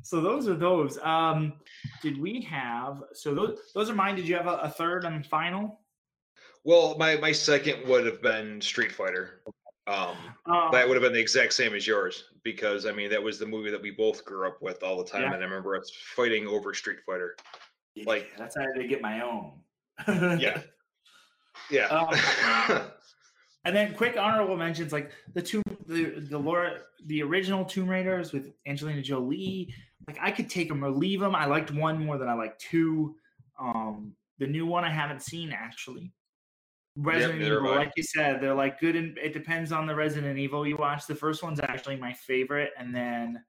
So 0.06 0.20
those 0.20 0.46
are 0.48 0.54
those. 0.54 0.98
Um, 0.98 1.54
did 2.00 2.20
we 2.20 2.40
have? 2.42 3.02
So 3.12 3.34
those 3.34 3.58
those 3.74 3.90
are 3.90 3.94
mine. 3.94 4.14
Did 4.14 4.28
you 4.28 4.36
have 4.36 4.46
a, 4.46 4.56
a 4.58 4.70
third 4.70 5.04
and 5.04 5.26
final? 5.26 5.80
Well, 6.64 6.96
my 6.96 7.16
my 7.16 7.32
second 7.32 7.86
would 7.88 8.06
have 8.06 8.22
been 8.22 8.60
Street 8.60 8.92
Fighter. 8.92 9.42
Um, 9.88 10.16
Uh, 10.46 10.70
that 10.70 10.86
would 10.86 10.94
have 10.94 11.02
been 11.02 11.12
the 11.12 11.20
exact 11.20 11.52
same 11.52 11.74
as 11.74 11.86
yours 11.86 12.24
because 12.44 12.86
I 12.86 12.92
mean 12.92 13.10
that 13.10 13.22
was 13.22 13.38
the 13.40 13.46
movie 13.46 13.70
that 13.70 13.82
we 13.82 13.90
both 13.90 14.24
grew 14.24 14.46
up 14.46 14.62
with 14.62 14.82
all 14.84 14.96
the 14.98 15.04
time, 15.10 15.22
Yeah. 15.22 15.32
and 15.34 15.42
I 15.42 15.46
remember 15.46 15.76
us 15.76 15.90
fighting 16.14 16.46
over 16.46 16.72
Street 16.72 16.98
Fighter. 17.04 17.36
like- 18.04 18.30
that's 18.38 18.56
how 18.56 18.62
I 18.62 18.66
had 18.66 18.74
to 18.82 18.86
get 18.86 19.00
my 19.00 19.22
own. 19.22 19.52
Yeah, 20.38 20.60
yeah, 21.70 21.86
Um, 21.86 22.80
And 23.64 23.74
then 23.74 23.94
quick 23.94 24.16
honorable 24.16 24.56
mentions 24.56 24.92
like 24.92 25.10
the 25.34 25.42
two 25.42 25.60
the 25.88 26.20
the 26.30 26.38
Laura 26.38 26.78
the 27.06 27.22
original 27.22 27.64
Tomb 27.64 27.88
Raiders 27.88 28.32
with 28.32 28.52
Angelina 28.66 29.02
Jolie. 29.02 29.74
Like 30.06 30.18
I 30.20 30.30
could 30.30 30.48
take 30.48 30.68
them 30.68 30.84
or 30.84 30.90
leave 30.90 31.20
them. 31.20 31.34
I 31.34 31.46
liked 31.46 31.72
one 31.72 32.04
more 32.04 32.18
than 32.18 32.28
I 32.28 32.34
liked 32.34 32.60
two. 32.60 33.16
Um, 33.58 34.14
the 34.38 34.46
new 34.46 34.66
one 34.66 34.84
I 34.84 34.90
haven't 34.90 35.22
seen 35.22 35.52
actually. 35.52 36.12
Resident 36.98 37.40
neither 37.40 37.58
Evil, 37.58 37.74
like 37.74 37.92
you 37.96 38.02
said, 38.02 38.40
they're 38.40 38.54
like 38.54 38.80
good 38.80 38.96
and 38.96 39.18
it 39.18 39.34
depends 39.34 39.70
on 39.70 39.86
the 39.86 39.94
Resident 39.94 40.38
Evil 40.38 40.66
you 40.66 40.76
watch. 40.76 41.06
The 41.06 41.14
first 41.14 41.42
one's 41.42 41.60
actually 41.60 41.96
my 41.96 42.12
favorite, 42.14 42.70
and 42.78 42.94
then 42.94 43.42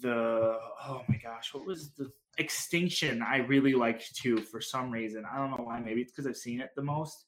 the 0.00 0.58
oh 0.88 1.02
my 1.08 1.16
gosh, 1.16 1.54
what 1.54 1.66
was 1.66 1.90
the 1.92 2.10
Extinction? 2.38 3.22
I 3.22 3.38
really 3.38 3.74
liked 3.74 4.16
too 4.16 4.38
for 4.38 4.60
some 4.60 4.90
reason. 4.90 5.24
I 5.24 5.36
don't 5.36 5.50
know 5.50 5.64
why. 5.64 5.78
Maybe 5.78 6.00
it's 6.00 6.10
because 6.10 6.26
I've 6.26 6.36
seen 6.36 6.60
it 6.60 6.70
the 6.74 6.82
most. 6.82 7.26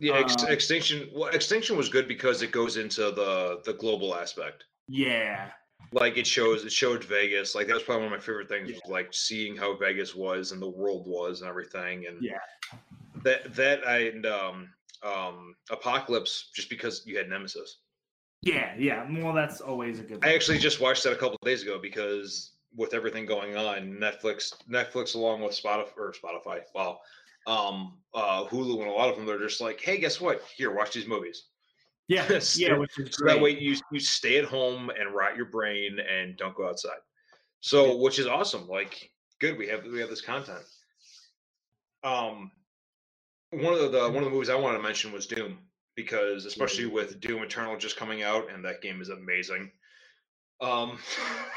Yeah, 0.00 0.16
ex- 0.16 0.42
Uh, 0.42 0.48
extinction. 0.48 1.08
Well, 1.14 1.30
extinction 1.30 1.78
was 1.78 1.88
good 1.88 2.06
because 2.06 2.42
it 2.42 2.52
goes 2.52 2.76
into 2.76 3.10
the 3.10 3.62
the 3.64 3.72
global 3.72 4.14
aspect. 4.14 4.64
Yeah, 4.86 5.50
Like 5.92 6.16
it 6.18 6.26
shows, 6.26 6.64
it 6.64 6.72
showed 6.72 7.04
Vegas. 7.04 7.54
Like 7.54 7.66
that 7.68 7.74
was 7.74 7.82
probably 7.82 8.04
one 8.06 8.12
of 8.12 8.18
my 8.18 8.24
favorite 8.24 8.48
things. 8.48 8.68
Yeah. 8.70 8.76
Was 8.84 8.90
like 8.90 9.08
seeing 9.12 9.56
how 9.56 9.76
Vegas 9.76 10.14
was 10.14 10.52
and 10.52 10.60
the 10.60 10.68
world 10.68 11.06
was 11.06 11.40
and 11.40 11.48
everything. 11.48 12.06
And 12.06 12.22
Yeah. 12.22 12.38
that 13.22 13.54
that 13.54 13.84
and 13.84 14.26
um 14.26 14.68
um 15.02 15.54
Apocalypse 15.70 16.50
just 16.54 16.68
because 16.70 17.02
you 17.06 17.16
had 17.16 17.28
Nemesis. 17.28 17.78
yeah, 18.42 18.74
yeah. 18.78 19.06
Well, 19.22 19.32
that's 19.34 19.60
always 19.60 20.00
a 20.00 20.02
good. 20.02 20.24
I 20.24 20.34
actually 20.34 20.58
just 20.58 20.80
watched 20.80 21.04
that 21.04 21.12
a 21.12 21.16
couple 21.16 21.38
of 21.40 21.46
days 21.46 21.62
ago 21.62 21.78
because 21.78 22.52
with 22.76 22.92
everything 22.92 23.24
going 23.24 23.56
on, 23.56 23.92
Netflix, 24.00 24.52
Netflix 24.68 25.14
along 25.14 25.42
with 25.42 25.52
Spotify 25.52 25.96
or 25.96 26.12
Spotify, 26.12 26.60
wow, 26.74 26.98
um, 27.46 27.98
uh, 28.14 28.44
Hulu 28.46 28.80
and 28.80 28.88
a 28.88 28.92
lot 28.92 29.08
of 29.10 29.16
them, 29.16 29.26
they're 29.26 29.38
just 29.38 29.60
like, 29.60 29.80
hey, 29.80 29.96
guess 29.98 30.20
what? 30.20 30.42
Here, 30.56 30.72
watch 30.74 30.92
these 30.92 31.06
movies. 31.06 31.44
Yeah, 32.08 32.26
yeah, 32.30 32.38
so- 32.40 32.78
which 32.80 32.98
is 32.98 33.14
So 33.14 33.24
great. 33.24 33.34
that 33.34 33.42
way 33.42 33.50
you 33.58 33.76
you 33.92 34.00
stay 34.00 34.38
at 34.38 34.44
home 34.44 34.90
and 34.90 35.14
rot 35.14 35.36
your 35.36 35.46
brain 35.46 35.98
and 36.00 36.36
don't 36.36 36.54
go 36.54 36.68
outside. 36.68 36.98
So 37.60 37.96
which 37.96 38.18
is 38.18 38.26
awesome. 38.26 38.68
Like 38.68 39.10
good, 39.40 39.56
we 39.58 39.66
have 39.68 39.84
we 39.84 40.00
have 40.00 40.10
this 40.10 40.20
content. 40.20 40.60
Um, 42.02 42.50
one 43.50 43.72
of 43.74 43.92
the 43.92 44.00
one 44.10 44.18
of 44.18 44.24
the 44.24 44.30
movies 44.30 44.50
I 44.50 44.54
wanted 44.56 44.78
to 44.78 44.82
mention 44.82 45.12
was 45.12 45.26
Doom 45.26 45.58
because 45.96 46.44
especially 46.44 46.86
with 46.86 47.20
Doom 47.20 47.42
Eternal 47.42 47.76
just 47.78 47.96
coming 47.96 48.22
out 48.22 48.50
and 48.52 48.64
that 48.64 48.82
game 48.82 49.00
is 49.00 49.08
amazing. 49.10 49.70
Um, 50.60 50.98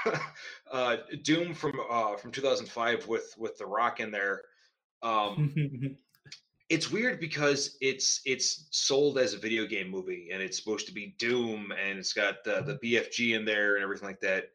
uh, 0.72 0.98
Doom 1.24 1.54
from 1.54 1.80
uh 1.90 2.16
from 2.18 2.32
2005 2.32 3.08
with 3.08 3.34
with 3.38 3.58
The 3.58 3.66
Rock 3.66 4.00
in 4.00 4.12
there. 4.12 4.44
Um, 5.04 5.98
it's 6.70 6.92
weird 6.92 7.20
because 7.20 7.78
it's 7.82 8.22
it's 8.26 8.68
sold 8.72 9.18
as 9.18 9.34
a 9.34 9.40
video 9.40 9.66
game 9.66 9.90
movie 9.90 10.30
and 10.34 10.42
it's 10.42 10.58
supposed 10.58 10.86
to 10.86 10.94
be 10.94 11.16
doom 11.18 11.72
and 11.72 11.98
it's 11.98 12.14
got 12.14 12.44
the, 12.44 12.62
the 12.62 12.80
bfg 12.84 13.36
in 13.36 13.46
there 13.46 13.76
and 13.76 13.84
everything 13.84 14.08
like 14.08 14.20
that 14.20 14.50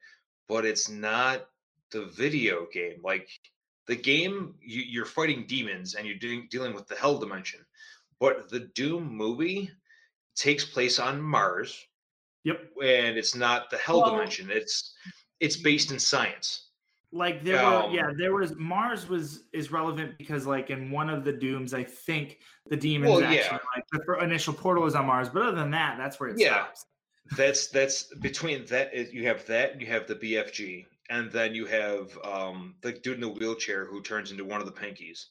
but 0.49 0.67
it's 0.67 0.91
not 0.91 1.47
the 1.93 2.07
video 2.07 2.67
game. 2.73 3.01
Like 3.05 3.29
the 3.87 3.97
game 3.97 4.55
you, 4.61 4.83
you're 4.83 5.07
fighting 5.07 5.47
demons 5.47 5.95
and 5.95 6.07
you're 6.07 6.19
doing, 6.19 6.49
dealing 6.51 6.75
with 6.75 6.89
the 6.89 6.97
hell 6.97 7.19
dimension 7.19 7.61
but 8.19 8.51
the 8.51 8.61
doom 8.75 9.17
movie 9.17 9.71
takes 10.37 10.65
place 10.65 10.99
on 10.99 11.21
mars 11.21 11.87
yep. 12.45 12.61
and 12.83 13.17
it's 13.17 13.35
not 13.35 13.71
the 13.71 13.79
hell 13.79 14.01
Well- 14.01 14.13
dimension. 14.13 14.51
It's 14.51 14.95
it's 15.41 15.57
based 15.57 15.91
in 15.91 15.99
science 15.99 16.69
Like 17.15 17.45
there 17.45 17.63
Um, 17.63 17.91
were, 17.91 17.97
yeah, 17.97 18.11
there 18.17 18.33
was 18.35 18.57
Mars 18.57 19.07
was 19.07 19.45
is 19.53 19.71
relevant 19.71 20.17
because 20.17 20.47
like 20.47 20.71
in 20.71 20.91
one 20.91 21.11
of 21.11 21.25
the 21.25 21.33
dooms, 21.33 21.75
I 21.75 21.85
think 21.85 22.39
the 22.71 22.77
demons 22.77 23.11
Well, 23.13 23.25
actually 23.25 23.37
yeah. 23.37 23.59
like 23.77 23.85
the 23.93 24.25
initial 24.25 24.55
portal 24.55 24.87
is 24.87 24.95
on 24.95 25.07
Mars, 25.07 25.29
but 25.29 25.43
other 25.43 25.57
than 25.57 25.71
that, 25.73 25.99
that's 25.99 26.19
where 26.19 26.31
it 26.31 26.39
Yeah. 26.39 26.65
stops. 26.65 26.87
that's 27.37 27.67
that's 27.69 28.15
between 28.17 28.65
that 28.67 29.13
you 29.13 29.27
have 29.27 29.45
that 29.47 29.73
and 29.73 29.81
you 29.81 29.87
have 29.89 30.07
the 30.07 30.15
BFG 30.17 30.87
and 31.11 31.31
then 31.31 31.55
you 31.55 31.67
have 31.67 32.17
um 32.25 32.75
the 32.81 32.93
dude 32.93 33.15
in 33.17 33.21
the 33.21 33.29
wheelchair 33.29 33.85
who 33.85 34.01
turns 34.03 34.31
into 34.31 34.45
one 34.45 34.61
of 34.61 34.67
the 34.67 34.73
pinkies. 34.73 35.27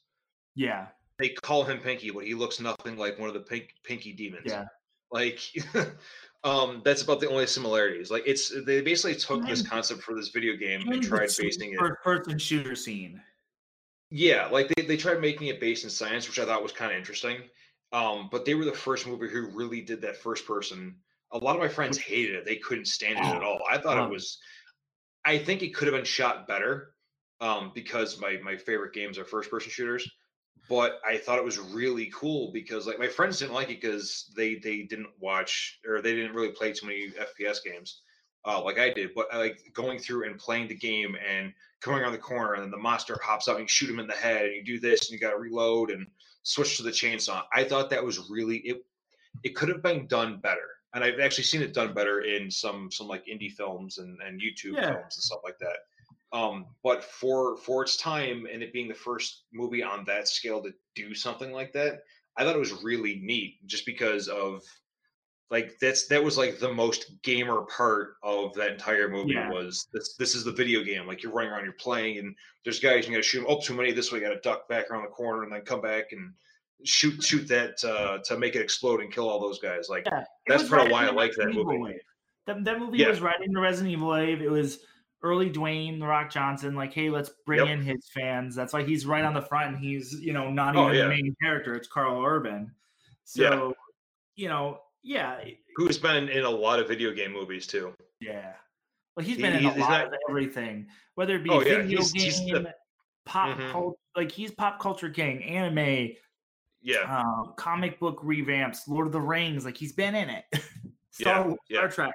Yeah, 0.55 0.87
They 1.17 1.29
call 1.29 1.63
him 1.63 1.79
Pinky, 1.79 2.11
but 2.11 2.25
he 2.25 2.33
looks 2.35 2.59
nothing 2.59 2.95
like 2.95 3.17
one 3.17 3.27
of 3.27 3.33
the 3.33 3.41
pink 3.41 3.73
pinky 3.83 4.13
demons. 4.13 4.43
Yeah. 4.45 4.65
Like 5.11 5.39
um 6.43 6.81
that's 6.83 7.03
about 7.03 7.19
the 7.19 7.29
only 7.29 7.45
similarities. 7.47 8.09
Like 8.09 8.23
it's 8.25 8.51
they 8.65 8.81
basically 8.81 9.15
took 9.15 9.45
this 9.45 9.61
concept 9.61 10.01
for 10.01 10.15
this 10.15 10.29
video 10.29 10.55
game 10.55 10.81
and 10.89 11.01
tried 11.03 11.29
basing 11.37 11.73
it. 11.73 11.79
first 11.79 12.01
person 12.03 12.39
shooter 12.39 12.75
scene. 12.75 13.21
Yeah, 14.09 14.47
like 14.47 14.67
they, 14.69 14.83
they 14.83 14.97
tried 14.97 15.21
making 15.21 15.47
it 15.47 15.59
based 15.61 15.83
in 15.83 15.89
science, 15.89 16.27
which 16.27 16.39
I 16.39 16.45
thought 16.45 16.63
was 16.63 16.73
kind 16.73 16.91
of 16.91 16.97
interesting. 16.97 17.37
Um, 17.93 18.27
but 18.31 18.45
they 18.45 18.55
were 18.55 18.65
the 18.65 18.73
first 18.73 19.07
movie 19.07 19.29
who 19.29 19.49
really 19.51 19.81
did 19.81 20.01
that 20.01 20.17
first 20.17 20.45
person. 20.45 20.95
A 21.31 21.37
lot 21.37 21.55
of 21.55 21.61
my 21.61 21.67
friends 21.69 21.97
hated 21.97 22.35
it; 22.35 22.45
they 22.45 22.57
couldn't 22.57 22.85
stand 22.87 23.19
it 23.19 23.25
at 23.25 23.43
all. 23.43 23.59
I 23.69 23.77
thought 23.77 23.97
Oh. 23.97 24.05
it 24.05 24.09
was. 24.09 24.37
I 25.23 25.37
think 25.37 25.61
it 25.61 25.73
could 25.75 25.87
have 25.87 25.95
been 25.95 26.03
shot 26.05 26.47
better, 26.47 26.93
um, 27.39 27.71
because 27.75 28.19
my 28.19 28.37
my 28.43 28.57
favorite 28.57 28.93
games 28.93 29.17
are 29.17 29.23
first 29.25 29.49
person 29.51 29.69
shooters. 29.69 30.09
But 30.69 31.01
I 31.05 31.17
thought 31.17 31.37
it 31.37 31.43
was 31.43 31.59
really 31.59 32.11
cool 32.13 32.51
because 32.53 32.87
like 32.87 32.99
my 32.99 33.07
friends 33.07 33.39
didn't 33.39 33.53
like 33.53 33.69
it 33.69 33.81
because 33.81 34.31
they 34.35 34.55
they 34.55 34.83
didn't 34.83 35.09
watch 35.19 35.79
or 35.85 36.01
they 36.01 36.13
didn't 36.15 36.33
really 36.35 36.51
play 36.51 36.71
too 36.71 36.87
many 36.87 37.09
FPS 37.09 37.63
games, 37.63 38.01
uh, 38.45 38.63
like 38.63 38.79
I 38.79 38.91
did. 38.93 39.11
But 39.13 39.27
I 39.33 39.37
like 39.37 39.59
going 39.73 39.99
through 39.99 40.27
and 40.27 40.39
playing 40.39 40.67
the 40.69 40.75
game 40.75 41.15
and 41.27 41.53
coming 41.81 41.99
around 41.99 42.13
the 42.13 42.19
corner 42.19 42.53
and 42.53 42.63
then 42.63 42.71
the 42.71 42.77
monster 42.77 43.17
hops 43.21 43.47
up 43.47 43.57
and 43.57 43.63
you 43.63 43.67
shoot 43.67 43.89
him 43.89 43.99
in 43.99 44.07
the 44.07 44.13
head 44.13 44.45
and 44.45 44.55
you 44.55 44.63
do 44.63 44.79
this 44.79 45.09
and 45.09 45.13
you 45.13 45.19
got 45.19 45.31
to 45.31 45.39
reload 45.39 45.91
and 45.91 46.07
switch 46.43 46.77
to 46.77 46.83
the 46.83 46.91
chainsaw. 46.91 47.43
I 47.53 47.63
thought 47.63 47.89
that 47.89 48.03
was 48.05 48.29
really 48.29 48.57
it. 48.57 48.85
It 49.43 49.55
could 49.55 49.69
have 49.69 49.81
been 49.81 50.07
done 50.07 50.39
better, 50.39 50.69
and 50.93 51.03
I've 51.03 51.19
actually 51.19 51.45
seen 51.45 51.61
it 51.61 51.73
done 51.73 51.93
better 51.93 52.21
in 52.21 52.51
some 52.51 52.91
some 52.91 53.07
like 53.07 53.25
indie 53.25 53.51
films 53.51 53.97
and 53.97 54.21
and 54.21 54.39
YouTube 54.39 54.75
Yeah. 54.75 54.93
films 54.93 55.17
and 55.17 55.23
stuff 55.23 55.41
like 55.43 55.57
that. 55.59 55.77
Um, 56.33 56.65
but 56.83 57.03
for 57.03 57.57
for 57.57 57.83
its 57.83 57.97
time 57.97 58.47
and 58.51 58.63
it 58.63 58.71
being 58.73 58.87
the 58.87 58.93
first 58.93 59.43
movie 59.51 59.83
on 59.83 60.05
that 60.05 60.27
scale 60.27 60.61
to 60.63 60.71
do 60.95 61.13
something 61.13 61.51
like 61.51 61.73
that, 61.73 62.03
I 62.37 62.43
thought 62.43 62.55
it 62.55 62.59
was 62.59 62.83
really 62.83 63.19
neat 63.23 63.65
just 63.65 63.85
because 63.85 64.27
of 64.29 64.61
like 65.49 65.73
that's 65.81 66.07
that 66.07 66.23
was 66.23 66.37
like 66.37 66.59
the 66.59 66.73
most 66.73 67.11
gamer 67.23 67.63
part 67.63 68.13
of 68.23 68.53
that 68.53 68.71
entire 68.71 69.09
movie 69.09 69.33
Yeah. 69.33 69.49
was 69.51 69.87
this 69.91 70.15
this 70.15 70.33
is 70.35 70.45
the 70.45 70.53
video 70.53 70.81
game 70.83 71.05
like 71.05 71.21
you're 71.21 71.33
running 71.33 71.51
around 71.51 71.65
you're 71.65 71.73
playing 71.73 72.19
and 72.19 72.33
there's 72.63 72.79
guys 72.79 73.05
you 73.05 73.11
gotta 73.11 73.21
shoot 73.23 73.41
'em, 73.41 73.47
oh 73.49 73.59
too 73.59 73.73
many 73.73 73.91
this 73.91 74.09
way 74.13 74.19
you 74.19 74.23
gotta 74.25 74.39
duck 74.39 74.69
back 74.69 74.89
around 74.89 75.03
the 75.03 75.09
corner 75.09 75.43
and 75.43 75.51
then 75.51 75.61
come 75.63 75.81
back 75.81 76.13
and 76.13 76.33
shoot 76.85 77.21
shoot 77.21 77.45
that 77.49 77.83
uh, 77.83 78.19
to 78.23 78.37
make 78.37 78.55
it 78.55 78.61
explode 78.61 79.01
and 79.01 79.11
kill 79.13 79.27
all 79.29 79.41
those 79.41 79.59
guys 79.59 79.89
like 79.89 80.05
Yeah, 80.05 80.23
That's 80.47 80.63
of 80.63 80.71
right 80.71 80.89
why 80.89 81.05
I 81.05 81.11
like 81.11 81.33
that 81.35 81.53
movie. 81.53 81.77
wave. 81.79 81.99
That, 82.47 82.63
that 82.63 82.79
movie 82.79 82.99
Yeah. 82.99 83.09
was 83.09 83.19
right 83.19 83.39
in 83.43 83.51
the 83.51 83.59
Resident 83.59 83.91
Evil 83.91 84.07
wave. 84.07 84.41
It 84.41 84.49
was 84.49 84.79
early 85.23 85.49
Dwayne 85.49 85.99
the 85.99 86.07
Rock 86.07 86.31
Johnson. 86.31 86.75
Like, 86.75 86.93
hey, 86.93 87.09
let's 87.09 87.29
bring 87.45 87.59
Yep. 87.59 87.67
in 87.69 87.81
his 87.81 88.09
fans. 88.13 88.55
That's 88.55 88.73
why 88.73 88.83
he's 88.83 89.05
right 89.05 89.23
on 89.23 89.33
the 89.33 89.41
front. 89.41 89.75
And 89.75 89.83
he's 89.83 90.13
you 90.21 90.33
know 90.33 90.49
not 90.51 90.75
Oh, 90.75 90.85
even 90.87 90.95
yeah. 90.97 91.03
the 91.03 91.09
main 91.09 91.35
character. 91.41 91.75
It's 91.75 91.87
Karl 91.87 92.23
Urban. 92.25 92.73
So 93.23 93.41
Yeah. 93.41 93.71
you 94.35 94.49
know, 94.49 94.79
yeah, 95.03 95.43
who's 95.75 95.97
been 95.97 96.29
in 96.29 96.43
a 96.43 96.49
lot 96.49 96.79
of 96.79 96.87
video 96.87 97.11
game 97.13 97.31
movies 97.33 97.65
too 97.67 97.93
yeah. 98.19 98.53
Well, 99.15 99.25
he's 99.25 99.37
been 99.37 99.53
in 99.53 99.63
he's- 99.63 99.75
a 99.75 99.79
lot 99.79 99.89
not- 99.89 100.07
of 100.07 100.13
everything, 100.29 100.87
whether 101.15 101.35
it 101.35 101.43
be 101.43 101.49
Oh, 101.49 101.59
video 101.59 101.83
he's- 102.01 102.11
he's 102.13 102.39
game, 102.39 102.63
the- 102.63 102.75
pop 103.25 103.57
Mhm. 103.57 103.71
culture. 103.71 103.97
Like 104.15 104.31
he's 104.31 104.51
pop 104.51 104.79
culture 104.79 105.09
king, 105.09 105.43
anime, 105.43 106.15
yeah 106.81 107.19
um, 107.19 107.53
comic 107.57 107.99
book 107.99 108.21
revamps, 108.23 108.87
Lord 108.87 109.07
of 109.07 109.13
the 109.13 109.21
Rings. 109.21 109.65
Like 109.65 109.77
he's 109.77 109.93
been 109.93 110.15
in 110.15 110.29
it. 110.29 110.45
Star, 111.11 111.49
Yeah, 111.49 111.55
yeah. 111.69 111.77
Star 111.79 111.89
Trek. 111.89 112.13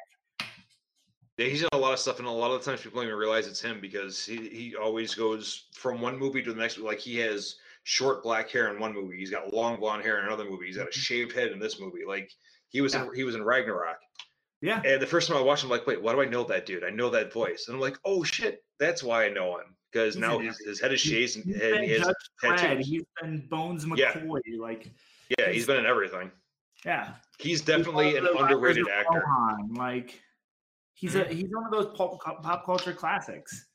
Yeah, 1.39 1.47
he's 1.49 1.63
in 1.63 1.69
a 1.73 1.77
lot 1.77 1.93
of 1.93 1.99
stuff, 1.99 2.19
and 2.19 2.27
a 2.27 2.31
lot 2.31 2.51
of 2.51 2.65
the 2.65 2.71
times 2.71 2.81
people 2.81 3.01
don't 3.01 3.09
even 3.09 3.19
realize 3.19 3.47
it's 3.47 3.61
him 3.61 3.79
because 3.81 4.25
he, 4.25 4.49
he 4.49 4.75
always 4.75 5.15
goes 5.15 5.67
from 5.75 6.01
one 6.01 6.19
movie 6.19 6.43
to 6.43 6.53
the 6.53 6.59
next. 6.59 6.79
Like 6.79 6.99
he 6.99 7.19
has 7.19 7.57
short 7.85 8.23
black 8.23 8.51
hair 8.51 8.73
in 8.73 8.81
one 8.81 8.95
movie, 8.95 9.19
he's 9.19 9.31
got 9.31 9.53
long 9.53 9.79
blonde 9.79 10.03
hair 10.03 10.19
in 10.19 10.27
another 10.27 10.49
movie, 10.49 10.67
he's 10.67 10.77
got 10.77 10.87
a 10.87 10.91
mm-hmm. 10.91 11.01
shaved 11.01 11.33
head 11.33 11.53
in 11.53 11.59
this 11.59 11.79
movie. 11.79 12.05
Like 12.07 12.31
he 12.69 12.81
was 12.81 12.95
in, 12.95 13.09
he 13.15 13.23
was 13.25 13.35
in 13.35 13.45
Ragnarok, 13.45 13.99
Yeah. 14.63 14.81
and 14.85 15.01
the 15.01 15.07
first 15.07 15.29
time 15.29 15.37
I 15.37 15.43
watched 15.43 15.63
him, 15.63 15.71
I'm 15.71 15.79
like, 15.79 15.87
wait, 15.87 16.03
why 16.03 16.13
do 16.13 16.23
I 16.23 16.27
know 16.27 16.45
that 16.45 16.65
dude? 16.67 16.85
I 16.85 16.91
know 16.91 17.11
that 17.11 17.33
voice, 17.33 17.67
and 17.69 17.75
I'm 17.75 17.81
like, 17.81 17.99
oh 18.05 18.25
shit, 18.25 18.65
that's 18.81 19.03
why 19.03 19.27
I 19.27 19.29
know 19.29 19.59
him 19.59 19.77
because 19.97 20.17
now 20.17 20.39
his, 20.39 20.59
his 20.59 20.81
head 20.81 20.93
is 20.93 21.01
shaved 21.01 21.37
and, 21.37 21.45
He's 21.47 21.63
and 21.63 21.85
he 21.85 21.91
has 21.93 22.13
tattoos. 22.41 22.87
He's 22.87 23.05
been 23.21 23.47
Bones 23.49 23.87
Yeah. 23.97 24.13
McCoy. 24.13 24.41
Like, 24.59 24.91
Yeah, 25.31 25.47
he's- 25.47 25.55
he's 25.55 25.67
been 25.67 25.79
in 25.79 25.87
everything. 25.87 26.31
yeah. 26.85 27.15
He's 27.39 27.63
definitely 27.63 28.17
an 28.17 28.27
of 28.27 28.33
the 28.37 28.43
Riders 28.43 28.53
underrated 28.53 28.89
actor. 28.89 29.25
Rohan. 29.27 29.75
Like, 29.75 30.21
he's 30.97 31.15
a 31.15 31.25
he's 31.25 31.51
one 31.51 31.65
of 31.65 31.71
those 31.71 31.97
pop, 31.97 32.21
pop 32.43 32.65
culture 32.65 32.93
classics. 32.93 33.67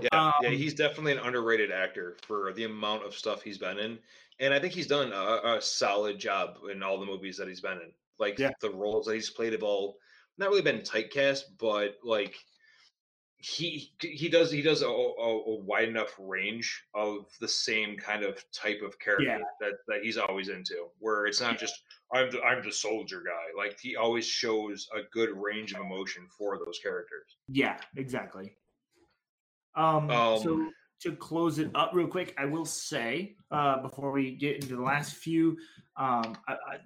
Yeah, 0.00 0.32
yeah, 0.42 0.48
Um, 0.48 0.54
he's 0.54 0.74
definitely 0.74 1.12
an 1.12 1.18
underrated 1.18 1.70
actor 1.70 2.16
for 2.22 2.52
the 2.52 2.64
amount 2.64 3.06
of 3.06 3.14
stuff 3.14 3.42
he's 3.42 3.58
been 3.58 3.78
in, 3.78 3.98
and 4.40 4.52
I 4.52 4.58
think 4.58 4.72
he's 4.72 4.88
done 4.88 5.12
a, 5.12 5.56
a 5.56 5.62
solid 5.62 6.18
job 6.18 6.58
in 6.72 6.82
all 6.82 6.98
the 6.98 7.06
movies 7.06 7.36
that 7.36 7.46
he's 7.46 7.60
been 7.60 7.78
in. 7.78 7.92
Like 8.18 8.38
Yeah. 8.38 8.50
the 8.60 8.70
roles 8.70 9.06
that 9.06 9.14
he's 9.14 9.30
played 9.30 9.52
have 9.52 9.62
all 9.62 9.98
not 10.36 10.48
really 10.48 10.62
been 10.62 10.80
typecast, 10.80 11.42
but 11.58 11.98
like 12.02 12.34
he 13.46 13.92
he 14.00 14.30
does 14.30 14.50
he 14.50 14.62
does 14.62 14.80
a, 14.80 14.86
a, 14.86 14.88
a 14.88 15.60
wide 15.60 15.90
enough 15.90 16.14
range 16.18 16.82
of 16.94 17.26
the 17.42 17.48
same 17.48 17.94
kind 17.98 18.24
of 18.24 18.42
type 18.52 18.80
of 18.82 18.98
character 18.98 19.24
Yeah. 19.26 19.38
that 19.60 19.72
that 19.86 20.02
he's 20.02 20.16
always 20.16 20.48
into, 20.48 20.86
where 20.98 21.26
it's 21.26 21.42
not 21.42 21.58
just 21.58 21.74
I'm 22.14 22.30
the, 22.30 22.40
I'm 22.42 22.64
the 22.64 22.72
soldier 22.72 23.22
guy. 23.22 23.46
Like 23.54 23.78
he 23.78 23.96
always 23.96 24.26
shows 24.26 24.88
a 24.96 25.00
good 25.12 25.30
range 25.36 25.74
of 25.74 25.82
emotion 25.82 26.26
for 26.38 26.58
those 26.64 26.78
characters. 26.82 27.36
Yeah, 27.48 27.76
exactly. 27.96 28.56
Um, 29.74 30.10
Um, 30.10 30.38
so 30.40 30.70
to 31.02 31.14
close 31.14 31.58
it 31.58 31.70
up 31.74 31.90
real 31.92 32.06
quick, 32.06 32.32
I 32.38 32.46
will 32.46 32.64
say 32.64 33.36
uh, 33.50 33.82
before 33.82 34.10
we 34.10 34.36
get 34.36 34.54
into 34.62 34.76
the 34.76 34.82
last 34.82 35.16
few, 35.16 35.58
um, 35.98 36.34
I, 36.48 36.52
I, 36.54 36.76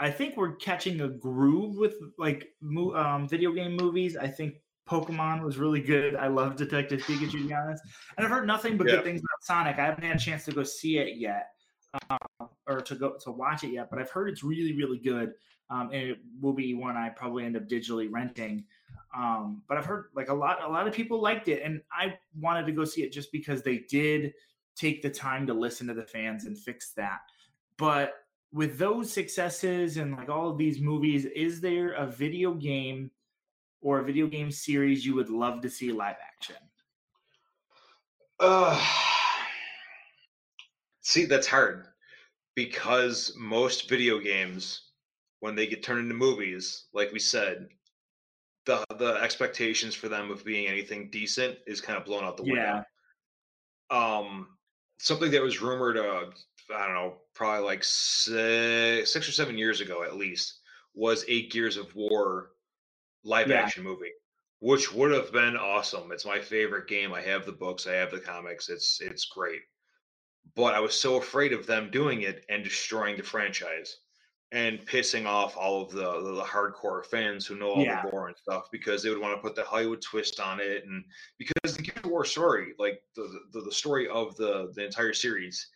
I 0.00 0.10
think 0.10 0.36
we're 0.36 0.56
catching 0.56 1.02
a 1.02 1.08
groove 1.08 1.76
with 1.76 1.94
like 2.18 2.48
mo- 2.60 2.94
um, 2.96 3.28
video 3.28 3.52
game 3.52 3.76
movies. 3.76 4.16
I 4.16 4.26
think 4.26 4.54
Pokemon 4.88 5.42
was 5.42 5.58
really 5.58 5.80
good. 5.80 6.16
I 6.16 6.28
love 6.28 6.56
Detective 6.56 7.00
Pikachu, 7.00 7.30
to 7.32 7.48
be 7.48 7.54
honest. 7.54 7.84
And 8.16 8.26
I've 8.26 8.32
heard 8.32 8.46
nothing 8.46 8.76
but 8.76 8.86
Yeah. 8.86 8.96
good 8.96 9.04
things 9.04 9.20
about 9.20 9.42
Sonic. 9.42 9.78
I 9.78 9.84
haven't 9.84 10.04
had 10.04 10.16
a 10.16 10.18
chance 10.18 10.44
to 10.46 10.52
go 10.52 10.62
see 10.62 10.98
it 10.98 11.18
yet, 11.18 11.50
uh, 12.10 12.46
or 12.66 12.80
to 12.80 12.94
go 12.94 13.16
to 13.22 13.30
watch 13.30 13.64
it 13.64 13.68
yet. 13.72 13.90
But 13.90 13.98
I've 13.98 14.10
heard 14.10 14.28
it's 14.30 14.42
really, 14.42 14.74
really 14.74 14.98
good, 14.98 15.34
um, 15.70 15.90
and 15.92 16.10
it 16.10 16.18
will 16.40 16.54
be 16.54 16.74
one 16.74 16.96
I 16.96 17.10
probably 17.10 17.44
end 17.44 17.56
up 17.56 17.68
digitally 17.68 18.08
renting. 18.10 18.64
Um, 19.14 19.62
but 19.68 19.78
I've 19.78 19.86
heard 19.86 20.06
like 20.14 20.28
a 20.28 20.34
lot, 20.34 20.62
a 20.62 20.68
lot 20.68 20.86
of 20.86 20.94
people 20.94 21.20
liked 21.20 21.48
it, 21.48 21.62
and 21.62 21.82
I 21.92 22.18
wanted 22.38 22.66
to 22.66 22.72
go 22.72 22.84
see 22.84 23.02
it 23.02 23.12
just 23.12 23.30
because 23.30 23.62
they 23.62 23.78
did 23.90 24.32
take 24.74 25.02
the 25.02 25.10
time 25.10 25.46
to 25.46 25.54
listen 25.54 25.86
to 25.88 25.94
the 25.94 26.04
fans 26.04 26.44
and 26.44 26.56
fix 26.56 26.92
that. 26.92 27.20
But 27.76 28.14
with 28.52 28.78
those 28.78 29.12
successes 29.12 29.98
and 29.98 30.16
like 30.16 30.28
all 30.28 30.48
of 30.48 30.56
these 30.56 30.80
movies, 30.80 31.26
is 31.26 31.60
there 31.60 31.92
a 31.92 32.06
video 32.06 32.54
game 32.54 33.10
or 33.80 34.00
a 34.00 34.04
video 34.04 34.26
game 34.26 34.50
series 34.50 35.04
you 35.04 35.14
would 35.14 35.30
love 35.30 35.60
to 35.62 35.70
see 35.70 35.92
live 35.92 36.16
action? 36.26 36.56
Uh, 38.40 38.80
see, 41.00 41.24
that's 41.24 41.46
hard 41.46 41.86
because 42.54 43.34
most 43.36 43.88
video 43.88 44.18
games, 44.18 44.82
when 45.40 45.54
they 45.54 45.66
get 45.66 45.82
turned 45.82 46.00
into 46.00 46.14
movies, 46.14 46.84
like 46.92 47.12
we 47.12 47.18
said, 47.18 47.68
the 48.66 48.84
the 48.98 49.14
expectations 49.14 49.94
for 49.94 50.08
them 50.08 50.30
of 50.30 50.44
being 50.44 50.68
anything 50.68 51.08
decent 51.10 51.56
is 51.66 51.80
kind 51.80 51.98
of 51.98 52.04
blown 52.04 52.24
out 52.24 52.36
the 52.36 52.42
window. 52.42 52.84
Um, 53.90 54.48
something 54.98 55.30
that 55.30 55.42
was 55.42 55.62
rumored, 55.62 55.96
uh, 55.96 56.26
I 56.74 56.86
don't 56.86 56.94
know, 56.94 57.14
probably 57.34 57.64
like 57.64 57.82
six, 57.82 59.12
six 59.12 59.28
or 59.28 59.32
seven 59.32 59.56
years 59.56 59.80
ago 59.80 60.02
at 60.02 60.16
least, 60.16 60.58
was 60.94 61.24
a 61.28 61.48
Gears 61.48 61.76
of 61.76 61.94
War 61.96 62.50
live 63.24 63.48
Yeah. 63.48 63.62
action 63.62 63.84
movie, 63.84 64.12
which 64.60 64.92
would 64.92 65.12
have 65.12 65.32
been 65.32 65.56
awesome. 65.56 66.12
It's 66.12 66.24
my 66.26 66.40
favorite 66.40 66.88
game. 66.88 67.12
I 67.12 67.22
have 67.22 67.46
the 67.46 67.52
books, 67.52 67.86
I 67.86 67.94
have 67.94 68.10
the 68.10 68.20
comics. 68.20 68.68
It's 68.68 69.00
it's 69.00 69.26
great. 69.26 69.62
But 70.54 70.74
I 70.74 70.80
was 70.80 70.98
so 70.98 71.16
afraid 71.16 71.52
of 71.52 71.66
them 71.66 71.90
doing 71.90 72.22
it 72.22 72.44
and 72.48 72.64
destroying 72.64 73.16
the 73.16 73.22
franchise 73.22 73.94
and 74.50 74.80
pissing 74.86 75.26
off 75.26 75.56
all 75.58 75.82
of 75.82 75.90
the 75.90 76.20
the, 76.22 76.32
the 76.36 76.42
hardcore 76.44 77.04
fans 77.04 77.46
who 77.46 77.56
know 77.56 77.70
all 77.72 77.82
Yeah. 77.84 78.02
the 78.02 78.08
lore 78.08 78.28
and 78.28 78.36
stuff 78.36 78.68
because 78.72 79.02
they 79.02 79.10
would 79.10 79.18
want 79.20 79.36
to 79.36 79.42
put 79.42 79.54
the 79.54 79.64
Hollywood 79.64 80.00
twist 80.02 80.40
on 80.40 80.58
it 80.60 80.84
and 80.84 81.04
because 81.38 81.76
the 81.76 81.82
Gears 81.82 81.98
of 82.04 82.10
War 82.10 82.24
story, 82.24 82.74
like 82.78 83.02
the, 83.14 83.40
the 83.52 83.60
the 83.62 83.72
story 83.72 84.08
of 84.08 84.36
the 84.36 84.72
the 84.74 84.84
entire 84.84 85.12
series, 85.12 85.68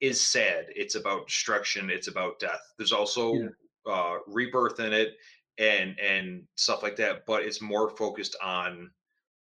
is 0.00 0.20
sad. 0.26 0.66
It's 0.70 0.94
about 0.94 1.26
destruction. 1.28 1.90
It's 1.90 2.08
about 2.08 2.38
death. 2.40 2.62
There's 2.78 2.92
also 2.92 3.34
Yeah. 3.34 3.48
uh, 3.86 4.18
rebirth 4.26 4.80
in 4.80 4.92
it 4.94 5.16
and 5.58 5.98
and 6.00 6.44
stuff 6.56 6.82
like 6.82 6.96
that, 6.96 7.26
but 7.26 7.42
it's 7.42 7.60
more 7.60 7.90
focused 7.90 8.36
on. 8.42 8.90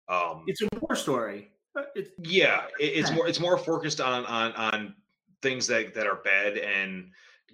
Um, 0.08 0.44
It's 0.46 0.62
a 0.62 0.68
war 0.80 0.96
story. 0.96 1.50
Uh, 1.76 1.82
It's, 1.94 2.10
yeah, 2.18 2.66
it, 2.78 2.84
it's 2.84 3.10
more 3.14 3.28
it's 3.28 3.40
more 3.40 3.58
focused 3.58 4.00
on 4.00 4.24
on 4.26 4.52
on 4.52 4.94
things 5.42 5.66
that 5.66 5.94
that 5.94 6.06
are 6.06 6.22
bad 6.22 6.58
and 6.58 7.10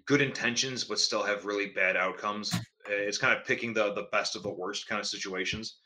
good 0.06 0.20
intentions, 0.20 0.84
but 0.84 0.98
still 0.98 1.22
have 1.22 1.44
really 1.44 1.68
bad 1.68 1.96
outcomes. 1.96 2.54
Uh, 2.54 2.58
It's 2.88 3.18
kind 3.18 3.36
of 3.38 3.46
picking 3.46 3.72
the 3.72 3.92
the 3.94 4.08
best 4.12 4.36
of 4.36 4.42
the 4.42 4.52
worst 4.52 4.88
kind 4.88 5.00
of 5.00 5.06
situations. 5.06 5.78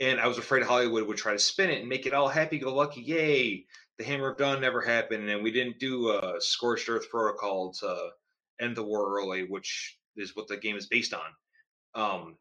And 0.00 0.18
I 0.20 0.26
was 0.26 0.38
afraid 0.38 0.64
Hollywood 0.64 1.06
would 1.06 1.16
try 1.18 1.32
to 1.32 1.38
spin 1.38 1.70
it 1.70 1.80
and 1.80 1.88
make 1.88 2.06
it 2.06 2.14
all 2.14 2.28
happy 2.28 2.58
go 2.58 2.74
lucky, 2.74 3.02
yay! 3.02 3.66
The 3.98 4.04
Hammer 4.04 4.30
of 4.30 4.38
Dawn 4.38 4.60
never 4.60 4.80
happened, 4.80 5.28
and 5.28 5.42
we 5.44 5.52
didn't 5.52 5.78
do 5.78 6.10
a 6.10 6.40
Scorched 6.40 6.88
Earth 6.88 7.08
Protocol 7.10 7.72
to 7.74 8.08
end 8.60 8.74
the 8.76 8.82
war 8.82 9.16
early, 9.16 9.44
which 9.44 9.98
is 10.16 10.34
what 10.34 10.48
the 10.48 10.56
game 10.56 10.76
is 10.76 10.86
based 10.86 11.14
on. 11.14 11.20
Um, 11.94 12.36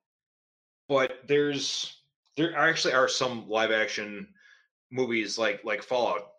but 0.88 1.20
there's 1.28 2.02
there 2.38 2.58
actually 2.58 2.94
are 2.94 3.08
some 3.08 3.48
live 3.50 3.72
action 3.72 4.28
movies 4.92 5.38
like 5.38 5.64
like 5.64 5.84
Fallout 5.84 6.32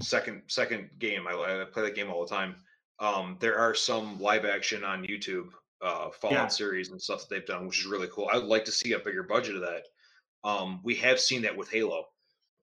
second 0.00 0.42
second 0.46 0.90
game. 0.98 1.26
I, 1.26 1.32
I 1.32 1.64
play 1.64 1.82
that 1.84 1.94
game 1.94 2.10
all 2.10 2.24
the 2.24 2.30
time. 2.30 2.56
Um, 2.98 3.36
there 3.40 3.58
are 3.58 3.74
some 3.74 4.20
live 4.20 4.44
action 4.44 4.84
on 4.84 5.04
YouTube 5.04 5.48
uh, 5.80 6.10
Fallout 6.10 6.36
Yeah. 6.36 6.46
series 6.48 6.90
and 6.90 7.02
stuff 7.02 7.20
that 7.20 7.30
they've 7.34 7.46
done, 7.46 7.66
which 7.66 7.80
is 7.80 7.86
really 7.86 8.08
cool. 8.12 8.28
I'd 8.32 8.44
like 8.44 8.64
to 8.66 8.72
see 8.72 8.92
a 8.92 8.98
bigger 8.98 9.24
budget 9.24 9.56
of 9.56 9.62
that. 9.62 9.84
Um, 10.44 10.80
we 10.84 10.94
have 10.96 11.18
seen 11.20 11.42
that 11.42 11.56
with 11.56 11.70
Halo. 11.70 12.06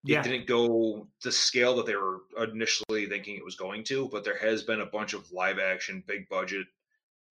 It 0.05 0.11
yeah, 0.11 0.23
didn't 0.23 0.47
go 0.47 1.07
the 1.23 1.31
scale 1.31 1.75
that 1.75 1.85
they 1.85 1.95
were 1.95 2.21
initially 2.41 3.05
thinking 3.07 3.35
it 3.35 3.43
was 3.43 3.55
going 3.57 3.83
to, 3.85 4.07
but 4.09 4.23
there 4.23 4.37
has 4.37 4.63
been 4.63 4.79
a 4.79 4.85
bunch 4.85 5.13
of 5.13 5.29
live 5.33 5.59
action, 5.59 6.03
big 6.07 6.29
budget 6.29 6.67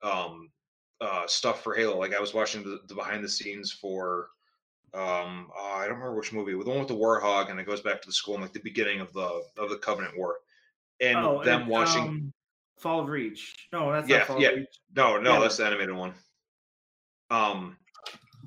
um, 0.02 0.50
uh, 1.00 1.26
stuff 1.26 1.62
for 1.62 1.74
Halo. 1.74 1.98
Like 1.98 2.14
I 2.14 2.20
was 2.20 2.34
watching 2.34 2.62
the, 2.62 2.80
the 2.88 2.94
behind 2.94 3.22
the 3.24 3.28
scenes 3.28 3.72
for 3.72 4.28
um 4.94 5.50
uh, 5.56 5.74
I 5.74 5.82
don't 5.86 5.98
remember 5.98 6.16
which 6.16 6.32
movie, 6.32 6.52
the 6.52 6.58
one 6.58 6.78
with 6.78 6.88
the 6.88 6.94
Warthog, 6.94 7.50
and 7.50 7.60
it 7.60 7.66
goes 7.66 7.80
back 7.82 8.00
to 8.00 8.08
the 8.08 8.12
school 8.12 8.36
in 8.36 8.40
like 8.40 8.52
the 8.52 8.60
beginning 8.60 9.00
of 9.00 9.12
the 9.12 9.42
of 9.56 9.70
the 9.70 9.76
Covenant 9.76 10.16
War, 10.16 10.36
and 11.00 11.18
oh, 11.18 11.44
them 11.44 11.62
and, 11.62 11.70
watching. 11.70 12.02
um, 12.02 12.32
Fall 12.78 13.00
of 13.00 13.08
Reach. 13.08 13.68
No, 13.72 13.92
that's 13.92 14.08
Yeah, 14.08 14.18
not 14.18 14.26
Fall 14.28 14.40
yeah. 14.40 14.48
of 14.50 14.56
Reach. 14.56 14.80
No, 14.96 15.18
no, 15.18 15.34
Yeah. 15.34 15.40
that's 15.40 15.56
the 15.56 15.66
animated 15.66 15.94
one. 15.94 16.14
Um, 17.30 17.76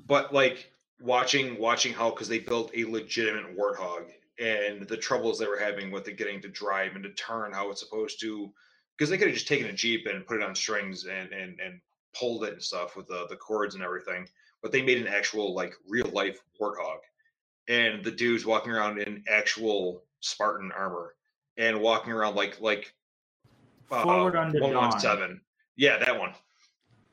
but 0.06 0.32
like 0.34 0.70
watching 1.00 1.58
watching 1.58 1.92
how 1.92 2.10
because 2.10 2.28
they 2.28 2.38
built 2.38 2.70
a 2.74 2.84
legitimate 2.84 3.56
warthog 3.56 4.06
and 4.38 4.86
the 4.88 4.96
troubles 4.96 5.38
they 5.38 5.46
were 5.46 5.58
having 5.58 5.90
with 5.90 6.08
it 6.08 6.16
getting 6.16 6.40
to 6.40 6.48
drive 6.48 6.94
and 6.94 7.04
to 7.04 7.10
turn 7.10 7.52
how 7.52 7.70
it's 7.70 7.80
supposed 7.80 8.20
to 8.20 8.52
because 8.96 9.10
they 9.10 9.18
could 9.18 9.28
have 9.28 9.34
just 9.34 9.48
taken 9.48 9.66
a 9.66 9.72
jeep 9.72 10.06
and 10.06 10.26
put 10.26 10.36
it 10.40 10.42
on 10.42 10.54
strings 10.54 11.04
and 11.04 11.32
and 11.32 11.60
and 11.60 11.80
pulled 12.18 12.44
it 12.44 12.52
and 12.54 12.62
stuff 12.62 12.96
with 12.96 13.06
the 13.08 13.26
the 13.28 13.36
cords 13.36 13.74
and 13.74 13.84
everything 13.84 14.26
but 14.62 14.70
they 14.70 14.80
made 14.80 14.98
an 14.98 15.08
actual 15.08 15.54
like 15.54 15.74
real 15.88 16.08
life 16.12 16.40
warthog. 16.60 17.00
And 17.68 18.02
the 18.04 18.10
dudes 18.10 18.46
walking 18.46 18.72
around 18.72 18.98
in 18.98 19.24
actual 19.28 20.04
spartan 20.20 20.72
armor 20.72 21.14
and 21.58 21.80
walking 21.80 22.12
around 22.12 22.36
like 22.36 22.60
like 22.60 22.94
uh, 23.90 24.02
Forward 24.04 24.36
Unto 24.36 24.58
Dawn. 24.58 24.74
117 24.74 25.40
yeah 25.76 25.98
that 25.98 26.18
one. 26.18 26.32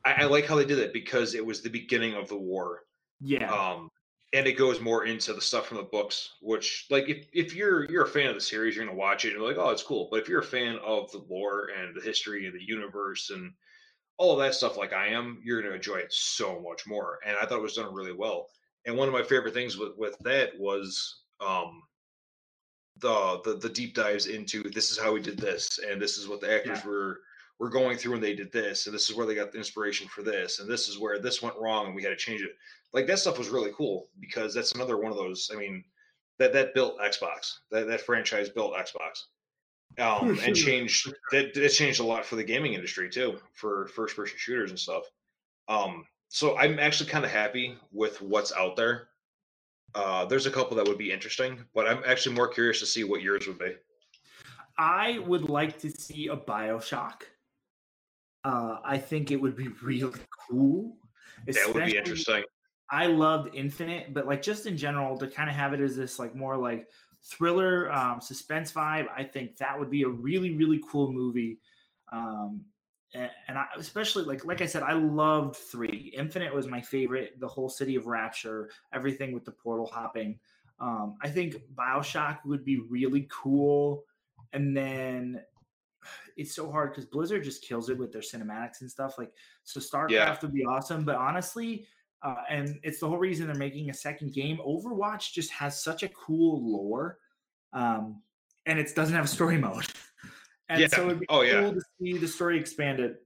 I, 0.04 0.22
I 0.22 0.24
like 0.24 0.46
how 0.46 0.56
they 0.56 0.64
did 0.64 0.78
it 0.78 0.92
because 0.92 1.34
it 1.34 1.44
was 1.44 1.60
the 1.60 1.68
beginning 1.68 2.14
of 2.14 2.28
the 2.28 2.36
war 2.36 2.84
Yeah, 3.20 3.52
um 3.52 3.90
and 4.32 4.46
it 4.46 4.52
goes 4.52 4.80
more 4.80 5.06
into 5.06 5.32
the 5.32 5.40
stuff 5.40 5.66
from 5.66 5.78
the 5.78 5.82
books 5.82 6.36
which 6.40 6.86
like 6.90 7.08
if, 7.08 7.26
if 7.32 7.54
you're 7.54 7.90
you're 7.90 8.04
a 8.04 8.08
fan 8.08 8.28
of 8.28 8.34
the 8.34 8.40
series 8.40 8.76
you're 8.76 8.84
gonna 8.84 8.96
watch 8.96 9.24
it 9.24 9.28
and 9.28 9.38
you're 9.38 9.48
like 9.48 9.58
oh 9.58 9.70
it's 9.70 9.82
cool. 9.82 10.08
But 10.10 10.20
if 10.20 10.28
you're 10.28 10.40
a 10.40 10.44
fan 10.44 10.78
of 10.84 11.10
the 11.12 11.24
lore 11.28 11.68
and 11.78 11.94
the 11.94 12.00
history 12.00 12.46
of 12.46 12.54
the 12.54 12.62
universe 12.62 13.30
and 13.30 13.52
all 14.20 14.32
of 14.34 14.38
that 14.38 14.54
stuff 14.54 14.76
like 14.76 14.92
i 14.92 15.06
am 15.06 15.40
you're 15.42 15.62
gonna 15.62 15.74
enjoy 15.74 15.96
it 15.96 16.12
so 16.12 16.60
much 16.60 16.86
more 16.86 17.18
and 17.26 17.36
i 17.38 17.46
thought 17.46 17.58
it 17.58 17.62
was 17.62 17.74
done 17.74 17.92
really 17.94 18.12
well 18.12 18.48
and 18.86 18.94
one 18.94 19.08
of 19.08 19.14
my 19.14 19.22
favorite 19.22 19.54
things 19.54 19.78
with 19.78 19.92
with 19.96 20.14
that 20.20 20.50
was 20.58 21.22
um 21.40 21.82
the 22.98 23.40
the, 23.44 23.54
the 23.56 23.68
deep 23.70 23.94
dives 23.94 24.26
into 24.26 24.62
this 24.70 24.90
is 24.90 24.98
how 24.98 25.10
we 25.10 25.20
did 25.22 25.38
this 25.38 25.80
and 25.88 26.00
this 26.00 26.18
is 26.18 26.28
what 26.28 26.40
the 26.40 26.52
actors 26.54 26.80
Yeah. 26.84 26.90
were 26.90 27.20
were 27.58 27.70
going 27.70 27.96
through 27.96 28.12
when 28.12 28.20
they 28.20 28.34
did 28.34 28.52
this 28.52 28.86
and 28.86 28.94
this 28.94 29.08
is 29.08 29.16
where 29.16 29.26
they 29.26 29.34
got 29.34 29.52
the 29.52 29.58
inspiration 29.58 30.06
for 30.08 30.22
this 30.22 30.60
and 30.60 30.68
this 30.68 30.86
is 30.86 30.98
where 30.98 31.18
this 31.18 31.40
went 31.40 31.56
wrong 31.58 31.86
and 31.86 31.94
we 31.94 32.02
had 32.02 32.10
to 32.10 32.16
change 32.16 32.42
it 32.42 32.52
like 32.92 33.06
that 33.06 33.18
stuff 33.18 33.38
was 33.38 33.48
really 33.48 33.72
cool 33.74 34.08
because 34.20 34.52
that's 34.52 34.72
another 34.72 34.98
one 34.98 35.10
of 35.10 35.16
those 35.16 35.50
i 35.52 35.56
mean 35.56 35.82
that 36.38 36.52
that 36.52 36.74
built 36.74 36.98
xbox 37.00 37.54
that 37.70 37.86
that 37.86 38.02
franchise 38.02 38.50
built 38.50 38.74
xbox 38.74 39.24
um 39.98 40.30
and 40.44 40.56
sure, 40.56 40.66
changed 40.66 41.12
that 41.32 41.52
that 41.54 41.68
changed 41.70 42.00
a 42.00 42.04
lot 42.04 42.24
for 42.24 42.36
the 42.36 42.44
gaming 42.44 42.74
industry 42.74 43.08
too 43.10 43.38
for 43.52 43.88
first 43.88 44.16
person 44.16 44.36
shooters 44.38 44.70
and 44.70 44.78
stuff 44.78 45.04
um 45.68 46.04
so 46.28 46.56
i'm 46.58 46.78
actually 46.78 47.08
kind 47.08 47.24
of 47.24 47.30
happy 47.30 47.76
with 47.92 48.20
what's 48.22 48.52
out 48.52 48.76
there 48.76 49.08
uh 49.94 50.24
there's 50.24 50.46
a 50.46 50.50
couple 50.50 50.76
that 50.76 50.86
would 50.86 50.98
be 50.98 51.10
interesting 51.10 51.58
but 51.74 51.88
i'm 51.88 52.02
actually 52.06 52.34
more 52.34 52.48
curious 52.48 52.78
to 52.78 52.86
see 52.86 53.04
what 53.04 53.20
yours 53.20 53.46
would 53.46 53.58
be 53.58 53.74
I 54.80 55.18
would 55.18 55.50
like 55.50 55.78
to 55.80 55.90
see 55.90 56.28
a 56.28 56.36
Bioshock. 56.36 57.24
Uh, 58.44 58.78
I 58.82 58.96
think 58.96 59.30
it 59.30 59.36
would 59.36 59.54
be 59.54 59.68
really 59.82 60.18
cool. 60.48 60.96
that 61.46 61.74
would 61.74 61.84
be 61.84 61.98
interesting 61.98 62.44
I 62.92 63.06
loved 63.06 63.54
Infinite, 63.54 64.12
but 64.12 64.26
like 64.26 64.42
just 64.42 64.66
in 64.66 64.76
general, 64.76 65.16
to 65.18 65.28
kind 65.28 65.48
of 65.48 65.54
have 65.54 65.72
it 65.72 65.80
as 65.80 65.94
this 65.96 66.18
like 66.18 66.34
more 66.34 66.56
like 66.56 66.88
thriller, 67.22 67.90
um, 67.92 68.20
suspense 68.20 68.72
vibe, 68.72 69.06
I 69.16 69.24
think 69.24 69.56
that 69.58 69.78
would 69.78 69.90
be 69.90 70.02
a 70.02 70.08
really 70.08 70.54
really 70.54 70.80
cool 70.88 71.12
movie. 71.12 71.58
Um, 72.12 72.64
and, 73.14 73.30
and 73.48 73.58
I 73.58 73.66
especially 73.76 74.24
like 74.24 74.44
like 74.44 74.60
I 74.60 74.66
said, 74.66 74.82
I 74.82 74.92
loved 74.92 75.56
three. 75.56 76.12
Infinite 76.16 76.54
was 76.54 76.66
my 76.66 76.80
favorite. 76.80 77.38
The 77.40 77.48
whole 77.48 77.68
city 77.68 77.96
of 77.96 78.06
Rapture, 78.06 78.70
everything 78.92 79.32
with 79.32 79.44
the 79.44 79.52
portal 79.52 79.86
hopping. 79.86 80.38
Um, 80.80 81.16
I 81.20 81.28
think 81.28 81.56
Bioshock 81.74 82.38
would 82.44 82.64
be 82.64 82.78
really 82.78 83.28
cool. 83.30 84.04
And 84.52 84.76
then 84.76 85.42
it's 86.36 86.54
so 86.54 86.70
hard 86.70 86.90
because 86.90 87.04
Blizzard 87.04 87.44
just 87.44 87.62
kills 87.62 87.90
it 87.90 87.98
with 87.98 88.12
their 88.12 88.22
cinematics 88.22 88.80
and 88.80 88.90
stuff. 88.90 89.18
Like 89.18 89.32
so, 89.64 89.80
StarCraft 89.80 90.10
Yeah. 90.10 90.36
would 90.42 90.54
be 90.54 90.64
awesome, 90.64 91.04
but 91.04 91.16
honestly, 91.16 91.86
uh, 92.22 92.36
and 92.48 92.78
it's 92.82 93.00
the 93.00 93.08
whole 93.08 93.18
reason 93.18 93.46
they're 93.46 93.56
making 93.56 93.90
a 93.90 93.94
second 93.94 94.32
game. 94.32 94.58
Overwatch 94.66 95.32
just 95.32 95.50
has 95.50 95.82
such 95.82 96.02
a 96.02 96.08
cool 96.08 96.62
lore, 96.62 97.18
um, 97.72 98.22
and 98.66 98.78
it 98.78 98.94
doesn't 98.94 99.14
have 99.14 99.24
a 99.24 99.28
story 99.28 99.56
mode. 99.66 99.86
And 100.68 100.80
Yeah. 100.80 100.88
so 100.88 101.06
it'd 101.06 101.20
be 101.20 101.26
Oh, 101.28 101.38
cool 101.38 101.46
yeah. 101.46 101.70
to 101.70 101.80
see 102.00 102.18
the 102.18 102.28
story 102.28 102.58
expanded. 102.58 103.16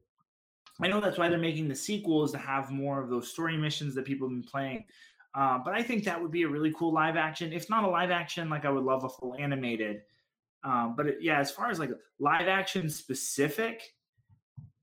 I 0.80 0.88
know 0.88 1.00
that's 1.00 1.18
why 1.18 1.28
they're 1.28 1.38
making 1.38 1.68
the 1.68 1.74
sequels 1.74 2.32
to 2.32 2.38
have 2.38 2.70
more 2.70 3.00
of 3.00 3.08
those 3.08 3.30
story 3.30 3.56
missions 3.56 3.94
that 3.94 4.04
people 4.04 4.28
have 4.28 4.34
been 4.34 4.48
playing. 4.48 4.84
Uh, 5.34 5.58
but 5.58 5.74
I 5.74 5.82
think 5.82 6.04
that 6.04 6.20
would 6.20 6.30
be 6.30 6.42
a 6.42 6.48
really 6.48 6.72
cool 6.72 6.92
live 6.92 7.16
action. 7.16 7.52
If 7.52 7.68
not 7.68 7.84
a 7.84 7.88
live 7.88 8.10
action, 8.10 8.48
like 8.48 8.64
I 8.64 8.70
would 8.70 8.84
love 8.84 9.04
a 9.04 9.08
full 9.08 9.34
animated. 9.38 10.02
Um, 10.62 10.94
but 10.96 11.06
it, 11.06 11.18
yeah, 11.20 11.38
as 11.38 11.50
far 11.50 11.70
as 11.70 11.78
like 11.78 11.90
live 12.18 12.48
action 12.48 12.88
specific, 12.88 13.82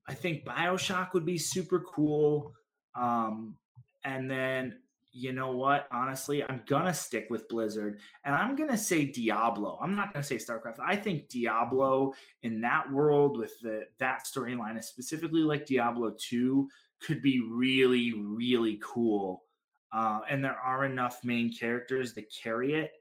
I 0.08 0.14
think 0.14 0.46
Bioshock 0.46 1.14
would 1.14 1.26
be 1.26 1.38
super 1.38 1.80
cool. 1.80 2.54
Um, 2.96 3.56
and 4.04 4.30
then 4.30 4.76
you 5.14 5.34
know 5.34 5.52
what? 5.52 5.88
Honestly, 5.92 6.42
I'm 6.44 6.62
gonna 6.68 6.94
stick 6.94 7.28
with 7.30 7.50
Blizzard, 7.50 8.00
and 8.24 8.34
I'm 8.34 8.56
gonna 8.56 8.78
say 8.78 9.06
Diablo. 9.06 9.78
I'm 9.82 9.96
not 9.96 10.14
gonna 10.14 10.24
say 10.24 10.38
StarCraft. 10.38 10.80
I 10.80 10.96
think 10.96 11.28
Diablo 11.28 12.14
in 12.44 12.62
that 12.62 12.90
world 12.92 13.38
with 13.38 13.60
the 13.62 13.86
that 14.00 14.26
storyline, 14.26 14.82
specifically 14.84 15.42
like 15.42 15.66
Diablo 15.66 16.16
Two, 16.18 16.70
could 17.02 17.22
be 17.22 17.42
really, 17.50 18.14
really 18.16 18.80
cool. 18.82 19.44
Uh, 19.92 20.22
and 20.30 20.44
there 20.44 20.56
are 20.56 20.86
enough 20.86 21.20
main 21.24 21.52
characters 21.52 22.14
to 22.14 22.22
carry 22.22 22.76
it 22.76 22.92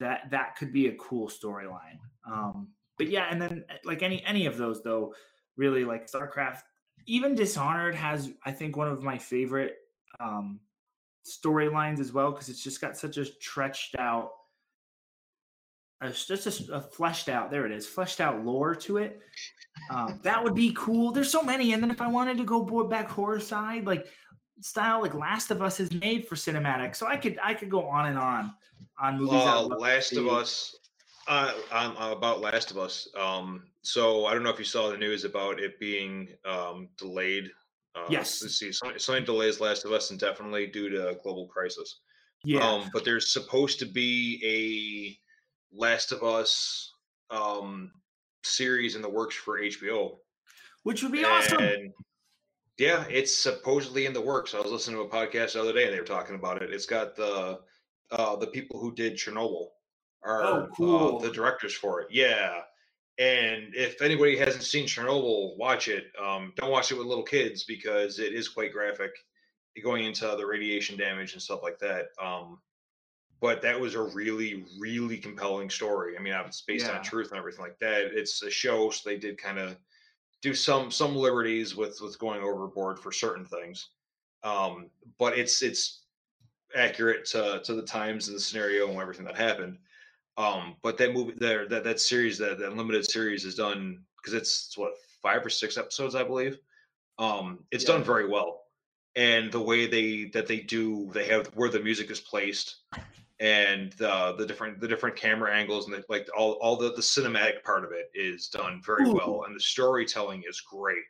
that 0.00 0.30
that 0.30 0.56
could 0.56 0.72
be 0.72 0.88
a 0.88 0.94
cool 0.96 1.28
storyline. 1.28 1.98
Um, 2.30 2.68
but 2.98 3.08
yeah, 3.08 3.28
and 3.30 3.40
then 3.40 3.64
like 3.84 4.02
any 4.02 4.22
any 4.24 4.46
of 4.46 4.58
those 4.58 4.82
though, 4.82 5.14
really 5.56 5.84
like 5.84 6.10
StarCraft, 6.10 6.60
even 7.06 7.34
Dishonored 7.34 7.94
has 7.94 8.30
I 8.44 8.52
think 8.52 8.76
one 8.76 8.88
of 8.88 9.02
my 9.02 9.16
favorite 9.16 9.76
um, 10.20 10.60
storylines 11.26 12.00
as 12.00 12.12
well 12.12 12.30
because 12.30 12.48
it's 12.48 12.62
just 12.62 12.80
got 12.80 12.96
such 12.96 13.16
a 13.16 13.24
stretched 13.24 13.96
out 13.98 14.32
it's 16.02 16.26
just 16.26 16.68
a, 16.68 16.74
a, 16.74 16.80
fleshed 16.80 17.28
out 17.28 17.50
there 17.50 17.64
it 17.64 17.72
is 17.72 17.86
fleshed 17.86 18.20
out 18.20 18.44
lore 18.44 18.74
to 18.74 18.98
it. 18.98 19.18
Um, 19.90 20.20
that 20.22 20.42
would 20.44 20.54
be 20.54 20.74
cool. 20.76 21.10
There's 21.10 21.30
so 21.30 21.42
many 21.42 21.72
and 21.72 21.82
then 21.82 21.90
if 21.90 22.00
i 22.00 22.06
wanted 22.06 22.36
to 22.36 22.44
go 22.44 22.62
board 22.62 22.90
back 22.90 23.08
horror 23.08 23.40
side 23.40 23.86
like 23.86 24.06
style 24.60 25.02
like 25.02 25.14
last 25.14 25.50
of 25.50 25.62
us 25.62 25.80
is 25.80 25.92
made 25.92 26.26
for 26.26 26.34
cinematic 26.34 26.96
so 26.96 27.06
i 27.06 27.16
could 27.16 27.38
i 27.42 27.52
could 27.52 27.70
go 27.70 27.86
on 27.86 28.06
and 28.06 28.18
on 28.18 28.52
on 28.98 29.18
movies 29.18 29.34
uh, 29.34 29.62
last 29.62 30.16
of 30.16 30.28
us 30.28 30.76
uh, 31.28 31.52
on, 31.72 32.12
about 32.12 32.40
last 32.40 32.70
of 32.70 32.78
us 32.78 33.08
um 33.18 33.64
so 33.82 34.24
i 34.26 34.32
don't 34.32 34.42
know 34.42 34.50
if 34.50 34.58
you 34.58 34.64
saw 34.64 34.90
the 34.90 34.96
news 34.96 35.24
about 35.24 35.60
it 35.60 35.78
being 35.78 36.28
um 36.46 36.88
delayed 36.96 37.50
uh, 37.96 38.06
yes. 38.10 38.42
Let's 38.42 38.58
see. 38.58 38.72
Something 38.72 39.24
delays 39.24 39.60
Last 39.60 39.84
of 39.84 39.92
Us, 39.92 40.10
and 40.10 40.20
definitely 40.20 40.66
due 40.66 40.90
to 40.90 41.16
global 41.22 41.46
crisis. 41.46 42.00
Yeah. 42.44 42.60
Um, 42.60 42.90
but 42.92 43.04
there's 43.04 43.32
supposed 43.32 43.78
to 43.80 43.86
be 43.86 44.40
a 44.44 45.76
Last 45.76 46.12
of 46.12 46.22
Us 46.22 46.92
um, 47.30 47.90
series 48.44 48.96
in 48.96 49.02
the 49.02 49.08
works 49.08 49.34
for 49.34 49.60
HBO, 49.60 50.16
which 50.82 51.02
would 51.02 51.12
be 51.12 51.24
and, 51.24 51.26
awesome. 51.26 51.92
Yeah, 52.78 53.04
it's 53.08 53.34
supposedly 53.34 54.04
in 54.04 54.12
the 54.12 54.20
works. 54.20 54.54
I 54.54 54.60
was 54.60 54.70
listening 54.70 54.96
to 54.96 55.02
a 55.02 55.08
podcast 55.08 55.54
the 55.54 55.62
other 55.62 55.72
day, 55.72 55.84
and 55.84 55.94
they 55.94 56.00
were 56.00 56.06
talking 56.06 56.36
about 56.36 56.62
it. 56.62 56.70
It's 56.70 56.86
got 56.86 57.16
the 57.16 57.60
uh, 58.10 58.36
the 58.36 58.46
people 58.48 58.78
who 58.78 58.94
did 58.94 59.14
Chernobyl 59.14 59.68
are 60.22 60.42
oh, 60.42 60.68
cool. 60.76 61.16
uh, 61.16 61.22
the 61.22 61.32
directors 61.32 61.74
for 61.74 62.02
it. 62.02 62.08
Yeah, 62.10 62.60
and 63.18 63.74
if 63.74 64.02
anybody 64.02 64.36
hasn't 64.36 64.64
seen 64.64 64.86
Chernobyl, 64.86 65.56
watch 65.56 65.88
it. 65.88 66.12
Um, 66.22 66.52
don't 66.56 66.70
watch 66.70 66.92
it 66.92 66.98
with 66.98 67.06
little 67.06 67.24
kids 67.24 67.64
because 67.64 68.18
it 68.18 68.34
is 68.34 68.48
quite 68.48 68.72
graphic, 68.72 69.12
going 69.82 70.04
into 70.04 70.26
the 70.36 70.46
radiation 70.46 70.98
damage 70.98 71.32
and 71.32 71.40
stuff 71.40 71.62
like 71.62 71.78
that. 71.78 72.08
Um, 72.22 72.58
but 73.40 73.62
that 73.62 73.78
was 73.78 73.94
a 73.94 74.02
really, 74.02 74.64
really 74.78 75.18
compelling 75.18 75.70
story. 75.70 76.16
I 76.18 76.22
mean, 76.22 76.34
it's 76.46 76.62
based 76.62 76.86
yeah. 76.86 76.98
on 76.98 77.02
truth 77.02 77.30
and 77.30 77.38
everything 77.38 77.62
like 77.62 77.78
that. 77.80 78.12
It's 78.12 78.42
a 78.42 78.50
show, 78.50 78.90
so 78.90 79.08
they 79.08 79.18
did 79.18 79.38
kind 79.38 79.58
of 79.58 79.76
do 80.42 80.54
some 80.54 80.90
some 80.90 81.16
liberties 81.16 81.74
with 81.74 82.00
with 82.00 82.18
going 82.18 82.42
overboard 82.42 82.98
for 82.98 83.12
certain 83.12 83.44
things. 83.44 83.90
Um, 84.42 84.90
but 85.18 85.38
it's 85.38 85.62
it's 85.62 86.02
accurate 86.74 87.24
to 87.26 87.60
to 87.64 87.74
the 87.74 87.82
times 87.82 88.28
and 88.28 88.36
the 88.36 88.40
scenario 88.40 88.88
and 88.88 88.98
everything 88.98 89.24
that 89.26 89.36
happened. 89.36 89.78
Um, 90.38 90.76
but 90.82 90.98
that 90.98 91.14
movie 91.14 91.34
there, 91.36 91.66
that 91.68 91.84
that 91.84 92.00
series, 92.00 92.38
that 92.38 92.58
that 92.58 92.76
limited 92.76 93.08
series 93.08 93.44
is 93.44 93.54
done 93.54 94.00
because 94.16 94.34
it's, 94.34 94.66
it's, 94.66 94.78
what 94.78 94.92
five 95.22 95.44
or 95.44 95.50
six 95.50 95.78
episodes, 95.78 96.14
I 96.14 96.22
believe. 96.22 96.58
Um, 97.18 97.60
it's 97.70 97.84
yeah. 97.84 97.94
done 97.94 98.04
very 98.04 98.28
well, 98.28 98.64
and 99.14 99.50
the 99.50 99.60
way 99.60 99.86
they 99.86 100.30
that 100.34 100.46
they 100.46 100.60
do, 100.60 101.10
they 101.14 101.26
have 101.26 101.46
where 101.54 101.70
the 101.70 101.80
music 101.80 102.10
is 102.10 102.20
placed, 102.20 102.76
and 103.40 103.92
the 103.94 104.34
the 104.36 104.44
different 104.44 104.78
the 104.78 104.88
different 104.88 105.16
camera 105.16 105.54
angles 105.54 105.86
and 105.86 105.94
the, 105.94 106.04
like 106.10 106.28
all 106.36 106.52
all 106.54 106.76
the 106.76 106.92
the 106.92 107.02
cinematic 107.02 107.62
part 107.64 107.84
of 107.84 107.92
it 107.92 108.10
is 108.14 108.48
done 108.48 108.82
very 108.84 109.08
Ooh. 109.08 109.14
well, 109.14 109.44
and 109.46 109.56
the 109.56 109.60
storytelling 109.60 110.42
is 110.46 110.60
great. 110.60 111.04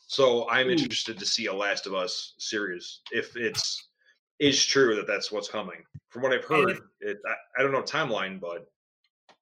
So 0.00 0.48
I'm 0.50 0.66
Ooh. 0.66 0.72
interested 0.72 1.18
to 1.20 1.24
see 1.24 1.46
a 1.46 1.54
Last 1.54 1.86
of 1.86 1.94
Us 1.94 2.34
series 2.38 3.00
if 3.12 3.36
it's 3.36 3.88
is 4.40 4.66
true 4.66 4.96
that 4.96 5.06
that's 5.06 5.30
what's 5.30 5.48
coming. 5.48 5.84
From 6.10 6.22
what 6.22 6.32
I've 6.32 6.44
heard, 6.44 6.78
it, 7.00 7.18
I, 7.26 7.34
I, 7.60 7.62
don't 7.62 7.70
know 7.70 7.80
timeline, 7.80 8.40
but 8.40 8.66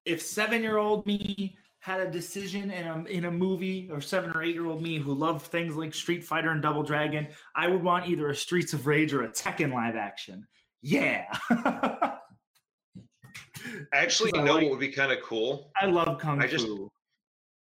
if 0.04 0.22
seven 0.22 0.62
year 0.62 0.78
old 0.78 1.06
me 1.06 1.56
had 1.80 2.00
a 2.00 2.10
decision 2.10 2.70
in 2.70 2.86
a 2.86 3.04
in 3.04 3.24
a 3.24 3.30
movie, 3.30 3.88
or 3.90 4.00
seven 4.00 4.30
or 4.34 4.42
eight 4.42 4.54
year 4.54 4.66
old 4.66 4.82
me 4.82 4.98
who 4.98 5.14
loved 5.14 5.46
things 5.46 5.76
like 5.76 5.94
Street 5.94 6.22
Fighter 6.24 6.50
and 6.50 6.62
Double 6.62 6.82
Dragon, 6.82 7.28
I 7.54 7.68
would 7.68 7.82
want 7.82 8.08
either 8.08 8.28
a 8.28 8.36
Streets 8.36 8.72
of 8.72 8.86
Rage 8.86 9.12
or 9.12 9.22
a 9.22 9.28
Tekken 9.28 9.72
live 9.72 9.96
action. 9.96 10.46
Yeah. 10.82 11.24
Actually, 13.92 14.32
you 14.34 14.42
know 14.42 14.54
like, 14.54 14.62
what 14.62 14.70
would 14.72 14.80
be 14.80 14.88
kind 14.88 15.12
of 15.12 15.22
cool? 15.22 15.70
I 15.80 15.86
love 15.86 16.18
Kung 16.18 16.42
I 16.42 16.46
just, 16.46 16.66
Fu. 16.66 16.88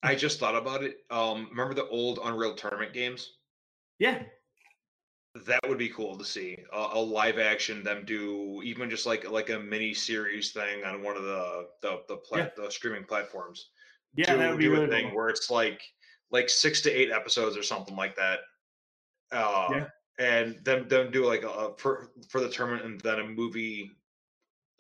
I 0.03 0.15
just 0.15 0.39
thought 0.39 0.55
about 0.55 0.83
it. 0.83 0.97
Um, 1.09 1.47
remember 1.51 1.73
the 1.73 1.87
old 1.87 2.19
Unreal 2.23 2.55
Tournament 2.55 2.93
games? 2.93 3.31
Yeah. 3.99 4.23
That 5.43 5.59
would 5.67 5.77
be 5.77 5.89
cool 5.89 6.17
to 6.17 6.23
see 6.23 6.57
a, 6.71 6.89
a, 6.93 7.01
live 7.01 7.39
action 7.39 7.83
them 7.83 8.03
do 8.05 8.61
even 8.63 8.89
just 8.89 9.05
like 9.05 9.29
like 9.29 9.49
a 9.49 9.59
mini 9.59 9.93
series 9.93 10.51
thing 10.51 10.85
on 10.85 11.03
one 11.03 11.17
of 11.17 11.23
the 11.23 11.67
the 11.81 12.01
the, 12.07 12.15
plat, 12.17 12.53
yeah. 12.57 12.63
the 12.63 12.71
streaming 12.71 13.03
platforms. 13.03 13.69
Yeah, 14.15 14.33
do, 14.33 14.39
that 14.39 14.49
would 14.51 14.59
be 14.59 14.65
do 14.65 14.71
really 14.71 14.85
a 14.85 14.89
thing 14.89 15.07
cool. 15.07 15.17
where 15.17 15.29
it's 15.29 15.51
like 15.51 15.81
like 16.31 16.49
six 16.49 16.79
to 16.81 16.91
eight 16.91 17.11
episodes 17.11 17.57
or 17.57 17.63
something 17.63 17.97
like 17.97 18.15
that. 18.15 18.39
Uh, 19.31 19.67
yeah. 19.71 19.85
and 20.19 20.63
them 20.63 20.87
them 20.87 21.11
do 21.11 21.25
like 21.25 21.43
a 21.43 21.73
for 21.77 22.11
for 22.29 22.39
the 22.39 22.49
tournament 22.49 22.85
and 22.85 23.01
then 23.01 23.19
a 23.19 23.27
movie 23.27 23.91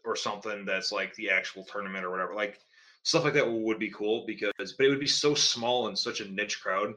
or 0.05 0.15
something 0.15 0.63
that's 0.63 0.91
like 0.91 1.13
the 1.15 1.29
actual 1.29 1.65
tournament 1.65 2.05
or 2.05 2.11
whatever. 2.11 2.33
Like 2.33 2.59
stuff 3.03 3.23
like 3.23 3.33
that 3.33 3.51
would 3.51 3.79
be 3.79 3.91
cool 3.91 4.25
because 4.25 4.51
but 4.57 4.85
it 4.85 4.89
would 4.89 4.99
be 4.99 5.07
so 5.07 5.33
small 5.35 5.87
and 5.87 5.97
such 5.97 6.21
a 6.21 6.31
niche 6.31 6.61
crowd 6.61 6.93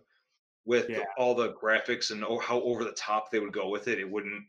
with 0.69 0.91
yeah. 0.91 0.99
all 1.17 1.35
the 1.35 1.55
graphics 1.55 2.11
and 2.11 2.23
how 2.43 2.61
over 2.61 2.85
the 2.85 2.93
top 2.93 3.31
they 3.31 3.41
would 3.41 3.55
go 3.55 3.71
with 3.71 3.89
it. 3.89 3.99
It 3.99 4.09
wouldn't. 4.09 4.45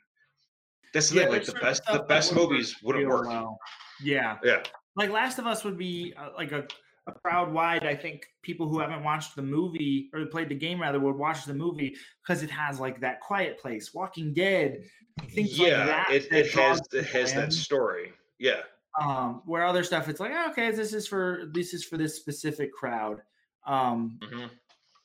That's 0.93 1.09
the 1.09 1.15
yeah, 1.15 1.24
thing. 1.24 1.32
Like 1.32 1.45
the 1.45 1.53
best, 1.53 1.82
the 1.86 1.99
best 1.99 2.36
movies 2.36 2.76
wouldn't 2.84 3.07
work. 3.07 3.28
Well. 3.28 3.57
Yeah, 4.03 4.38
yeah. 4.43 4.61
Like 4.97 5.11
Last 5.11 5.39
of 5.39 5.47
Us 5.47 5.63
would 5.63 5.78
be 5.78 6.13
uh, 6.20 6.30
like 6.36 6.51
a, 6.51 6.65
a 7.07 7.13
crowd 7.13 7.53
wide. 7.53 7.86
I 7.86 7.95
think 7.95 8.26
people 8.41 8.67
who 8.67 8.80
haven't 8.80 9.03
watched 9.03 9.36
the 9.38 9.41
movie 9.41 10.09
or 10.13 10.26
played 10.26 10.49
the 10.49 10.55
game 10.55 10.82
rather 10.82 10.99
would 10.99 11.15
watch 11.15 11.45
the 11.45 11.53
movie 11.53 11.95
because 12.22 12.43
it 12.43 12.51
has 12.51 12.82
like 12.82 12.99
that 12.99 13.22
Quiet 13.22 13.57
Place, 13.57 13.93
Walking 13.93 14.34
Dead, 14.34 14.84
things 15.30 15.57
yeah, 15.57 15.78
like 15.78 15.88
that. 15.88 16.07
It, 16.11 16.30
that 16.32 16.39
it 16.39 16.51
has 16.51 16.82
it 16.91 17.05
has 17.05 17.34
that 17.34 17.53
story. 17.53 18.11
Yeah. 18.39 18.61
Um, 18.99 19.41
where 19.45 19.63
other 19.63 19.86
stuff, 19.86 20.09
it's 20.09 20.20
like 20.20 20.34
okay, 20.49 20.72
this 20.72 20.91
is 20.93 21.07
for 21.07 21.43
this 21.53 21.74
is 21.74 21.86
for 21.86 21.95
this 21.95 22.15
specific 22.15 22.74
crowd. 22.74 23.22
Um, 23.65 24.20
mm-hmm 24.22 24.47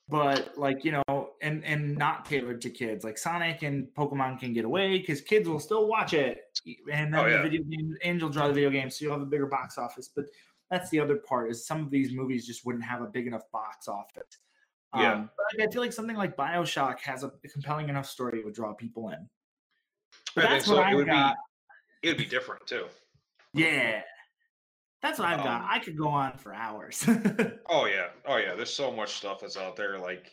but 0.08 0.56
like 0.58 0.84
you 0.84 0.92
know 0.92 1.30
and 1.40 1.64
and 1.64 1.96
not 1.96 2.24
tailored 2.24 2.60
to 2.62 2.70
kids. 2.70 3.04
Like 3.04 3.18
sonic 3.18 3.62
and 3.62 3.88
pokemon 3.96 4.38
can 4.38 4.52
get 4.52 4.64
away 4.64 4.98
because 4.98 5.20
kids 5.20 5.48
will 5.48 5.60
still 5.60 5.86
watch 5.86 6.12
it. 6.12 6.58
And 6.92 7.12
then 7.12 7.20
oh, 7.20 7.26
yeah. 7.26 7.36
the 7.38 7.42
video 7.44 7.62
game 7.62 7.96
angel 8.02 8.28
draw 8.28 8.48
the 8.48 8.54
video 8.54 8.70
game 8.70 8.90
so 8.90 9.04
you'll 9.04 9.14
have 9.14 9.22
a 9.22 9.26
bigger 9.26 9.46
box 9.46 9.78
office. 9.78 10.10
But 10.14 10.26
that's 10.70 10.90
the 10.90 11.00
other 11.00 11.16
part 11.16 11.50
is 11.50 11.66
some 11.66 11.80
of 11.80 11.90
these 11.90 12.12
movies 12.12 12.46
just 12.46 12.66
wouldn't 12.66 12.84
have 12.84 13.00
a 13.00 13.06
big 13.06 13.26
enough 13.26 13.50
box 13.52 13.88
office. 13.88 14.38
Yeah. 14.96 15.14
um, 15.14 15.30
but 15.36 15.66
i 15.66 15.72
feel 15.72 15.82
like 15.82 15.92
something 15.92 16.14
like 16.16 16.36
bioshock 16.36 17.00
has 17.00 17.24
a 17.24 17.32
compelling 17.52 17.88
enough 17.88 18.06
story 18.06 18.38
that 18.38 18.44
would 18.44 18.54
draw 18.54 18.74
people 18.74 19.08
in. 19.08 19.28
But 20.36 20.46
I 20.46 20.50
that's 20.50 20.68
what 20.68 20.76
so. 20.76 20.82
i 20.82 20.92
it 20.92 20.94
would 20.94 21.06
got. 21.06 21.34
be 22.00 22.08
it 22.08 22.12
would 22.12 22.18
be 22.18 22.26
different 22.26 22.66
too. 22.66 22.84
Yeah 23.52 24.02
that's 25.04 25.18
what 25.18 25.28
I've 25.28 25.40
um, 25.40 25.44
got. 25.44 25.66
I 25.68 25.80
could 25.80 25.98
go 25.98 26.08
on 26.08 26.38
for 26.38 26.54
hours. 26.54 27.04
oh 27.68 27.84
yeah, 27.84 28.06
oh 28.26 28.38
yeah. 28.38 28.54
There's 28.54 28.72
so 28.72 28.90
much 28.90 29.12
stuff 29.12 29.40
that's 29.40 29.58
out 29.58 29.76
there. 29.76 29.98
Like 29.98 30.32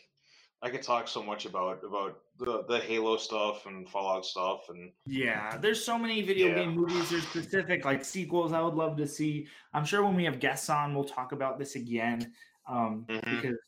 I 0.62 0.70
could 0.70 0.82
talk 0.82 1.08
so 1.08 1.22
much 1.22 1.44
about 1.44 1.84
about 1.84 2.20
the 2.38 2.64
the 2.66 2.78
Halo 2.78 3.18
stuff 3.18 3.66
and 3.66 3.86
Fallout 3.86 4.24
stuff 4.24 4.70
and 4.70 4.90
yeah. 5.04 5.58
There's 5.58 5.84
so 5.84 5.98
many 5.98 6.22
video 6.22 6.48
yeah. 6.48 6.54
game 6.54 6.74
movies. 6.74 7.10
There's 7.10 7.28
specific 7.28 7.84
like 7.84 8.02
sequels 8.02 8.54
I 8.54 8.62
would 8.62 8.74
love 8.74 8.96
to 8.96 9.06
see. 9.06 9.46
I'm 9.74 9.84
sure 9.84 10.02
when 10.02 10.16
we 10.16 10.24
have 10.24 10.40
guests 10.40 10.70
on, 10.70 10.94
we'll 10.94 11.04
talk 11.04 11.32
about 11.32 11.58
this 11.58 11.76
again 11.76 12.32
um, 12.66 13.04
mm-hmm. 13.10 13.36
because 13.36 13.58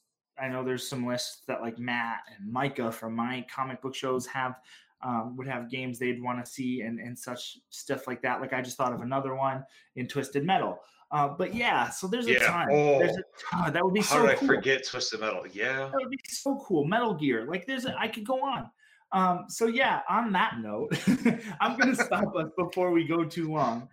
I 0.40 0.48
know 0.48 0.64
there's 0.64 0.88
some 0.88 1.06
lists 1.06 1.42
that 1.48 1.60
like 1.60 1.78
Matt 1.78 2.20
and 2.34 2.50
Micah 2.50 2.90
from 2.90 3.14
my 3.14 3.44
comic 3.54 3.82
book 3.82 3.94
shows 3.94 4.26
have 4.26 4.54
um, 5.02 5.36
would 5.36 5.46
have 5.46 5.70
games 5.70 5.98
they'd 5.98 6.22
want 6.22 6.42
to 6.42 6.50
see 6.50 6.80
and, 6.80 6.98
and 6.98 7.18
such 7.18 7.58
stuff 7.68 8.06
like 8.06 8.22
that. 8.22 8.40
Like 8.40 8.54
I 8.54 8.62
just 8.62 8.78
thought 8.78 8.94
of 8.94 9.02
another 9.02 9.34
one 9.34 9.64
in 9.96 10.08
Twisted 10.08 10.46
Metal. 10.46 10.80
Uh, 11.14 11.28
but 11.28 11.54
yeah, 11.54 11.90
so 11.90 12.08
there's 12.08 12.26
a 12.26 12.32
yeah. 12.32 12.38
ton. 12.40 12.66
Oh, 12.72 12.98
there's 12.98 13.16
a 13.16 13.22
ton. 13.48 13.72
That 13.72 13.84
would 13.84 13.94
be 13.94 14.00
how 14.00 14.06
so 14.16 14.26
did 14.26 14.36
cool. 14.38 14.50
I 14.50 14.54
forget 14.56 14.84
Twisted 14.84 15.20
Metal? 15.20 15.44
Yeah, 15.52 15.88
that 15.92 15.94
would 15.94 16.10
be 16.10 16.18
so 16.28 16.60
cool. 16.66 16.84
Metal 16.84 17.14
Gear, 17.14 17.46
like 17.46 17.66
there's, 17.68 17.84
a, 17.84 17.96
I 17.96 18.08
could 18.08 18.26
go 18.26 18.42
on. 18.42 18.68
Um, 19.12 19.44
so 19.48 19.68
yeah, 19.68 20.00
on 20.10 20.32
that 20.32 20.58
note, 20.58 20.92
I'm 21.60 21.78
gonna 21.78 21.94
stop 21.94 22.34
us 22.34 22.48
before 22.58 22.90
we 22.90 23.06
go 23.06 23.24
too 23.24 23.52
long. 23.52 23.88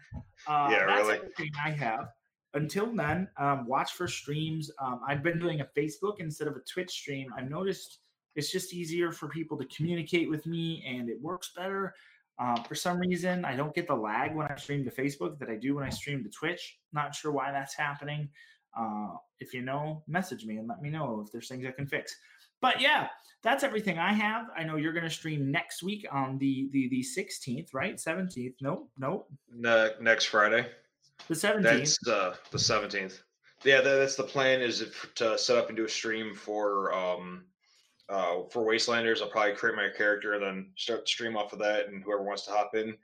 Uh, 0.47 0.69
Yeah, 0.72 0.88
that's 0.88 1.01
really. 1.01 1.17
everything 1.17 1.51
I 1.63 1.69
have. 1.69 2.07
Until 2.55 2.91
then, 2.91 3.28
um, 3.38 3.67
watch 3.67 3.91
for 3.93 4.07
streams. 4.07 4.72
Um, 4.84 5.01
I've 5.07 5.22
been 5.22 5.38
doing 5.38 5.61
a 5.61 5.67
Facebook 5.78 6.15
instead 6.19 6.47
of 6.47 6.55
a 6.55 6.61
Twitch 6.61 6.89
stream. 6.89 7.28
I've 7.38 7.51
noticed 7.51 7.99
it's 8.36 8.51
just 8.51 8.74
easier 8.74 9.11
for 9.11 9.28
people 9.28 9.59
to 9.59 9.65
communicate 9.65 10.28
with 10.28 10.47
me, 10.47 10.84
and 10.88 11.07
it 11.07 11.22
works 11.22 11.51
better. 11.55 11.93
Um, 12.39 12.63
for 12.67 12.75
some 12.75 12.97
reason, 12.99 13.45
I 13.45 13.55
don't 13.55 13.73
get 13.73 13.88
the 13.88 13.95
lag 13.95 14.36
when 14.36 14.47
I 14.47 14.55
stream 14.55 14.84
to 14.86 14.91
Facebook 14.91 15.38
that 15.39 15.49
I 15.49 15.55
do 15.55 15.75
when 15.75 15.84
I 15.84 15.89
stream 15.89 16.23
to 16.23 16.29
Twitch. 16.29 16.79
Not 16.91 17.13
sure 17.13 17.32
why 17.32 17.51
that's 17.51 17.75
happening. 17.75 18.29
Uh, 18.77 19.09
if 19.39 19.53
you 19.53 19.61
know, 19.61 20.03
message 20.07 20.45
me 20.45 20.57
and 20.57 20.67
let 20.67 20.82
me 20.82 20.89
know 20.89 21.21
if 21.25 21.32
there's 21.32 21.47
things 21.47 21.65
I 21.65 21.71
can 21.71 21.86
fix. 21.86 22.15
But 22.61 22.79
yeah, 22.79 23.07
that's 23.43 23.63
everything 23.63 23.97
I 23.97 24.13
have. 24.13 24.47
I 24.55 24.63
know 24.63 24.75
you're 24.75 24.93
going 24.93 25.03
to 25.03 25.09
stream 25.09 25.51
next 25.51 25.84
week 25.84 26.05
on 26.11 26.38
the 26.38 26.69
the 26.71 26.89
the 26.89 27.03
16th, 27.03 27.73
right? 27.73 27.95
17th. 27.95 28.53
Nope, 28.61 28.89
nope. 28.97 29.27
Ne- 29.53 29.95
next 29.99 30.25
Friday. 30.25 30.67
The 31.27 31.34
17th. 31.34 31.63
That's 31.63 32.07
uh, 32.07 32.36
the 32.51 32.59
seventeenth. 32.59 33.21
Yeah, 33.63 33.82
that, 33.82 33.95
that's 33.97 34.15
the 34.15 34.23
plan. 34.23 34.61
Is 34.61 34.84
to 35.15 35.38
set 35.38 35.57
up 35.57 35.67
and 35.67 35.77
do 35.77 35.86
a 35.86 35.89
stream 35.89 36.34
for 36.34 36.93
um, 36.93 37.45
uh, 38.12 38.43
for 38.49 38.66
Wastelanders. 38.66 39.22
I'll 39.22 39.30
probably 39.30 39.55
create 39.55 39.76
my 39.76 39.89
character 39.95 40.34
and 40.34 40.43
then 40.43 40.72
start 40.76 41.01
the 41.01 41.07
stream 41.07 41.38
off 41.38 41.53
of 41.53 41.59
that, 41.59 41.88
and 41.88 42.03
whoever 42.03 42.24
wants 42.24 42.45
to 42.45 42.51
hop 42.51 42.76
in 42.76 42.95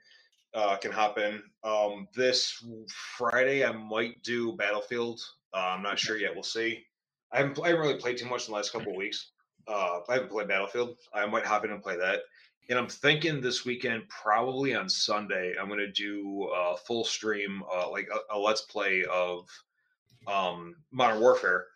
uh, 0.54 0.76
can 0.76 0.92
hop 0.92 1.18
in. 1.18 1.42
Um, 1.64 2.08
this 2.14 2.62
Friday, 3.16 3.64
I 3.64 3.72
might 3.72 4.22
do 4.22 4.52
Battlefield. 4.52 5.20
Uh, 5.54 5.74
I'm 5.76 5.82
not 5.82 5.98
sure 5.98 6.18
yet. 6.18 6.34
We'll 6.34 6.42
see. 6.42 6.84
I 7.32 7.38
haven't, 7.38 7.58
I 7.62 7.68
haven't 7.68 7.82
really 7.82 7.98
played 7.98 8.18
too 8.18 8.26
much 8.26 8.46
in 8.46 8.52
the 8.52 8.56
last 8.56 8.72
couple 8.72 8.92
of 8.92 8.96
weeks. 8.96 9.30
Uh, 9.66 10.00
I 10.08 10.14
haven't 10.14 10.30
played 10.30 10.48
Battlefield. 10.48 10.96
I 11.12 11.26
might 11.26 11.46
hop 11.46 11.64
in 11.64 11.70
and 11.70 11.82
play 11.82 11.96
that. 11.96 12.20
And 12.70 12.78
I'm 12.78 12.88
thinking 12.88 13.40
this 13.40 13.64
weekend, 13.64 14.06
probably 14.10 14.74
on 14.74 14.90
Sunday, 14.90 15.54
I'm 15.58 15.68
going 15.68 15.78
to 15.78 15.90
do 15.90 16.50
a 16.54 16.76
full 16.76 17.04
stream, 17.04 17.62
uh, 17.74 17.90
like 17.90 18.08
a, 18.14 18.34
a 18.34 18.38
let's 18.38 18.62
play 18.62 19.04
of 19.10 19.48
um, 20.26 20.74
Modern 20.90 21.20
Warfare, 21.20 21.66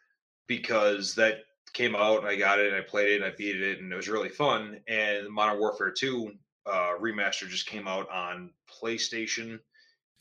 because 0.46 1.14
that 1.14 1.44
came 1.72 1.96
out 1.96 2.18
and 2.18 2.28
I 2.28 2.36
got 2.36 2.58
it 2.58 2.68
and 2.68 2.76
I 2.76 2.80
played 2.80 3.12
it 3.12 3.16
and 3.16 3.24
I 3.24 3.34
beat 3.36 3.60
it 3.60 3.80
and 3.80 3.92
it 3.92 3.96
was 3.96 4.08
really 4.08 4.28
fun. 4.28 4.80
And 4.88 5.28
Modern 5.28 5.58
Warfare 5.58 5.90
2 5.90 6.32
uh, 6.66 6.92
remaster 7.00 7.48
just 7.48 7.66
came 7.66 7.88
out 7.88 8.10
on 8.10 8.50
PlayStation, 8.70 9.58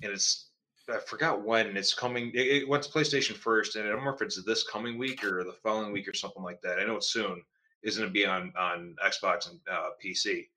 and 0.02 0.12
it's 0.12 0.50
I 0.90 0.98
forgot 1.00 1.44
when 1.44 1.78
it's 1.78 1.94
coming. 1.94 2.32
It, 2.34 2.64
it 2.64 2.68
went 2.68 2.84
to 2.84 2.90
PlayStation 2.90 3.36
first, 3.36 3.76
and 3.76 3.88
I 3.88 3.92
don't 3.92 4.04
know 4.04 4.14
if 4.14 4.22
it's 4.22 4.44
this 4.44 4.64
coming 4.64 4.98
week 4.98 5.24
or 5.24 5.44
the 5.44 5.54
following 5.64 5.92
week 5.92 6.08
or 6.08 6.14
something 6.14 6.44
like 6.44 6.62
that. 6.62 6.80
I 6.80 6.86
know 6.86 6.96
it's 6.96 7.10
soon. 7.10 7.44
Is 7.84 7.98
going 7.98 8.10
to 8.10 8.14
be 8.14 8.26
on 8.26 8.54
on 8.58 8.96
Xbox 9.06 9.50
and 9.50 9.60
uh, 9.72 9.90
PC. 10.04 10.48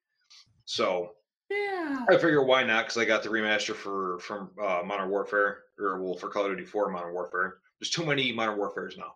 So 0.64 1.12
yeah. 1.50 2.04
I 2.08 2.16
figure 2.16 2.44
why 2.44 2.64
not? 2.64 2.84
Because 2.84 2.98
I 2.98 3.04
got 3.04 3.22
the 3.22 3.28
remaster 3.28 3.74
for 3.74 4.18
from 4.20 4.50
uh, 4.60 4.82
Modern 4.84 5.10
Warfare, 5.10 5.64
or 5.78 6.02
well, 6.02 6.16
for 6.16 6.28
Call 6.28 6.46
of 6.46 6.52
Duty 6.52 6.64
4 6.64 6.90
Modern 6.90 7.12
Warfare. 7.12 7.58
There's 7.78 7.90
too 7.90 8.04
many 8.04 8.32
Modern 8.32 8.56
Warfares 8.56 8.96
now. 8.96 9.14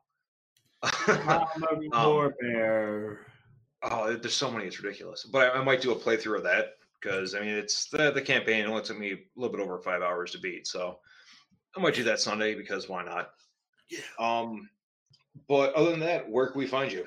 Um, 1.28 1.88
Warfare. 1.92 3.26
oh, 3.82 4.16
there's 4.16 4.34
so 4.34 4.50
many, 4.50 4.66
it's 4.66 4.80
ridiculous. 4.82 5.24
But 5.24 5.54
I, 5.54 5.59
I 5.61 5.64
might 5.64 5.80
do 5.80 5.92
a 5.92 5.96
playthrough 5.96 6.38
of 6.38 6.42
that 6.44 6.74
because 7.00 7.34
I 7.34 7.40
mean, 7.40 7.50
it's 7.50 7.88
the 7.88 8.11
the 8.11 8.22
campaign 8.22 8.66
only 8.66 8.82
took 8.82 8.98
me 8.98 9.12
a 9.12 9.18
little 9.36 9.56
bit 9.56 9.64
over 9.64 9.78
five 9.78 10.02
hours 10.02 10.32
to 10.32 10.38
beat, 10.38 10.66
so 10.66 10.98
I 11.76 11.80
might 11.80 11.94
do 11.94 12.04
that 12.04 12.20
Sunday 12.20 12.54
because 12.54 12.88
why 12.88 13.04
not? 13.04 13.30
Yeah. 13.90 14.00
Um, 14.18 14.68
but 15.48 15.72
other 15.74 15.90
than 15.90 16.00
that, 16.00 16.28
where 16.28 16.48
can 16.48 16.59
we 16.59 16.66
find 16.66 16.92
you? 16.92 17.06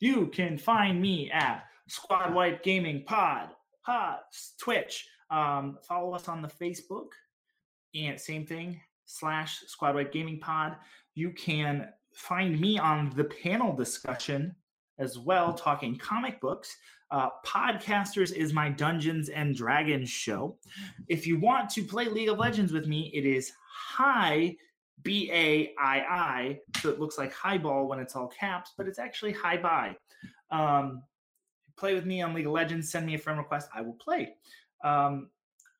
You 0.00 0.26
can 0.26 0.58
find 0.58 1.00
me 1.00 1.30
at 1.30 1.64
Squad 1.88 2.34
Wipe 2.34 2.62
Gaming 2.62 3.04
Pod, 3.04 3.50
Pod, 3.86 4.18
Twitch. 4.60 5.06
Um, 5.30 5.78
follow 5.88 6.14
us 6.14 6.28
on 6.28 6.42
the 6.42 6.48
Facebook, 6.48 7.08
and 7.94 8.20
same 8.20 8.44
thing 8.44 8.80
slash 9.06 9.60
Squad 9.66 9.94
Wipe 9.94 10.12
Gaming 10.12 10.40
Pod. 10.40 10.76
You 11.14 11.30
can 11.30 11.88
find 12.14 12.60
me 12.60 12.78
on 12.78 13.10
the 13.16 13.24
panel 13.24 13.74
discussion 13.74 14.54
as 14.98 15.18
well, 15.18 15.52
talking 15.52 15.96
comic 15.96 16.40
books. 16.40 16.76
Uh, 17.10 17.28
Podcasters 17.46 18.32
is 18.32 18.52
my 18.52 18.68
Dungeons 18.68 19.28
and 19.28 19.54
Dragons 19.54 20.08
show. 20.08 20.56
If 21.08 21.26
you 21.26 21.38
want 21.38 21.68
to 21.70 21.84
play 21.84 22.06
League 22.06 22.28
of 22.28 22.38
Legends 22.38 22.72
with 22.72 22.86
me, 22.86 23.10
it 23.14 23.24
is 23.24 23.52
High 23.68 24.56
B 25.02 25.30
A 25.32 25.74
I 25.78 25.98
I. 26.00 26.60
So 26.80 26.88
it 26.88 26.98
looks 26.98 27.18
like 27.18 27.32
highball 27.32 27.86
when 27.86 27.98
it's 27.98 28.16
all 28.16 28.28
caps, 28.28 28.72
but 28.76 28.88
it's 28.88 28.98
actually 28.98 29.32
high 29.32 29.58
buy. 29.58 29.96
Um, 30.50 31.02
play 31.76 31.94
with 31.94 32.06
me 32.06 32.22
on 32.22 32.32
League 32.32 32.46
of 32.46 32.52
Legends. 32.52 32.90
Send 32.90 33.04
me 33.06 33.14
a 33.14 33.18
friend 33.18 33.38
request. 33.38 33.68
I 33.74 33.82
will 33.82 33.94
play. 33.94 34.34
Um, 34.82 35.30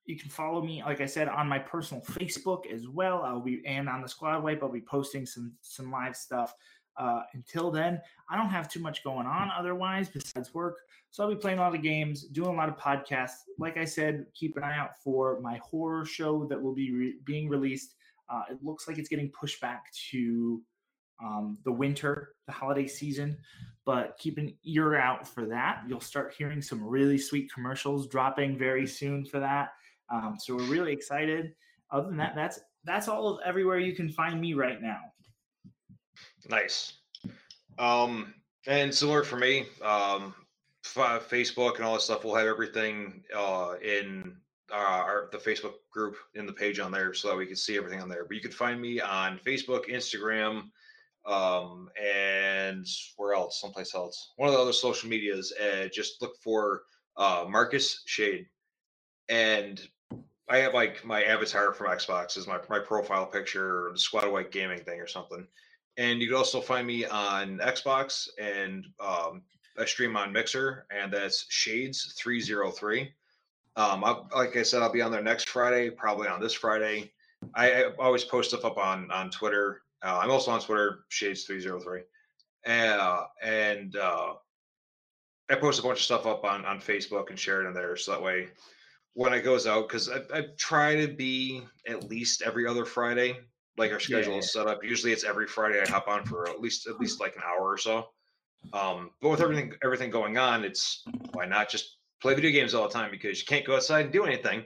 you 0.06 0.18
can 0.18 0.30
follow 0.30 0.62
me, 0.62 0.82
like 0.82 1.00
I 1.00 1.06
said, 1.06 1.28
on 1.28 1.48
my 1.48 1.58
personal 1.58 2.02
Facebook 2.04 2.70
as 2.70 2.88
well. 2.88 3.22
I'll 3.22 3.40
be 3.40 3.62
and 3.66 3.88
on 3.88 4.02
the 4.02 4.08
Squad 4.08 4.42
Wipe. 4.42 4.62
I'll 4.62 4.70
be 4.70 4.80
posting 4.80 5.26
some 5.26 5.52
some 5.62 5.90
live 5.90 6.16
stuff. 6.16 6.54
Uh, 6.96 7.22
until 7.32 7.70
then, 7.70 8.00
I 8.30 8.36
don't 8.36 8.50
have 8.50 8.68
too 8.68 8.80
much 8.80 9.02
going 9.02 9.26
on 9.26 9.50
otherwise 9.56 10.08
besides 10.08 10.54
work. 10.54 10.76
So 11.10 11.24
I'll 11.24 11.30
be 11.30 11.36
playing 11.36 11.58
a 11.58 11.62
lot 11.62 11.74
of 11.74 11.82
games, 11.82 12.24
doing 12.24 12.50
a 12.50 12.56
lot 12.56 12.68
of 12.68 12.76
podcasts. 12.76 13.42
Like 13.58 13.76
I 13.76 13.84
said, 13.84 14.26
keep 14.34 14.56
an 14.56 14.62
eye 14.62 14.76
out 14.76 14.90
for 15.02 15.40
my 15.40 15.60
horror 15.68 16.04
show 16.04 16.44
that 16.46 16.60
will 16.60 16.74
be 16.74 16.92
re- 16.92 17.16
being 17.24 17.48
released. 17.48 17.94
Uh, 18.28 18.42
it 18.50 18.58
looks 18.62 18.86
like 18.86 18.98
it's 18.98 19.08
getting 19.08 19.30
pushed 19.30 19.60
back 19.60 19.84
to 20.10 20.62
um, 21.22 21.58
the 21.64 21.72
winter, 21.72 22.34
the 22.46 22.52
holiday 22.52 22.86
season, 22.86 23.36
but 23.84 24.16
keep 24.18 24.38
an 24.38 24.54
ear 24.64 24.96
out 24.96 25.26
for 25.26 25.46
that. 25.46 25.82
You'll 25.88 26.00
start 26.00 26.34
hearing 26.36 26.62
some 26.62 26.82
really 26.82 27.18
sweet 27.18 27.52
commercials 27.52 28.06
dropping 28.06 28.58
very 28.58 28.86
soon 28.86 29.24
for 29.24 29.40
that. 29.40 29.70
Um, 30.12 30.36
so 30.38 30.56
we're 30.56 30.64
really 30.64 30.92
excited. 30.92 31.54
Other 31.90 32.08
than 32.08 32.16
that, 32.18 32.34
that's 32.34 32.60
that's 32.84 33.08
all 33.08 33.28
of 33.28 33.40
everywhere 33.44 33.78
you 33.78 33.94
can 33.94 34.08
find 34.08 34.40
me 34.40 34.54
right 34.54 34.80
now. 34.80 34.98
Nice. 36.48 36.94
Um, 37.78 38.34
and 38.66 38.94
similar 38.94 39.24
for 39.24 39.36
me, 39.36 39.66
um, 39.82 40.34
f- 40.84 41.28
Facebook 41.28 41.76
and 41.76 41.84
all 41.84 41.94
that 41.94 42.02
stuff. 42.02 42.24
We'll 42.24 42.34
have 42.34 42.46
everything 42.46 43.22
uh, 43.34 43.74
in 43.82 44.36
uh, 44.72 44.76
our 44.76 45.28
the 45.32 45.38
Facebook 45.38 45.74
group 45.90 46.16
in 46.34 46.46
the 46.46 46.52
page 46.52 46.78
on 46.78 46.92
there, 46.92 47.14
so 47.14 47.28
that 47.28 47.36
we 47.36 47.46
can 47.46 47.56
see 47.56 47.76
everything 47.76 48.00
on 48.00 48.08
there. 48.08 48.24
But 48.24 48.36
you 48.36 48.42
can 48.42 48.50
find 48.50 48.80
me 48.80 49.00
on 49.00 49.38
Facebook, 49.38 49.90
Instagram, 49.90 50.70
um, 51.26 51.88
and 52.02 52.86
where 53.16 53.34
else? 53.34 53.60
Someplace 53.60 53.94
else. 53.94 54.32
One 54.36 54.48
of 54.48 54.54
the 54.54 54.60
other 54.60 54.72
social 54.72 55.08
medias. 55.08 55.52
Uh, 55.52 55.88
just 55.92 56.20
look 56.22 56.36
for 56.42 56.82
uh, 57.16 57.44
Marcus 57.48 58.02
Shade, 58.06 58.46
and 59.28 59.80
I 60.48 60.58
have 60.58 60.74
like 60.74 61.04
my 61.04 61.22
avatar 61.22 61.72
from 61.72 61.86
Xbox 61.86 62.36
is 62.36 62.46
my 62.46 62.58
my 62.68 62.78
profile 62.78 63.26
picture, 63.26 63.88
or 63.88 63.92
the 63.92 63.98
Squad 63.98 64.30
Wipe 64.30 64.52
Gaming 64.52 64.80
thing 64.80 65.00
or 65.00 65.06
something. 65.06 65.46
And 65.96 66.20
you 66.20 66.28
can 66.28 66.36
also 66.36 66.60
find 66.60 66.86
me 66.86 67.06
on 67.06 67.58
Xbox 67.58 68.28
and 68.38 68.86
um, 69.00 69.42
I 69.78 69.84
stream 69.86 70.16
on 70.16 70.32
Mixer, 70.32 70.86
and 70.90 71.12
that's 71.12 71.46
Shades 71.48 72.14
three 72.18 72.40
zero 72.40 72.70
three. 72.70 73.12
Um, 73.76 74.04
I, 74.04 74.16
like 74.36 74.56
I 74.56 74.62
said, 74.62 74.82
I'll 74.82 74.92
be 74.92 75.02
on 75.02 75.10
there 75.10 75.22
next 75.22 75.48
Friday, 75.48 75.90
probably 75.90 76.28
on 76.28 76.40
this 76.40 76.52
Friday. 76.52 77.12
I, 77.54 77.84
I 77.84 77.92
always 77.98 78.24
post 78.24 78.50
stuff 78.50 78.64
up 78.64 78.78
on 78.78 79.10
on 79.10 79.30
Twitter. 79.30 79.82
Uh, 80.02 80.20
I'm 80.22 80.30
also 80.30 80.50
on 80.50 80.60
Twitter, 80.60 81.04
Shades 81.08 81.44
three 81.44 81.60
zero 81.60 81.80
three, 81.80 82.02
uh, 82.66 83.24
and 83.42 83.96
uh, 83.96 84.34
I 85.50 85.54
post 85.56 85.80
a 85.80 85.82
bunch 85.82 85.98
of 86.00 86.04
stuff 86.04 86.26
up 86.26 86.44
on 86.44 86.64
on 86.66 86.80
Facebook 86.80 87.30
and 87.30 87.38
share 87.38 87.64
it 87.64 87.68
in 87.68 87.74
there, 87.74 87.96
so 87.96 88.12
that 88.12 88.22
way 88.22 88.48
when 89.14 89.32
it 89.32 89.42
goes 89.42 89.66
out, 89.66 89.88
because 89.88 90.10
I, 90.10 90.20
I 90.32 90.46
try 90.58 90.94
to 90.94 91.08
be 91.08 91.62
at 91.88 92.10
least 92.10 92.42
every 92.42 92.66
other 92.66 92.84
Friday 92.84 93.38
like 93.76 93.92
our 93.92 94.00
schedule 94.00 94.38
is 94.38 94.52
set 94.52 94.66
up. 94.66 94.84
Usually 94.84 95.12
it's 95.12 95.24
every 95.24 95.46
Friday 95.46 95.80
I 95.80 95.88
hop 95.88 96.08
on 96.08 96.24
for 96.24 96.48
at 96.48 96.60
least 96.60 96.86
at 96.86 97.00
least 97.00 97.20
like 97.20 97.36
an 97.36 97.42
hour 97.44 97.62
or 97.62 97.78
so. 97.78 98.08
Um, 98.72 99.10
but 99.20 99.30
with 99.30 99.40
everything 99.40 99.74
everything 99.82 100.10
going 100.10 100.38
on, 100.38 100.64
it's 100.64 101.04
why 101.32 101.46
not 101.46 101.68
just 101.68 101.96
play 102.20 102.34
video 102.34 102.50
games 102.50 102.74
all 102.74 102.86
the 102.86 102.94
time 102.94 103.10
because 103.10 103.40
you 103.40 103.46
can't 103.46 103.64
go 103.64 103.76
outside 103.76 104.04
and 104.04 104.12
do 104.12 104.24
anything. 104.24 104.64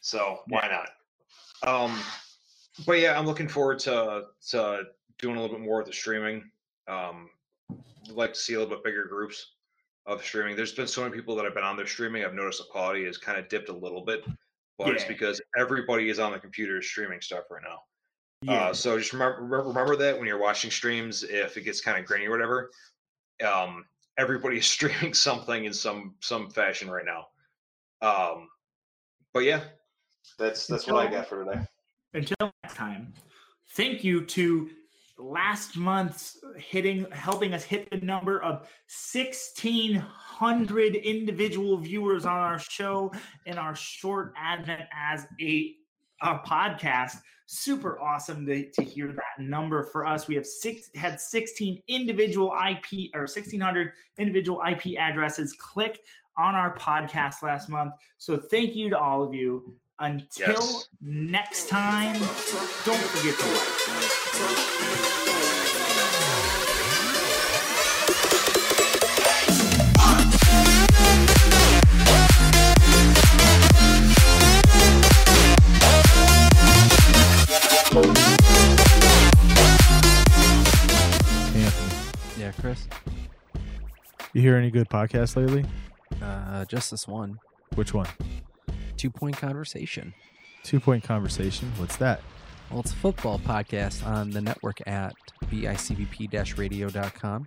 So 0.00 0.40
why 0.48 0.68
not? 0.68 0.90
Um, 1.68 1.98
but 2.86 2.98
yeah, 2.98 3.18
I'm 3.18 3.26
looking 3.26 3.48
forward 3.48 3.78
to 3.80 4.24
to 4.50 4.82
doing 5.18 5.36
a 5.36 5.40
little 5.40 5.56
bit 5.56 5.64
more 5.64 5.78
with 5.78 5.86
the 5.86 5.92
streaming. 5.92 6.50
Um, 6.88 7.30
I'd 7.70 8.10
like 8.10 8.34
to 8.34 8.38
see 8.38 8.54
a 8.54 8.58
little 8.58 8.74
bit 8.74 8.84
bigger 8.84 9.04
groups 9.04 9.53
of 10.06 10.22
streaming. 10.22 10.56
There's 10.56 10.72
been 10.72 10.86
so 10.86 11.02
many 11.02 11.14
people 11.14 11.34
that 11.36 11.44
have 11.44 11.54
been 11.54 11.64
on 11.64 11.76
their 11.76 11.86
streaming. 11.86 12.24
I've 12.24 12.34
noticed 12.34 12.58
the 12.58 12.64
quality 12.70 13.04
has 13.06 13.18
kind 13.18 13.38
of 13.38 13.48
dipped 13.48 13.68
a 13.68 13.72
little 13.72 14.04
bit, 14.04 14.24
but 14.78 14.88
it's 14.88 15.04
because 15.04 15.40
everybody 15.56 16.10
is 16.10 16.18
on 16.18 16.32
the 16.32 16.38
computer 16.38 16.82
streaming 16.82 17.20
stuff 17.20 17.44
right 17.50 17.62
now. 17.62 17.80
Yeah. 18.42 18.64
Uh, 18.66 18.74
so 18.74 18.98
just 18.98 19.12
remember 19.12 19.42
remember- 19.42 19.68
remember 19.68 19.96
that 19.96 20.18
when 20.18 20.26
you're 20.26 20.38
watching 20.38 20.70
streams, 20.70 21.22
if 21.22 21.56
it 21.56 21.62
gets 21.62 21.80
kind 21.80 21.98
of 21.98 22.04
grainy 22.04 22.26
or 22.26 22.30
whatever, 22.30 22.70
um, 23.46 23.86
everybody 24.18 24.58
is 24.58 24.66
streaming 24.66 25.14
something 25.14 25.64
in 25.64 25.72
some 25.72 26.14
some 26.20 26.50
fashion 26.50 26.90
right 26.90 27.06
now. 27.06 27.26
Um, 28.02 28.48
but 29.32 29.44
yeah, 29.44 29.64
that's 30.38 30.66
that's 30.66 30.86
what 30.86 31.06
I 31.06 31.10
got 31.10 31.26
for 31.26 31.44
today. 31.44 31.60
Until 32.12 32.52
next 32.62 32.76
time, 32.76 33.14
thank 33.70 34.04
you 34.04 34.24
to 34.26 34.70
last 35.18 35.76
month's 35.76 36.38
hitting 36.56 37.06
helping 37.12 37.54
us 37.54 37.62
hit 37.62 37.88
the 37.90 37.98
number 37.98 38.42
of 38.42 38.66
1600 39.12 40.96
individual 40.96 41.76
viewers 41.76 42.26
on 42.26 42.36
our 42.36 42.58
show 42.58 43.12
in 43.46 43.56
our 43.56 43.76
short 43.76 44.32
advent 44.36 44.82
as 44.92 45.26
a, 45.40 45.74
a 46.22 46.38
podcast. 46.38 47.18
Super 47.46 48.00
awesome 48.00 48.46
to, 48.46 48.70
to 48.70 48.82
hear 48.82 49.08
that 49.08 49.38
number 49.38 49.84
for 49.84 50.06
us. 50.06 50.26
We 50.26 50.34
have 50.34 50.46
six 50.46 50.90
had 50.94 51.20
16 51.20 51.82
individual 51.88 52.56
ip 52.70 52.86
or 53.14 53.20
1600 53.22 53.92
individual 54.18 54.62
ip 54.66 54.98
addresses 54.98 55.52
click 55.52 56.00
on 56.36 56.54
our 56.54 56.76
podcast 56.76 57.42
last 57.42 57.68
month. 57.68 57.92
So 58.18 58.36
thank 58.36 58.74
you 58.74 58.90
to 58.90 58.98
all 58.98 59.22
of 59.22 59.34
you 59.34 59.76
until 59.98 60.46
Yes. 60.54 60.88
next 61.00 61.68
time 61.68 62.14
don't 62.84 63.00
forget 63.00 63.38
to 63.38 63.46
like 63.46 65.14
Yeah, 82.36 82.52
Chris. 82.60 82.86
you 84.32 84.42
hear 84.42 84.56
any 84.56 84.70
good 84.70 84.88
podcasts 84.88 85.36
lately? 85.36 85.64
Uh, 86.20 86.64
just 86.64 86.90
this 86.90 87.06
one 87.08 87.38
Which 87.74 87.94
one? 87.94 88.06
Two 89.04 89.10
point 89.10 89.36
conversation. 89.36 90.14
Two 90.62 90.80
Point 90.80 91.04
Conversation. 91.04 91.70
What's 91.76 91.96
that? 91.96 92.22
Well, 92.70 92.80
it's 92.80 92.92
a 92.92 92.96
football 92.96 93.38
podcast 93.38 94.02
on 94.06 94.30
the 94.30 94.40
network 94.40 94.80
at 94.86 95.12
bicbp 95.44 96.56
radio.com. 96.56 97.46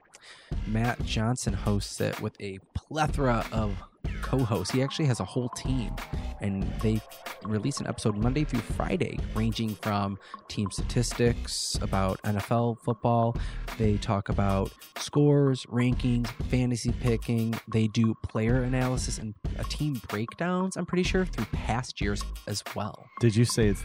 Matt 0.67 1.03
Johnson 1.03 1.53
hosts 1.53 1.99
it 1.99 2.21
with 2.21 2.39
a 2.39 2.59
plethora 2.75 3.43
of 3.51 3.75
co 4.21 4.39
hosts. 4.39 4.73
He 4.73 4.81
actually 4.81 5.05
has 5.05 5.19
a 5.19 5.25
whole 5.25 5.49
team, 5.49 5.95
and 6.41 6.63
they 6.81 7.01
release 7.43 7.79
an 7.79 7.87
episode 7.87 8.17
Monday 8.17 8.43
through 8.43 8.59
Friday, 8.61 9.19
ranging 9.35 9.75
from 9.75 10.17
team 10.47 10.69
statistics 10.71 11.77
about 11.81 12.21
NFL 12.23 12.79
football. 12.83 13.35
They 13.77 13.97
talk 13.97 14.29
about 14.29 14.71
scores, 14.97 15.65
rankings, 15.65 16.27
fantasy 16.49 16.91
picking. 16.91 17.59
They 17.67 17.87
do 17.87 18.15
player 18.23 18.63
analysis 18.63 19.17
and 19.17 19.33
team 19.69 20.01
breakdowns, 20.07 20.77
I'm 20.77 20.85
pretty 20.85 21.03
sure, 21.03 21.25
through 21.25 21.45
past 21.45 22.01
years 22.01 22.23
as 22.47 22.63
well. 22.75 23.05
Did 23.19 23.35
you 23.35 23.45
say 23.45 23.67
it's 23.67 23.83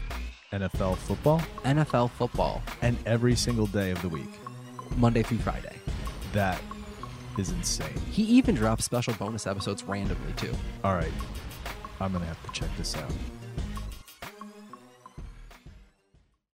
NFL 0.51 0.97
football? 0.97 1.41
NFL 1.63 2.11
football, 2.11 2.61
And 2.81 2.97
every 3.05 3.35
single 3.35 3.67
day 3.67 3.91
of 3.91 4.01
the 4.01 4.09
week. 4.09 4.29
Monday 4.97 5.23
through 5.23 5.39
Friday. 5.39 5.75
That 6.33 6.61
is 7.39 7.49
insane. 7.49 7.99
He 8.11 8.23
even 8.23 8.55
drops 8.55 8.85
special 8.85 9.13
bonus 9.15 9.47
episodes 9.47 9.83
randomly 9.83 10.33
too. 10.33 10.53
All 10.83 10.95
right. 10.95 11.11
I'm 11.99 12.11
going 12.11 12.21
to 12.21 12.27
have 12.27 12.43
to 12.43 12.51
check 12.51 12.69
this 12.77 12.95
out. 12.95 13.11